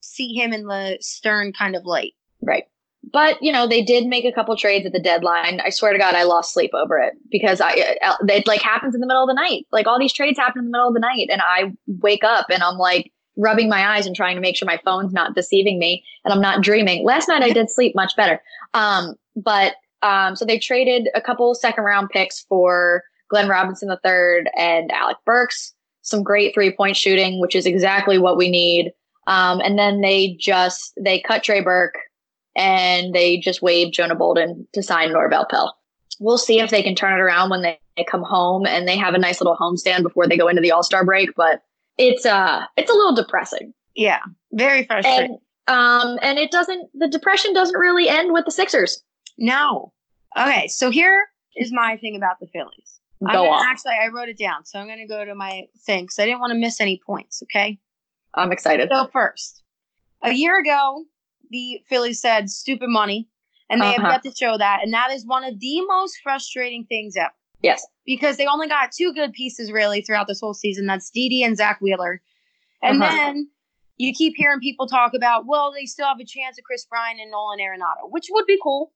see 0.00 0.34
him 0.34 0.52
in 0.52 0.66
the 0.66 0.98
stern 1.00 1.52
kind 1.52 1.76
of 1.76 1.84
light. 1.84 2.14
Right. 2.40 2.64
But, 3.10 3.42
you 3.42 3.50
know, 3.50 3.66
they 3.66 3.82
did 3.82 4.06
make 4.06 4.24
a 4.24 4.32
couple 4.32 4.56
trades 4.56 4.86
at 4.86 4.92
the 4.92 5.00
deadline. 5.00 5.60
I 5.60 5.70
swear 5.70 5.92
to 5.92 5.98
God, 5.98 6.14
I 6.14 6.22
lost 6.22 6.54
sleep 6.54 6.70
over 6.72 6.98
it 6.98 7.14
because 7.30 7.60
I, 7.60 7.96
uh, 8.02 8.16
it 8.28 8.46
like 8.46 8.62
happens 8.62 8.94
in 8.94 9.00
the 9.00 9.06
middle 9.06 9.24
of 9.24 9.28
the 9.28 9.34
night. 9.34 9.66
Like 9.72 9.86
all 9.86 9.98
these 9.98 10.12
trades 10.12 10.38
happen 10.38 10.60
in 10.60 10.64
the 10.66 10.70
middle 10.70 10.88
of 10.88 10.94
the 10.94 11.00
night. 11.00 11.28
And 11.30 11.42
I 11.42 11.72
wake 11.86 12.22
up 12.22 12.46
and 12.48 12.62
I'm 12.62 12.78
like 12.78 13.12
rubbing 13.36 13.68
my 13.68 13.96
eyes 13.96 14.06
and 14.06 14.14
trying 14.14 14.36
to 14.36 14.40
make 14.40 14.56
sure 14.56 14.66
my 14.66 14.80
phone's 14.84 15.12
not 15.12 15.34
deceiving 15.34 15.78
me 15.78 16.04
and 16.24 16.32
I'm 16.32 16.40
not 16.40 16.62
dreaming. 16.62 17.04
Last 17.04 17.28
night 17.28 17.42
I 17.42 17.50
did 17.50 17.70
sleep 17.70 17.94
much 17.96 18.14
better. 18.16 18.40
Um, 18.72 19.16
but, 19.34 19.74
um, 20.02 20.36
so 20.36 20.44
they 20.44 20.58
traded 20.58 21.08
a 21.14 21.20
couple 21.20 21.54
second 21.54 21.84
round 21.84 22.10
picks 22.10 22.40
for 22.40 23.02
Glenn 23.30 23.48
Robinson 23.48 23.88
III 23.88 24.44
and 24.56 24.92
Alec 24.92 25.16
Burks. 25.26 25.74
Some 26.02 26.22
great 26.22 26.52
three 26.54 26.72
point 26.74 26.96
shooting, 26.96 27.40
which 27.40 27.54
is 27.54 27.66
exactly 27.66 28.18
what 28.18 28.36
we 28.36 28.50
need. 28.50 28.92
Um, 29.26 29.60
and 29.60 29.78
then 29.78 30.00
they 30.00 30.36
just, 30.38 30.92
they 31.00 31.20
cut 31.20 31.44
Trey 31.44 31.60
Burke 31.60 31.96
and 32.56 33.14
they 33.14 33.38
just 33.38 33.62
waived 33.62 33.94
Jonah 33.94 34.14
Bolden 34.16 34.66
to 34.74 34.82
sign 34.82 35.10
Norvel 35.10 35.48
Pelle. 35.48 35.76
We'll 36.20 36.38
see 36.38 36.60
if 36.60 36.70
they 36.70 36.82
can 36.82 36.94
turn 36.94 37.12
it 37.18 37.22
around 37.22 37.50
when 37.50 37.62
they, 37.62 37.78
they 37.96 38.04
come 38.04 38.22
home 38.22 38.66
and 38.66 38.86
they 38.86 38.96
have 38.96 39.14
a 39.14 39.18
nice 39.18 39.40
little 39.40 39.56
homestand 39.56 40.02
before 40.02 40.26
they 40.26 40.36
go 40.36 40.48
into 40.48 40.60
the 40.62 40.72
All 40.72 40.82
Star 40.82 41.04
break. 41.04 41.30
But 41.36 41.62
it's 41.98 42.24
uh 42.26 42.64
it's 42.76 42.90
a 42.90 42.94
little 42.94 43.14
depressing, 43.14 43.72
Yeah, 43.94 44.20
very 44.52 44.84
frustrating. 44.84 45.38
and 45.68 45.76
um 46.08 46.18
and 46.22 46.38
it 46.38 46.50
doesn't 46.50 46.88
the 46.94 47.08
depression 47.08 47.52
doesn't 47.54 47.78
really 47.78 48.08
end 48.08 48.32
with 48.32 48.44
the 48.44 48.50
Sixers. 48.50 49.02
no, 49.38 49.92
Okay, 50.38 50.66
so 50.68 50.90
here 50.90 51.26
is 51.56 51.70
my 51.72 51.96
thing 51.98 52.16
about 52.16 52.40
the 52.40 52.46
Phillies. 52.46 52.98
I'm 53.26 53.34
Go 53.34 53.44
gonna- 53.44 53.50
on. 53.50 53.66
Actually, 53.68 53.94
I 54.02 54.08
wrote 54.08 54.28
it 54.28 54.38
down, 54.38 54.64
so 54.64 54.78
I'm 54.78 54.86
going 54.86 54.98
to 54.98 55.06
go 55.06 55.24
to 55.24 55.34
my 55.34 55.66
thing 55.86 56.04
because 56.04 56.18
I 56.18 56.24
didn't 56.26 56.40
want 56.40 56.52
to 56.52 56.58
miss 56.58 56.80
any 56.80 57.00
points. 57.04 57.42
Okay. 57.44 57.78
I'm 58.34 58.50
excited. 58.52 58.88
So 58.90 59.08
first, 59.12 59.62
a 60.22 60.32
year 60.32 60.58
ago, 60.58 61.04
the 61.50 61.80
Phillies 61.88 62.20
said 62.20 62.48
stupid 62.50 62.88
money, 62.88 63.28
and 63.68 63.80
they 63.80 63.86
Uh-huh. 63.94 64.02
have 64.10 64.12
yet 64.24 64.32
to 64.32 64.36
show 64.36 64.56
that, 64.58 64.80
and 64.82 64.92
that 64.94 65.10
is 65.10 65.26
one 65.26 65.44
of 65.44 65.58
the 65.60 65.80
most 65.86 66.16
frustrating 66.22 66.84
things 66.86 67.16
ever 67.16 67.32
Yes. 67.62 67.86
because 68.06 68.38
they 68.38 68.46
only 68.46 68.68
got 68.68 68.90
two 68.92 69.12
good 69.12 69.32
pieces 69.34 69.70
really 69.70 70.00
throughout 70.02 70.26
this 70.28 70.40
whole 70.40 70.54
season. 70.54 70.86
That's 70.86 71.10
Didi 71.10 71.42
and 71.42 71.56
Zack 71.56 71.80
Wheeler, 71.80 72.22
and 72.82 73.02
Uh-huh. 73.02 73.14
then 73.14 73.50
you 73.98 74.12
keep 74.14 74.34
hearing 74.36 74.58
people 74.60 74.86
talk 74.88 75.12
about, 75.14 75.44
well, 75.46 75.70
they 75.72 75.84
still 75.84 76.06
have 76.06 76.18
a 76.18 76.24
chance 76.24 76.58
of 76.58 76.64
Kris 76.64 76.86
Bryant 76.86 77.20
and 77.20 77.30
Nolan 77.30 77.58
Arenado, 77.60 78.08
which 78.10 78.26
would 78.30 78.46
be 78.46 78.58
cool. 78.62 78.92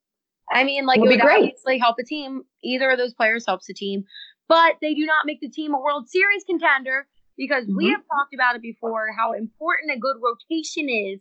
I 0.52 0.64
mean, 0.64 0.86
like 0.86 1.00
Would 1.00 1.06
it 1.08 1.10
be 1.10 1.16
would 1.16 1.22
great. 1.22 1.36
obviously 1.38 1.78
help 1.78 1.96
a 1.98 2.04
team. 2.04 2.42
Either 2.62 2.90
of 2.90 2.98
those 2.98 3.14
players 3.14 3.44
helps 3.46 3.68
a 3.68 3.74
team, 3.74 4.04
but 4.48 4.76
they 4.80 4.94
do 4.94 5.04
not 5.06 5.26
make 5.26 5.40
the 5.40 5.48
team 5.48 5.74
a 5.74 5.80
World 5.80 6.08
Series 6.08 6.44
contender 6.44 7.06
because 7.36 7.66
we 7.66 7.86
Mhm. 7.86 7.92
have 7.92 8.02
talked 8.08 8.32
about 8.34 8.56
it 8.56 8.62
before 8.62 9.10
how 9.12 9.32
important 9.32 9.92
a 9.92 9.98
good 9.98 10.16
rotation 10.22 10.88
is 10.88 11.20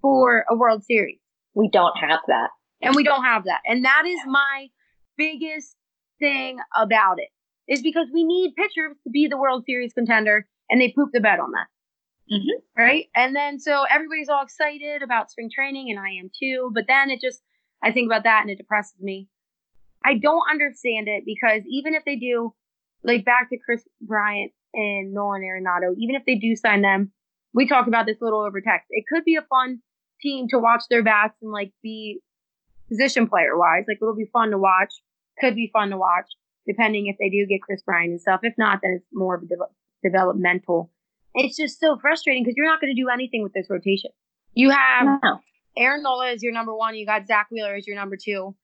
for 0.00 0.44
a 0.48 0.54
World 0.56 0.84
Series. 0.84 1.20
We 1.54 1.68
don't 1.70 1.96
have 1.98 2.20
that. 2.28 2.50
And 2.80 2.94
we 2.94 3.02
don't 3.02 3.24
have 3.24 3.44
that. 3.44 3.60
And 3.66 3.84
that 3.84 4.04
is 4.06 4.20
my 4.26 4.68
biggest 5.16 5.76
thing 6.20 6.60
about 6.76 7.18
it. 7.18 7.30
Is 7.66 7.82
because 7.82 8.08
we 8.12 8.24
need 8.24 8.54
pitchers 8.54 8.96
to 9.04 9.10
be 9.10 9.26
the 9.26 9.36
World 9.36 9.64
Series 9.66 9.92
contender 9.92 10.48
and 10.70 10.80
they 10.80 10.92
poop 10.92 11.10
the 11.12 11.20
bed 11.20 11.40
on 11.40 11.50
that. 11.52 11.66
Mhm. 12.32 12.62
Right? 12.76 13.06
And 13.16 13.34
then 13.34 13.58
so 13.58 13.84
everybody's 13.90 14.28
all 14.28 14.42
excited 14.42 15.02
about 15.02 15.30
spring 15.30 15.50
training 15.50 15.90
and 15.90 15.98
I 15.98 16.10
am 16.12 16.30
too, 16.38 16.70
but 16.74 16.86
then 16.86 17.10
it 17.10 17.20
just 17.20 17.42
I 17.82 17.92
think 17.92 18.06
about 18.06 18.24
that 18.24 18.42
and 18.42 18.50
it 18.50 18.58
depresses 18.58 19.00
me. 19.00 19.28
I 20.04 20.18
don't 20.18 20.42
understand 20.50 21.08
it 21.08 21.24
because 21.26 21.62
even 21.68 21.94
if 21.94 22.04
they 22.04 22.16
do 22.16 22.54
like 23.02 23.24
back 23.24 23.50
to 23.50 23.58
Kris 23.58 23.82
Bryant 24.00 24.52
and 24.74 25.12
Nolan 25.12 25.42
Arenado, 25.42 25.94
even 25.96 26.14
if 26.14 26.24
they 26.26 26.36
do 26.36 26.56
sign 26.56 26.82
them, 26.82 27.12
we 27.52 27.66
talked 27.66 27.88
about 27.88 28.06
this 28.06 28.20
a 28.20 28.24
little 28.24 28.40
over 28.40 28.60
text. 28.60 28.86
It 28.90 29.04
could 29.08 29.24
be 29.24 29.36
a 29.36 29.42
fun 29.42 29.80
team 30.20 30.48
to 30.48 30.58
watch 30.58 30.82
their 30.90 31.02
bats 31.02 31.34
and 31.42 31.50
like 31.50 31.72
be 31.82 32.20
position 32.88 33.28
player 33.28 33.56
wise. 33.56 33.84
Like 33.86 33.98
it'll 34.00 34.14
be 34.14 34.30
fun 34.32 34.50
to 34.50 34.58
watch. 34.58 34.92
Could 35.40 35.54
be 35.54 35.70
fun 35.72 35.90
to 35.90 35.96
watch, 35.96 36.26
depending 36.66 37.06
if 37.06 37.16
they 37.18 37.28
do 37.30 37.46
get 37.46 37.62
Kris 37.62 37.82
Bryant 37.82 38.10
and 38.10 38.20
stuff. 38.20 38.40
If 38.42 38.54
not, 38.58 38.80
then 38.82 38.98
it's 38.98 39.06
more 39.12 39.36
of 39.36 39.42
a 39.42 39.46
de- 39.46 39.56
developmental. 40.02 40.90
It's 41.34 41.56
just 41.56 41.78
so 41.78 41.96
frustrating 42.00 42.42
because 42.42 42.56
you're 42.56 42.66
not 42.66 42.80
going 42.80 42.94
to 42.94 43.00
do 43.00 43.08
anything 43.08 43.42
with 43.42 43.52
this 43.52 43.66
rotation. 43.70 44.10
You 44.54 44.70
have 44.70 45.20
No. 45.22 45.40
Aaron 45.78 46.02
Nola 46.02 46.30
is 46.32 46.42
your 46.42 46.52
number 46.52 46.74
one. 46.74 46.94
You 46.96 47.06
got 47.06 47.26
Zack 47.26 47.48
Wheeler 47.50 47.74
as 47.74 47.86
your 47.86 47.96
number 47.96 48.16
two. 48.16 48.54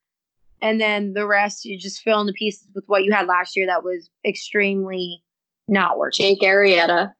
And 0.60 0.80
then 0.80 1.12
the 1.12 1.26
rest, 1.26 1.64
you 1.64 1.78
just 1.78 2.02
fill 2.02 2.20
in 2.20 2.26
the 2.26 2.32
pieces 2.32 2.68
with 2.74 2.84
what 2.86 3.04
you 3.04 3.12
had 3.12 3.26
last 3.26 3.56
year 3.56 3.66
that 3.66 3.84
was 3.84 4.10
extremely 4.26 5.22
not 5.68 5.98
working. 5.98 6.24
Jake 6.26 6.42
Arrieta. 6.42 7.12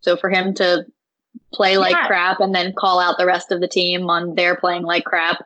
So 0.00 0.16
for 0.16 0.30
him 0.30 0.54
to 0.54 0.84
play 1.52 1.76
like 1.78 1.92
Yeah. 1.92 2.06
crap 2.06 2.40
and 2.40 2.54
then 2.54 2.72
call 2.76 3.00
out 3.00 3.16
the 3.18 3.26
rest 3.26 3.52
of 3.52 3.60
the 3.60 3.68
team 3.68 4.08
on 4.10 4.34
their 4.34 4.56
playing 4.56 4.82
like 4.82 5.04
crap. 5.04 5.38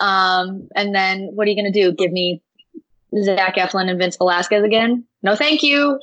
Um, 0.00 0.68
and 0.74 0.94
then 0.94 1.28
what 1.34 1.46
are 1.46 1.50
you 1.50 1.56
going 1.60 1.72
to 1.72 1.80
do? 1.80 1.92
Give 1.94 2.10
me 2.10 2.42
Zach 3.22 3.56
Eflin 3.56 3.88
and 3.88 3.98
Vince 3.98 4.16
Velasquez 4.16 4.64
again? 4.64 5.04
No, 5.22 5.36
thank 5.36 5.62
you. 5.62 6.00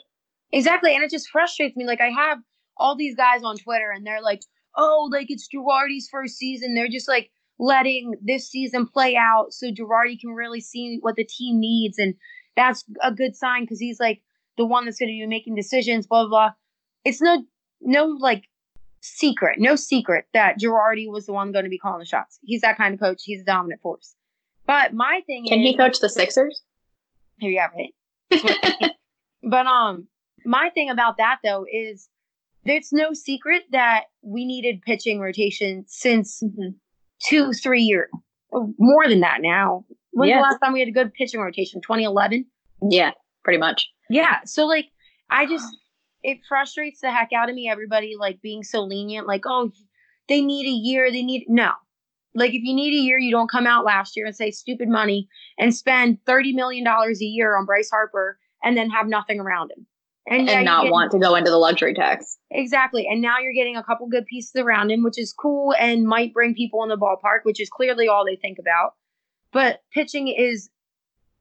Exactly. 0.51 0.95
And 0.95 1.03
it 1.03 1.11
just 1.11 1.29
frustrates 1.29 1.75
me. 1.75 1.85
Like 1.85 1.99
I 2.01 2.09
have 2.09 2.37
all 2.77 2.95
these 2.95 3.15
guys 3.15 3.41
on 3.43 3.57
Twitter 3.57 3.91
and 3.91 4.05
they're 4.05 4.21
like, 4.21 4.41
oh, 4.75 5.09
like 5.11 5.27
it's 5.29 5.47
Girardi's 5.47 6.09
first 6.09 6.37
season. 6.37 6.73
They're 6.73 6.89
just 6.89 7.07
like 7.07 7.31
letting 7.59 8.15
this 8.21 8.49
season 8.49 8.87
play 8.87 9.15
out 9.15 9.53
so 9.53 9.67
Girardi 9.67 10.19
can 10.19 10.31
really 10.31 10.61
see 10.61 10.99
what 11.01 11.15
the 11.15 11.25
team 11.25 11.59
needs. 11.59 11.97
And 11.97 12.15
that's 12.55 12.85
a 13.03 13.11
good 13.11 13.35
sign 13.35 13.63
because 13.63 13.79
he's 13.79 13.99
like 13.99 14.21
the 14.57 14.65
one 14.65 14.85
that's 14.85 14.97
going 14.97 15.09
to 15.09 15.13
be 15.13 15.27
making 15.27 15.55
decisions, 15.55 16.07
blah, 16.07 16.23
blah, 16.23 16.29
blah. 16.29 16.51
It's 17.05 17.21
no, 17.21 17.43
no 17.81 18.05
like 18.05 18.45
secret, 19.01 19.59
no 19.59 19.75
secret 19.75 20.25
that 20.33 20.59
Girardi 20.59 21.09
was 21.09 21.25
the 21.25 21.33
one 21.33 21.51
going 21.51 21.65
to 21.65 21.69
be 21.69 21.79
calling 21.79 21.99
the 21.99 22.05
shots. 22.05 22.39
He's 22.43 22.61
that 22.61 22.77
kind 22.77 22.93
of 22.93 22.99
coach. 22.99 23.21
He's 23.23 23.41
a 23.41 23.45
dominant 23.45 23.81
force. 23.81 24.15
But 24.65 24.93
my 24.93 25.21
thing 25.25 25.45
is 25.45 25.49
Can 25.49 25.59
is, 25.59 25.65
he 25.65 25.77
coach 25.77 25.99
the 25.99 26.09
Sixers? 26.09 26.61
here 27.39 27.51
you 27.51 27.59
have 27.59 27.71
it. 27.75 28.91
But 29.43 29.65
um, 29.65 30.07
my 30.45 30.69
thing 30.73 30.89
about 30.89 31.17
that 31.17 31.39
though 31.43 31.65
is 31.71 32.09
there's 32.69 32.91
no 32.91 33.13
secret 33.13 33.63
that 33.71 34.05
we 34.21 34.45
needed 34.45 34.81
pitching 34.81 35.19
rotation 35.19 35.85
since 35.87 36.41
mm-hmm. 36.43 36.69
two, 37.27 37.53
three 37.53 37.81
years, 37.81 38.09
Oh, 38.51 38.73
more 38.79 39.07
than 39.07 39.19
that 39.21 39.41
now. 39.41 39.85
When's 40.11 40.29
Yeah. 40.29 40.37
the 40.37 40.41
last 40.43 40.59
time 40.59 40.73
we 40.73 40.79
had 40.79 40.87
a 40.87 40.91
good 40.91 41.13
pitching 41.13 41.39
rotation? 41.39 41.81
2011. 41.81 42.45
Yeah, 42.89 43.11
pretty 43.43 43.59
much. 43.59 43.87
Yeah. 44.09 44.39
So 44.45 44.65
like, 44.65 44.87
I 45.29 45.45
just 45.45 45.67
it 46.23 46.39
frustrates 46.47 47.01
the 47.01 47.11
heck 47.11 47.31
out 47.33 47.49
of 47.49 47.55
me. 47.55 47.69
Everybody 47.69 48.15
like 48.19 48.41
being 48.41 48.63
so 48.63 48.81
lenient, 48.81 49.27
like 49.27 49.43
oh, 49.45 49.71
they 50.27 50.41
need 50.41 50.65
a 50.65 50.71
year. 50.71 51.11
They 51.11 51.23
need 51.23 51.45
no. 51.47 51.71
Like 52.35 52.51
if 52.53 52.61
you 52.63 52.73
need 52.73 52.93
a 52.93 53.01
year, 53.03 53.19
you 53.19 53.31
don't 53.31 53.49
come 53.51 53.67
out 53.67 53.85
last 53.85 54.15
year 54.15 54.25
and 54.25 54.35
say 54.35 54.51
stupid 54.51 54.89
money 54.89 55.27
and 55.57 55.75
spend 55.75 56.17
thirty 56.25 56.53
million 56.53 56.83
dollars 56.83 57.21
a 57.21 57.25
year 57.25 57.55
on 57.55 57.65
Bryce 57.65 57.89
Harper 57.89 58.39
and 58.63 58.75
then 58.75 58.89
have 58.89 59.07
nothing 59.07 59.39
around 59.39 59.71
him. 59.71 59.85
And, 60.29 60.49
and 60.49 60.65
not 60.65 60.83
get- 60.83 60.91
want 60.91 61.11
to 61.11 61.19
go 61.19 61.35
into 61.35 61.49
the 61.49 61.57
luxury 61.57 61.93
tax. 61.93 62.37
Exactly. 62.51 63.07
And 63.09 63.21
now 63.21 63.39
you're 63.39 63.53
getting 63.53 63.75
a 63.75 63.83
couple 63.83 64.07
good 64.07 64.25
pieces 64.25 64.55
around 64.55 64.91
him, 64.91 65.03
which 65.03 65.17
is 65.17 65.33
cool 65.33 65.73
and 65.79 66.05
might 66.05 66.33
bring 66.33 66.53
people 66.53 66.83
in 66.83 66.89
the 66.89 66.97
ballpark, 66.97 67.39
which 67.43 67.59
is 67.59 67.69
clearly 67.69 68.07
all 68.07 68.25
they 68.25 68.35
think 68.35 68.59
about. 68.59 68.93
But 69.51 69.81
pitching 69.91 70.27
is 70.27 70.69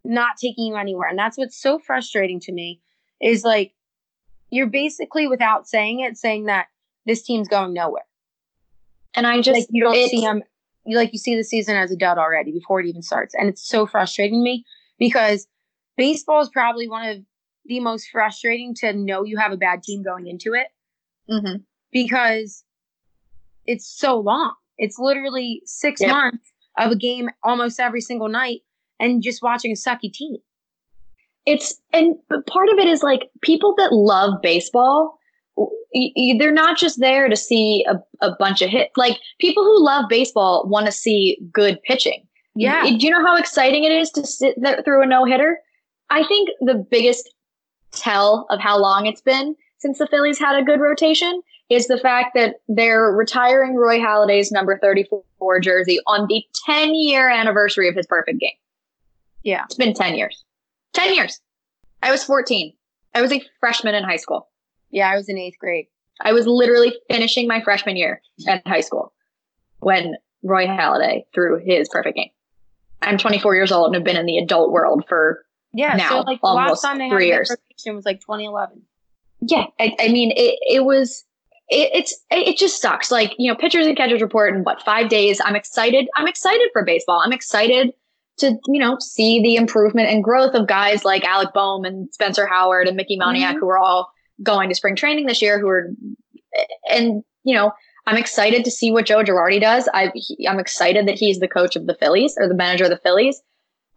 not 0.04 0.36
taking 0.40 0.66
you 0.66 0.76
anywhere. 0.76 1.08
And 1.08 1.18
that's 1.18 1.36
what's 1.36 1.60
so 1.60 1.78
frustrating 1.78 2.40
to 2.40 2.52
me 2.52 2.80
is 3.20 3.44
like 3.44 3.74
you're 4.50 4.66
basically 4.66 5.28
without 5.28 5.68
saying 5.68 6.00
it, 6.00 6.16
saying 6.16 6.46
that 6.46 6.66
this 7.04 7.22
team's 7.22 7.48
going 7.48 7.74
nowhere. 7.74 8.02
And 9.14 9.26
I 9.26 9.40
just 9.40 9.58
like 9.58 9.68
you 9.70 9.84
don't 9.84 10.08
see 10.08 10.20
them 10.22 10.42
you 10.88 10.96
like 10.96 11.12
you 11.12 11.18
see 11.18 11.36
the 11.36 11.44
season 11.44 11.76
as 11.76 11.92
a 11.92 11.96
dud 11.96 12.16
already 12.16 12.50
before 12.50 12.80
it 12.80 12.86
even 12.86 13.02
starts. 13.02 13.34
And 13.34 13.48
it's 13.48 13.66
so 13.66 13.86
frustrating 13.86 14.40
to 14.40 14.42
me 14.42 14.64
because 14.98 15.46
baseball 15.96 16.40
is 16.40 16.48
probably 16.48 16.88
one 16.88 17.06
of 17.06 17.18
the 17.68 17.80
most 17.80 18.08
frustrating 18.10 18.74
to 18.76 18.92
know 18.92 19.24
you 19.24 19.36
have 19.38 19.52
a 19.52 19.56
bad 19.56 19.82
team 19.82 20.02
going 20.02 20.26
into 20.26 20.54
it 20.54 20.68
Mhm. 21.30 21.64
because 21.92 22.64
it's 23.66 23.86
so 23.86 24.18
long. 24.18 24.54
It's 24.78 24.98
literally 24.98 25.62
six 25.66 26.00
Yep. 26.00 26.10
months 26.10 26.52
of 26.78 26.92
a 26.92 26.96
game 26.96 27.28
almost 27.42 27.78
every 27.80 28.00
single 28.00 28.28
night 28.28 28.62
and 29.00 29.22
just 29.22 29.42
watching 29.42 29.70
a 29.72 29.74
sucky 29.74 30.12
team. 30.12 30.38
it's 31.46 31.80
and 31.94 32.14
but 32.28 32.46
part 32.46 32.68
of 32.68 32.78
it 32.78 32.86
is 32.86 33.02
like 33.02 33.30
people 33.42 33.74
that 33.78 33.90
love 33.92 34.34
baseball 34.42 35.18
they're 36.38 36.50
not 36.52 36.76
just 36.76 37.00
there 37.00 37.26
to 37.28 37.36
see 37.36 37.84
a, 37.88 37.94
a 38.20 38.36
bunch 38.38 38.60
of 38.60 38.68
hits 38.68 38.90
like 38.98 39.16
people 39.40 39.64
who 39.64 39.82
love 39.82 40.04
baseball 40.10 40.68
want 40.68 40.84
to 40.84 40.92
see 40.92 41.38
good 41.50 41.80
pitching 41.84 42.26
Yeah. 42.54 42.82
do 42.84 43.06
you 43.06 43.10
know 43.10 43.24
how 43.24 43.36
exciting 43.36 43.84
it 43.84 43.92
is 43.92 44.10
to 44.10 44.26
sit 44.26 44.54
there 44.60 44.82
through 44.82 45.02
a 45.02 45.06
no-hitter 45.06 45.58
i 46.10 46.22
think 46.24 46.50
the 46.60 46.74
biggest 46.90 47.32
tell 47.92 48.46
of 48.50 48.60
how 48.60 48.78
long 48.78 49.06
it's 49.06 49.20
been 49.20 49.54
since 49.78 49.98
the 49.98 50.06
phillies 50.06 50.38
had 50.38 50.58
a 50.60 50.64
good 50.64 50.80
rotation 50.80 51.40
is 51.70 51.86
the 51.86 51.98
fact 51.98 52.30
that 52.34 52.56
they're 52.68 53.12
retiring 53.12 53.74
roy 53.76 53.98
halladay's 53.98 54.50
number 54.52 54.78
34 54.82 55.60
jersey 55.60 55.98
on 56.06 56.26
the 56.28 56.42
10 56.66 56.94
year 56.94 57.28
anniversary 57.28 57.88
of 57.88 57.94
his 57.94 58.06
perfect 58.06 58.38
game 58.40 58.50
Yeah. 59.42 59.64
it's 59.64 59.74
been 59.76 59.94
10 59.94 60.14
years 60.14 60.44
10 60.94 61.14
years. 61.14 61.40
I 62.02 62.10
was 62.10 62.24
14. 62.24 62.72
I 63.14 63.20
was 63.22 63.30
a 63.32 63.42
freshman 63.60 63.94
in 63.94 64.02
high 64.04 64.16
school. 64.16 64.48
Yeah, 64.90 65.08
I 65.10 65.16
was 65.16 65.28
in 65.28 65.36
eighth 65.38 65.58
grade. 65.60 65.86
I 66.20 66.32
was 66.32 66.46
literally 66.46 66.94
finishing 67.10 67.46
my 67.46 67.60
freshman 67.60 67.96
year 67.96 68.20
at 68.48 68.66
high 68.66 68.80
school 68.80 69.12
when 69.80 70.14
Roy 70.42 70.66
Halladay 70.66 71.24
threw 71.34 71.58
his 71.64 71.88
perfect 71.90 72.16
game. 72.16 72.30
I'm 73.02 73.18
24 73.18 73.54
years 73.54 73.70
old 73.70 73.88
and 73.88 73.94
have 73.96 74.04
been 74.04 74.16
in 74.16 74.26
the 74.26 74.38
adult 74.38 74.72
world 74.72 75.04
for, 75.08 75.44
Yeah. 75.72 76.08
so 76.08 76.20
like 76.20 76.40
last 76.42 76.82
time 76.82 76.98
they 76.98 77.04
had 77.04 77.10
three 77.12 77.26
a 77.30 77.34
good 77.34 77.34
years. 77.34 77.50
rotation 77.70 77.96
was 77.96 78.04
like 78.04 78.20
2011. 78.20 78.82
yeah, 79.40 79.66
I, 79.78 79.94
I 80.00 80.08
mean, 80.08 80.32
it, 80.36 80.58
it 80.68 80.84
was, 80.84 81.24
it, 81.68 81.90
it's, 81.94 82.16
it 82.30 82.56
just 82.56 82.80
sucks. 82.80 83.10
Like, 83.10 83.34
you 83.38 83.50
know, 83.50 83.56
pitchers 83.56 83.86
and 83.86 83.96
catchers 83.96 84.22
report 84.22 84.54
in 84.54 84.62
what, 84.64 84.82
five 84.82 85.08
days. 85.08 85.40
I'm 85.44 85.54
excited. 85.56 86.08
I'm 86.16 86.26
excited 86.26 86.68
for 86.72 86.84
baseball. 86.84 87.20
I'm 87.24 87.32
excited 87.32 87.92
to, 88.38 88.56
you 88.68 88.80
know, 88.80 88.96
see 89.00 89.42
the 89.42 89.56
improvement 89.56 90.08
and 90.08 90.24
growth 90.24 90.54
of 90.54 90.66
guys 90.66 91.04
like 91.04 91.24
Alec 91.24 91.52
Boehm 91.52 91.84
and 91.84 92.08
Spencer 92.14 92.46
Howard 92.46 92.88
and 92.88 92.96
Mickey 92.96 93.18
Moniak, 93.18 93.54
Mhm. 93.56 93.60
who 93.60 93.68
are 93.68 93.78
all 93.78 94.10
going 94.42 94.68
to 94.70 94.74
spring 94.74 94.96
training 94.96 95.26
this 95.26 95.42
year, 95.42 95.58
who 95.60 95.68
are, 95.68 95.90
and, 96.88 97.22
you 97.44 97.54
know, 97.54 97.72
I'm 98.06 98.16
excited 98.16 98.64
to 98.64 98.70
see 98.70 98.90
what 98.90 99.06
Joe 99.06 99.22
Girardi 99.22 99.60
does. 99.60 99.88
I, 99.92 100.10
he, 100.14 100.48
I'm 100.48 100.58
excited 100.58 101.06
that 101.08 101.16
he's 101.18 101.40
the 101.40 101.48
coach 101.48 101.76
of 101.76 101.86
the 101.86 101.94
Phillies 101.94 102.34
or 102.38 102.48
the 102.48 102.54
manager 102.54 102.84
of 102.84 102.90
the 102.90 102.96
Phillies. 102.98 103.42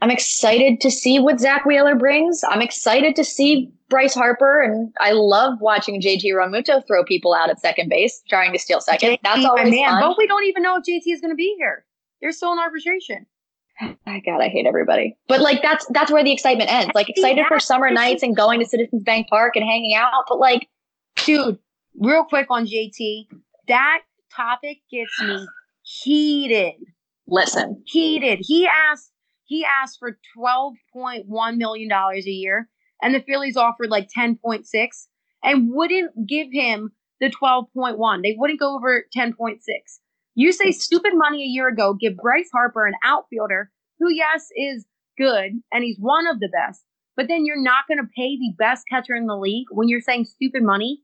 I'm 0.01 0.09
excited 0.09 0.81
to 0.81 0.89
see 0.89 1.19
what 1.19 1.39
Zack 1.39 1.65
Wheeler 1.65 1.95
brings. 1.95 2.43
I'm 2.47 2.61
excited 2.61 3.15
to 3.15 3.23
see 3.23 3.71
Bryce 3.87 4.15
Harper, 4.15 4.59
and 4.59 4.91
I 4.99 5.11
love 5.11 5.61
watching 5.61 6.01
JT 6.01 6.23
Realmuto 6.23 6.85
throw 6.87 7.03
people 7.03 7.35
out 7.35 7.51
at 7.51 7.59
second 7.59 7.89
base, 7.89 8.23
trying 8.27 8.51
to 8.53 8.59
steal 8.59 8.81
second. 8.81 9.19
That's 9.23 9.39
JT, 9.39 9.43
my 9.43 9.49
always 9.49 9.71
man. 9.71 9.89
fun. 9.89 10.01
But 10.01 10.17
we 10.17 10.25
don't 10.25 10.45
even 10.45 10.63
know 10.63 10.77
if 10.77 10.83
JT 10.83 11.13
is 11.13 11.21
going 11.21 11.31
to 11.31 11.35
be 11.35 11.55
here. 11.57 11.85
They're 12.19 12.31
still 12.31 12.51
in 12.51 12.59
arbitration. 12.59 13.27
God, 14.05 14.41
I 14.41 14.47
hate 14.47 14.65
everybody. 14.65 15.17
But 15.27 15.41
like 15.41 15.61
that's 15.61 15.85
that's 15.91 16.11
where 16.11 16.23
the 16.23 16.31
excitement 16.31 16.71
ends. 16.71 16.91
Like 16.95 17.09
excited 17.09 17.45
for 17.47 17.59
summer 17.59 17.91
nights 17.91 18.23
and 18.23 18.35
going 18.35 18.59
to 18.59 18.65
Citizens 18.65 19.03
Bank 19.03 19.27
Park 19.29 19.55
and 19.55 19.63
hanging 19.63 19.93
out. 19.93 20.23
But 20.27 20.39
like, 20.39 20.67
dude, 21.25 21.59
real 21.99 22.23
quick 22.23 22.47
on 22.49 22.65
JT, 22.65 23.27
that 23.67 24.01
topic 24.35 24.79
gets 24.91 25.21
me 25.21 25.47
heated. 25.83 26.73
Listen, 27.27 27.83
heated. 27.85 28.39
He 28.41 28.67
asked 28.67 29.11
he 29.51 29.65
asked 29.65 29.99
for 29.99 30.17
twelve 30.33 30.75
point 30.93 31.25
one 31.27 31.57
million 31.57 31.89
dollars 31.89 32.25
a 32.25 32.31
year, 32.31 32.69
and 33.01 33.13
the 33.13 33.19
Phillies 33.19 33.57
offered 33.57 33.89
like 33.89 34.07
ten 34.09 34.37
point 34.37 34.65
six, 34.65 35.09
and 35.43 35.69
wouldn't 35.73 36.11
give 36.25 36.47
him 36.53 36.91
the 37.19 37.29
twelve 37.29 37.65
point 37.73 37.97
one. 37.97 38.21
They 38.21 38.33
wouldn't 38.37 38.61
go 38.61 38.77
over 38.77 39.03
ten 39.11 39.33
point 39.33 39.61
six. 39.61 39.99
You 40.35 40.53
say 40.53 40.71
stupid 40.71 41.11
money 41.15 41.43
a 41.43 41.47
year 41.47 41.67
ago, 41.67 41.93
give 41.93 42.15
Bryce 42.15 42.49
Harper 42.53 42.87
an 42.87 42.93
outfielder 43.03 43.69
who, 43.99 44.09
yes, 44.09 44.47
is 44.55 44.85
good 45.17 45.51
and 45.73 45.83
he's 45.83 45.97
one 45.99 46.27
of 46.27 46.39
the 46.39 46.47
best, 46.47 46.85
but 47.17 47.27
then 47.27 47.45
you're 47.45 47.61
not 47.61 47.83
going 47.89 47.97
to 47.97 48.09
pay 48.15 48.37
the 48.37 48.53
best 48.57 48.85
catcher 48.89 49.13
in 49.13 49.27
the 49.27 49.35
league 49.35 49.67
when 49.71 49.89
you're 49.89 49.99
saying 49.99 50.23
stupid 50.23 50.63
money. 50.63 51.01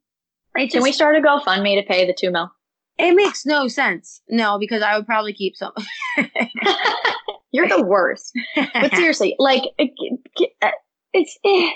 Just, 0.58 0.72
Can 0.72 0.84
we 0.84 0.94
start 0.94 1.18
a 1.18 1.20
GoFundMe 1.20 1.80
to 1.80 1.86
pay 1.86 2.08
the 2.08 2.16
two 2.18 2.32
mil? 2.32 2.50
It 2.98 3.14
makes 3.14 3.46
no 3.46 3.68
sense. 3.68 4.22
No, 4.30 4.58
because 4.58 4.82
I 4.82 4.96
would 4.96 5.06
probably 5.06 5.34
keep 5.34 5.56
some. 5.58 5.74
You're 7.52 7.68
the 7.68 7.84
worst. 7.84 8.34
But 8.56 8.94
seriously, 8.96 9.36
like 9.40 9.64
uh, 9.80 10.70
it's 11.14 11.38
eh. 11.46 11.70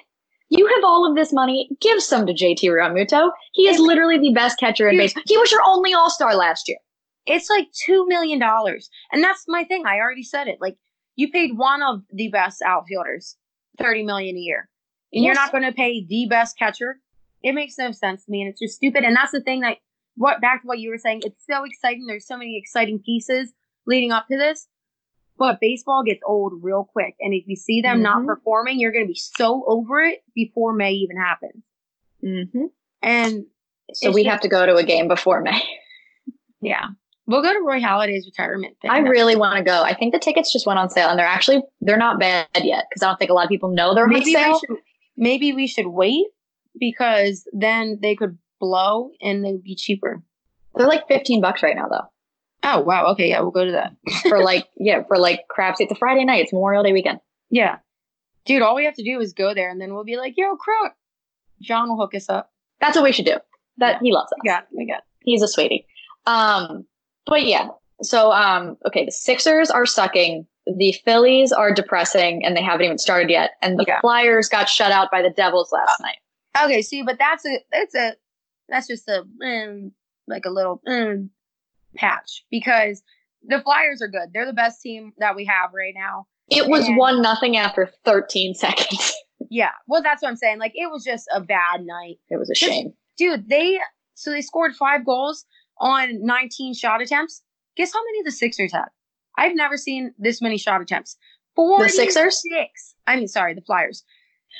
you 0.49 0.67
have 0.67 0.84
all 0.84 1.09
of 1.09 1.15
this 1.15 1.32
money. 1.34 1.69
Give 1.80 2.01
some 2.01 2.26
to 2.26 2.34
JT 2.34 2.63
Realmuto. 2.63 3.32
He 3.53 3.67
is 3.67 3.80
literally 3.80 4.19
the 4.19 4.34
best 4.34 4.59
catcher 4.59 4.89
in 4.89 4.97
baseball. 4.97 5.24
He 5.26 5.38
was 5.38 5.51
your 5.51 5.61
only 5.65 5.93
All 5.93 6.09
Star 6.09 6.36
last 6.36 6.67
year. 6.67 6.78
It's 7.26 7.49
like 7.49 7.67
two 7.86 8.05
million 8.07 8.39
dollars, 8.39 8.89
and 9.11 9.24
that's 9.24 9.45
my 9.47 9.63
thing. 9.63 9.86
I 9.86 9.99
already 9.99 10.24
said 10.24 10.47
it. 10.47 10.57
Like 10.59 10.78
you 11.15 11.32
paid 11.32 11.57
one 11.57 11.82
of 11.82 12.01
the 12.11 12.30
best 12.30 12.61
outfielders 12.61 13.38
thirty 13.78 14.03
million 14.03 14.36
a 14.36 14.39
year, 14.39 14.69
and 15.13 15.24
yes. 15.24 15.28
you're 15.28 15.43
not 15.43 15.51
going 15.51 15.63
to 15.63 15.72
pay 15.72 16.05
the 16.07 16.28
best 16.30 16.57
catcher. 16.57 16.97
It 17.43 17.53
makes 17.53 17.78
no 17.78 17.91
sense 17.91 18.26
to 18.26 18.32
me, 18.32 18.41
and 18.41 18.49
it's 18.49 18.61
just 18.61 18.76
stupid. 18.76 19.03
And 19.03 19.15
that's 19.15 19.32
the 19.32 19.41
thing 19.41 19.61
that 19.61 19.78
what 20.15 20.41
back 20.41 20.61
to 20.61 20.67
what 20.67 20.80
you 20.80 20.89
were 20.89 20.97
saying. 20.97 21.22
It's 21.24 21.43
so 21.49 21.63
exciting. 21.63 22.05
There's 22.07 22.28
so 22.28 22.38
many 22.38 22.57
exciting 22.57 22.99
pieces 22.99 23.53
leading 23.86 24.11
up 24.11 24.28
to 24.28 24.38
this, 24.38 24.67
but 25.41 25.59
baseball 25.59 26.03
gets 26.03 26.19
old 26.23 26.53
real 26.61 26.87
quick. 26.93 27.15
And 27.19 27.33
if 27.33 27.47
you 27.47 27.55
see 27.55 27.81
them 27.81 27.95
mm-hmm. 27.95 28.03
not 28.03 28.25
performing, 28.27 28.79
you're 28.79 28.91
going 28.91 29.05
to 29.05 29.11
be 29.11 29.19
so 29.19 29.65
over 29.65 29.99
it 29.99 30.19
before 30.35 30.71
May 30.71 30.91
even 30.91 31.17
happens. 31.17 31.63
Mm-hmm. 32.23 32.65
And 33.01 33.45
so 33.91 34.11
we 34.11 34.21
just, 34.21 34.31
have 34.31 34.41
to 34.41 34.47
go 34.47 34.67
to 34.67 34.75
a 34.75 34.83
game 34.83 35.07
before 35.07 35.41
May. 35.41 35.59
Yeah. 36.63 36.89
We'll 37.25 37.41
go 37.41 37.51
to 37.51 37.59
Roy 37.59 37.79
Halladay's 37.79 38.27
retirement 38.27 38.77
thing. 38.83 38.91
I 38.91 38.99
really 38.99 39.35
want 39.35 39.57
to 39.57 39.63
go. 39.63 39.81
I 39.81 39.95
think 39.95 40.13
the 40.13 40.19
tickets 40.19 40.53
just 40.53 40.67
went 40.67 40.77
on 40.77 40.91
sale 40.91 41.09
and 41.09 41.17
they're 41.17 41.25
actually 41.25 41.63
they're 41.79 41.97
not 41.97 42.19
bad 42.19 42.45
yet 42.61 42.85
because 42.87 43.01
I 43.01 43.07
don't 43.07 43.17
think 43.17 43.31
a 43.31 43.33
lot 43.33 43.45
of 43.45 43.49
people 43.49 43.71
know 43.71 43.95
they're 43.95 44.05
maybe 44.05 44.35
on 44.35 44.43
sale. 44.43 44.51
We 44.51 44.59
should, 44.59 44.83
maybe 45.17 45.53
we 45.53 45.65
should 45.65 45.87
wait 45.87 46.27
because 46.79 47.47
then 47.51 47.97
they 47.99 48.13
could 48.13 48.37
blow 48.59 49.09
and 49.23 49.43
they'd 49.43 49.63
be 49.63 49.73
cheaper. 49.73 50.21
They're 50.75 50.85
like 50.85 51.07
15 51.07 51.41
bucks 51.41 51.63
right 51.63 51.75
now 51.75 51.87
though. 51.87 52.11
Oh 52.64 52.82
wow. 52.82 53.07
Okay, 53.14 53.30
yeah, 53.30 53.41
we'll 53.41 53.51
go 53.51 53.66
to 53.66 53.72
that. 53.72 53.95
for 54.30 54.43
like 54.43 54.68
yeah, 54.78 55.03
for 55.07 55.18
like 55.18 55.47
craps. 55.49 55.80
It's 55.80 55.91
a 55.91 55.95
Friday 55.95 56.26
night, 56.26 56.41
it's 56.41 56.53
Memorial 56.53 56.84
Day 56.84 56.93
weekend. 56.93 57.20
Yeah. 57.49 57.78
Dude, 58.45 58.62
all 58.62 58.76
we 58.76 58.86
have 58.86 58.95
to 58.95 59.03
do 59.03 59.20
is 59.20 59.34
go 59.34 59.53
there 59.53 59.70
and 59.70 59.80
then 59.80 59.93
we'll 59.93 60.03
be 60.03 60.18
like, 60.18 60.34
yo, 60.36 60.55
crook. 60.55 60.93
John 61.62 61.89
will 61.89 61.97
hook 61.97 62.16
us 62.16 62.28
up. 62.28 62.51
That's 62.80 62.95
what 62.95 63.03
we 63.03 63.12
should 63.12 63.26
do. 63.26 63.38
That 63.78 63.93
yeah. 63.93 63.99
he 64.01 64.12
loves 64.12 64.32
us. 64.32 64.39
Yeah, 64.43 64.62
we 64.76 64.88
got. 64.88 65.03
He's 65.24 65.43
a 65.43 65.47
sweetie. 65.47 65.86
Um, 66.26 66.86
but 67.26 67.45
yeah, 67.45 67.70
so 68.01 68.32
um, 68.32 68.78
okay, 68.88 69.05
the 69.05 69.12
Sixers 69.12 69.70
are 69.70 69.86
sucking. 69.86 70.47
The 70.66 70.93
Phillies 71.05 71.51
are 71.51 71.74
depressing, 71.74 72.45
and 72.45 72.55
they 72.55 72.62
haven't 72.62 72.86
even 72.86 72.97
started 72.97 73.30
yet. 73.30 73.51
And 73.62 73.80
the 73.80 73.86
yeah. 73.88 74.01
Flyers 74.01 74.49
got 74.49 74.70
shut 74.70 74.91
out 74.91 75.09
by 75.12 75.22
the 75.22 75.30
Devils 75.30 75.72
last 75.72 75.99
uh, 75.99 76.03
night. 76.03 76.66
Okay, 76.66 76.82
see, 76.82 77.03
but 77.03 77.18
that's 77.18 77.45
a 77.45 77.59
that's 77.72 77.95
a 77.95 78.16
that's 78.70 78.88
just 78.88 79.07
a 79.07 79.24
mm, 79.41 79.91
like 80.28 80.45
a 80.45 80.49
little 80.49 80.82
mm, 80.88 81.30
patch 81.95 82.43
because 82.49 83.01
the 83.43 83.61
Flyers 83.61 84.01
are 84.01 84.07
good. 84.07 84.29
They're 84.33 84.45
the 84.45 84.53
best 84.53 84.81
team 84.81 85.13
that 85.19 85.35
we 85.35 85.45
have 85.45 85.71
right 85.73 85.93
now. 85.95 86.27
It 86.49 86.67
was 86.67 86.87
and, 86.87 86.97
one 86.97 87.21
nothing 87.21 87.57
after 87.57 87.89
13 88.05 88.53
seconds. 88.53 89.13
yeah, 89.49 89.71
well, 89.87 90.03
that's 90.03 90.21
what 90.21 90.29
I'm 90.29 90.35
saying. 90.35 90.59
Like, 90.59 90.73
it 90.75 90.91
was 90.91 91.03
just 91.03 91.27
a 91.33 91.39
bad 91.39 91.85
night. 91.85 92.17
It 92.29 92.37
was 92.37 92.49
a 92.49 92.55
shame, 92.55 92.93
dude. 93.17 93.49
They 93.49 93.79
so 94.15 94.31
they 94.31 94.41
scored 94.41 94.75
five 94.75 95.05
goals 95.05 95.45
on 95.79 96.23
19 96.23 96.73
shot 96.73 97.01
attempts. 97.01 97.41
Guess 97.75 97.93
how 97.93 97.99
many 98.03 98.23
the 98.23 98.31
Sixers 98.31 98.73
had? 98.73 98.89
I've 99.37 99.55
never 99.55 99.77
seen 99.77 100.13
this 100.19 100.41
many 100.41 100.57
shot 100.57 100.81
attempts. 100.81 101.17
Four. 101.55 101.83
The 101.83 101.89
Sixers? 101.89 102.41
I 103.07 103.15
mean, 103.15 103.27
sorry, 103.27 103.53
the 103.53 103.61
Flyers. 103.61 104.03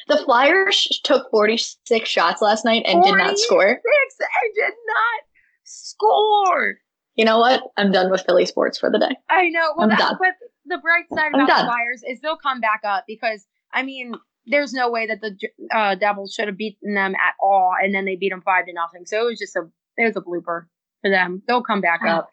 The 0.08 0.18
Flyers 0.18 1.02
took 1.04 1.30
46 1.30 2.10
shots 2.10 2.42
last 2.42 2.66
night 2.66 2.84
and 2.86 3.04
did 3.04 3.16
not 3.16 3.38
score. 3.38 3.68
Six 3.68 4.16
and 4.20 4.54
did 4.56 4.74
not 4.88 5.22
score. 5.64 6.78
You 7.22 7.26
know 7.26 7.38
what? 7.38 7.62
I'm 7.78 7.92
done 7.92 8.10
with 8.10 8.24
Philly 8.26 8.48
sports 8.48 8.80
for 8.80 8.90
the 8.90 8.98
day. 8.98 9.16
I 9.30 9.50
know. 9.50 9.74
Well, 9.78 9.92
I'm 9.92 9.96
done. 9.96 10.16
But 10.20 10.34
the 10.66 10.80
bright 10.80 11.06
side 11.14 11.36
about 11.36 11.46
the 11.46 11.66
Flyers 11.66 12.02
is 12.10 12.20
they'll 12.20 12.36
come 12.36 12.60
back 12.60 12.82
up 12.84 13.04
because, 13.06 13.46
I 13.72 13.84
mean, 13.84 14.16
there's 14.48 14.74
no 14.74 14.90
way 14.90 15.06
that 15.06 15.22
the 15.22 15.38
uh, 15.72 15.94
Devils 15.94 16.34
should 16.34 16.48
have 16.48 16.58
beaten 16.58 16.96
them 16.96 17.14
at 17.14 17.36
all, 17.40 17.74
and 17.80 17.94
then 17.94 18.06
they 18.06 18.16
beat 18.16 18.32
them 18.32 18.42
five 18.42 18.66
to 18.66 18.74
nothing. 18.74 19.06
So 19.06 19.22
it 19.22 19.30
was 19.30 19.38
just 19.38 19.56
a 19.56 19.70
it 19.98 20.06
was 20.06 20.18
a 20.18 20.22
blooper 20.22 20.66
for 21.04 21.12
them. 21.12 21.44
They'll 21.48 21.62
come 21.62 21.80
back 21.80 22.00
oh, 22.04 22.10
up. 22.10 22.30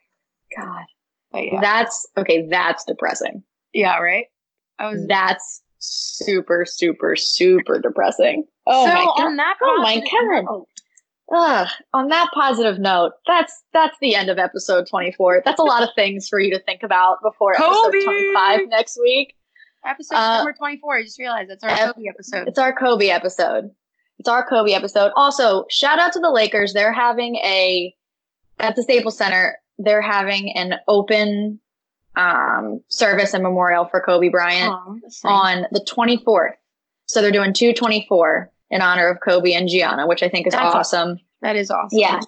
God. 0.57 0.85
Yeah. 1.35 1.61
That's 1.61 2.09
okay, 2.17 2.49
that's 2.49 2.85
depressing. 2.85 3.43
Yeah, 3.75 3.99
right? 3.99 4.25
I 4.79 4.89
was 4.91 5.07
That's 5.07 5.63
super, 5.81 6.65
super, 6.67 7.15
super 7.15 7.79
depressing. 7.79 8.45
Oh 8.67 8.87
so 8.87 8.95
my 8.95 9.05
god. 9.05 9.27
On 9.27 9.37
that 9.37 9.57
oh 9.63 9.83
my 9.83 9.97
god. 9.97 10.65
Ugh, 11.31 11.69
on 11.93 12.09
that 12.09 12.31
positive 12.33 12.79
note, 12.79 13.13
that's 13.27 13.63
that's 13.73 13.97
the 14.01 14.15
end 14.15 14.31
of 14.31 14.39
episode 14.39 14.87
24. 14.89 15.43
That's 15.45 15.61
a 15.61 15.65
lot 15.65 15.83
of 15.83 15.91
things 15.95 16.29
for 16.29 16.41
you 16.41 16.51
to 16.53 16.63
think 16.63 16.83
about 16.83 17.19
before 17.23 17.55
Kobe! 17.55 17.99
episode 17.99 18.05
25 18.05 18.61
next 18.69 18.99
week. 19.01 19.35
Episode 19.87 20.17
uh, 20.17 20.37
number 20.39 20.55
24. 20.55 20.97
I 20.97 21.03
just 21.03 21.19
realized 21.19 21.51
that's 21.51 21.63
our 21.63 21.71
ep- 21.71 21.95
Kobe 21.95 22.09
episode. 22.09 22.49
It's 22.49 22.59
our 22.59 22.73
Kobe 22.73 23.09
episode. 23.09 23.71
It's 24.19 24.29
our 24.29 24.47
Kobe 24.49 24.73
episode. 24.73 25.13
Also, 25.17 25.67
shout 25.69 25.99
out 25.99 26.15
to 26.15 26.21
the 26.21 26.31
Lakers. 26.31 26.73
They're 26.73 26.93
having 26.93 27.37
a 27.37 27.95
at 28.59 28.77
the 28.77 28.83
Staples 28.83 29.17
Center, 29.17 29.59
they're 29.79 30.03
having 30.03 30.53
an 30.57 30.75
open 30.89 31.61
um, 32.17 32.81
service 32.89 33.35
and 33.35 33.43
memorial 33.43 33.87
for 33.87 34.01
Kobe 34.01 34.29
Bryant 34.29 34.73
oh, 34.73 34.99
on 35.25 35.67
the 35.71 35.81
24th. 35.81 36.55
So 37.07 37.23
they're 37.23 37.31
doing 37.31 37.53
224 37.53 38.51
in 38.71 38.83
honor 38.83 39.09
of 39.09 39.19
Kobe 39.25 39.53
and 39.53 39.69
Gianna, 39.69 40.07
which 40.07 40.23
I 40.23 40.29
think 40.29 40.47
is 40.47 40.53
that's 40.53 40.75
awesome. 40.75 41.11
awesome. 41.11 41.21
That 41.43 41.57
is 41.57 41.71
awesome. 41.71 41.99
Yeah, 41.99 42.21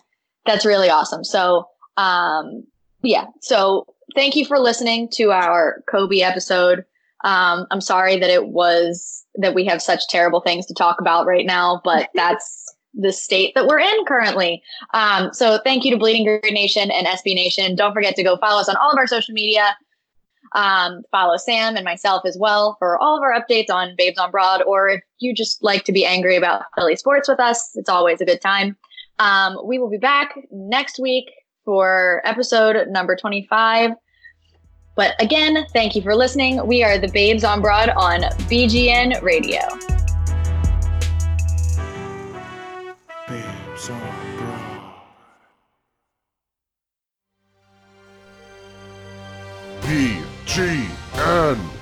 that's 0.47 0.64
really 0.64 0.88
awesome. 0.88 1.24
So, 1.24 1.66
um, 1.97 2.64
yeah. 3.03 3.26
So 3.41 3.86
thank 4.14 4.36
you 4.36 4.45
for 4.45 4.59
listening 4.59 5.09
to 5.14 5.30
our 5.32 5.82
Kobe 5.91 6.20
episode. 6.20 6.84
Um, 7.24 7.66
I'm 7.70 7.80
sorry 7.80 8.18
that 8.18 8.30
it 8.30 8.49
was 8.49 9.24
that 9.36 9.55
we 9.55 9.64
have 9.66 9.82
such 9.82 10.09
terrible 10.09 10.41
things 10.41 10.66
to 10.66 10.74
talk 10.74 11.01
about 11.01 11.26
right 11.26 11.47
now, 11.47 11.80
but 11.84 12.09
that's 12.14 12.74
the 12.95 13.12
state 13.12 13.53
that 13.55 13.66
we're 13.66 13.78
in 13.78 14.05
currently. 14.07 14.62
Um, 14.95 15.32
so 15.32 15.61
thank 15.64 15.84
you 15.84 15.93
to 15.93 15.97
Bleeding 15.97 16.24
Green 16.24 16.55
Nation 16.55 16.91
and 16.91 17.07
SB 17.07 17.34
Nation. 17.34 17.76
Don't 17.76 17.93
forget 17.93 18.16
to 18.16 18.22
go 18.22 18.36
follow 18.38 18.61
us 18.61 18.68
on 18.68 18.76
all 18.76 18.91
of 18.91 18.99
our 18.99 19.07
social 19.07 19.32
media. 19.32 19.76
Um, 20.55 21.03
follow 21.11 21.36
Sam 21.36 21.76
and 21.76 21.84
myself 21.84 22.22
as 22.24 22.36
well 22.38 22.76
for 22.78 22.98
all 22.98 23.16
of 23.16 23.22
our 23.22 23.32
updates 23.32 23.70
on 23.70 23.94
Babes 23.96 24.18
on 24.18 24.30
Broad, 24.30 24.62
or 24.62 24.88
if 24.88 25.03
you 25.18 25.34
just 25.34 25.62
like 25.62 25.84
to 25.84 25.92
be 25.92 26.05
angry 26.05 26.36
about 26.36 26.64
Philly 26.74 26.96
sports 26.96 27.28
with 27.28 27.38
us, 27.38 27.70
it's 27.74 27.88
always 27.88 28.20
a 28.20 28.24
good 28.24 28.40
time. 28.40 28.76
Um, 29.18 29.59
we 29.64 29.78
will 29.78 29.90
be 29.90 29.98
back 29.98 30.34
next 30.51 30.98
week 30.98 31.30
for 31.64 32.22
episode 32.24 32.88
number 32.88 33.14
25. 33.14 33.92
But 34.96 35.14
again, 35.22 35.66
thank 35.72 35.94
you 35.94 36.03
for 36.03 36.16
listening. 36.16 36.66
We 36.66 36.82
are 36.82 36.98
the 36.98 37.09
Babes 37.09 37.44
on 37.44 37.61
Broad 37.62 37.90
on 37.90 38.22
BGN 38.48 39.22
Radio. 39.22 39.61
BGN. 50.51 51.79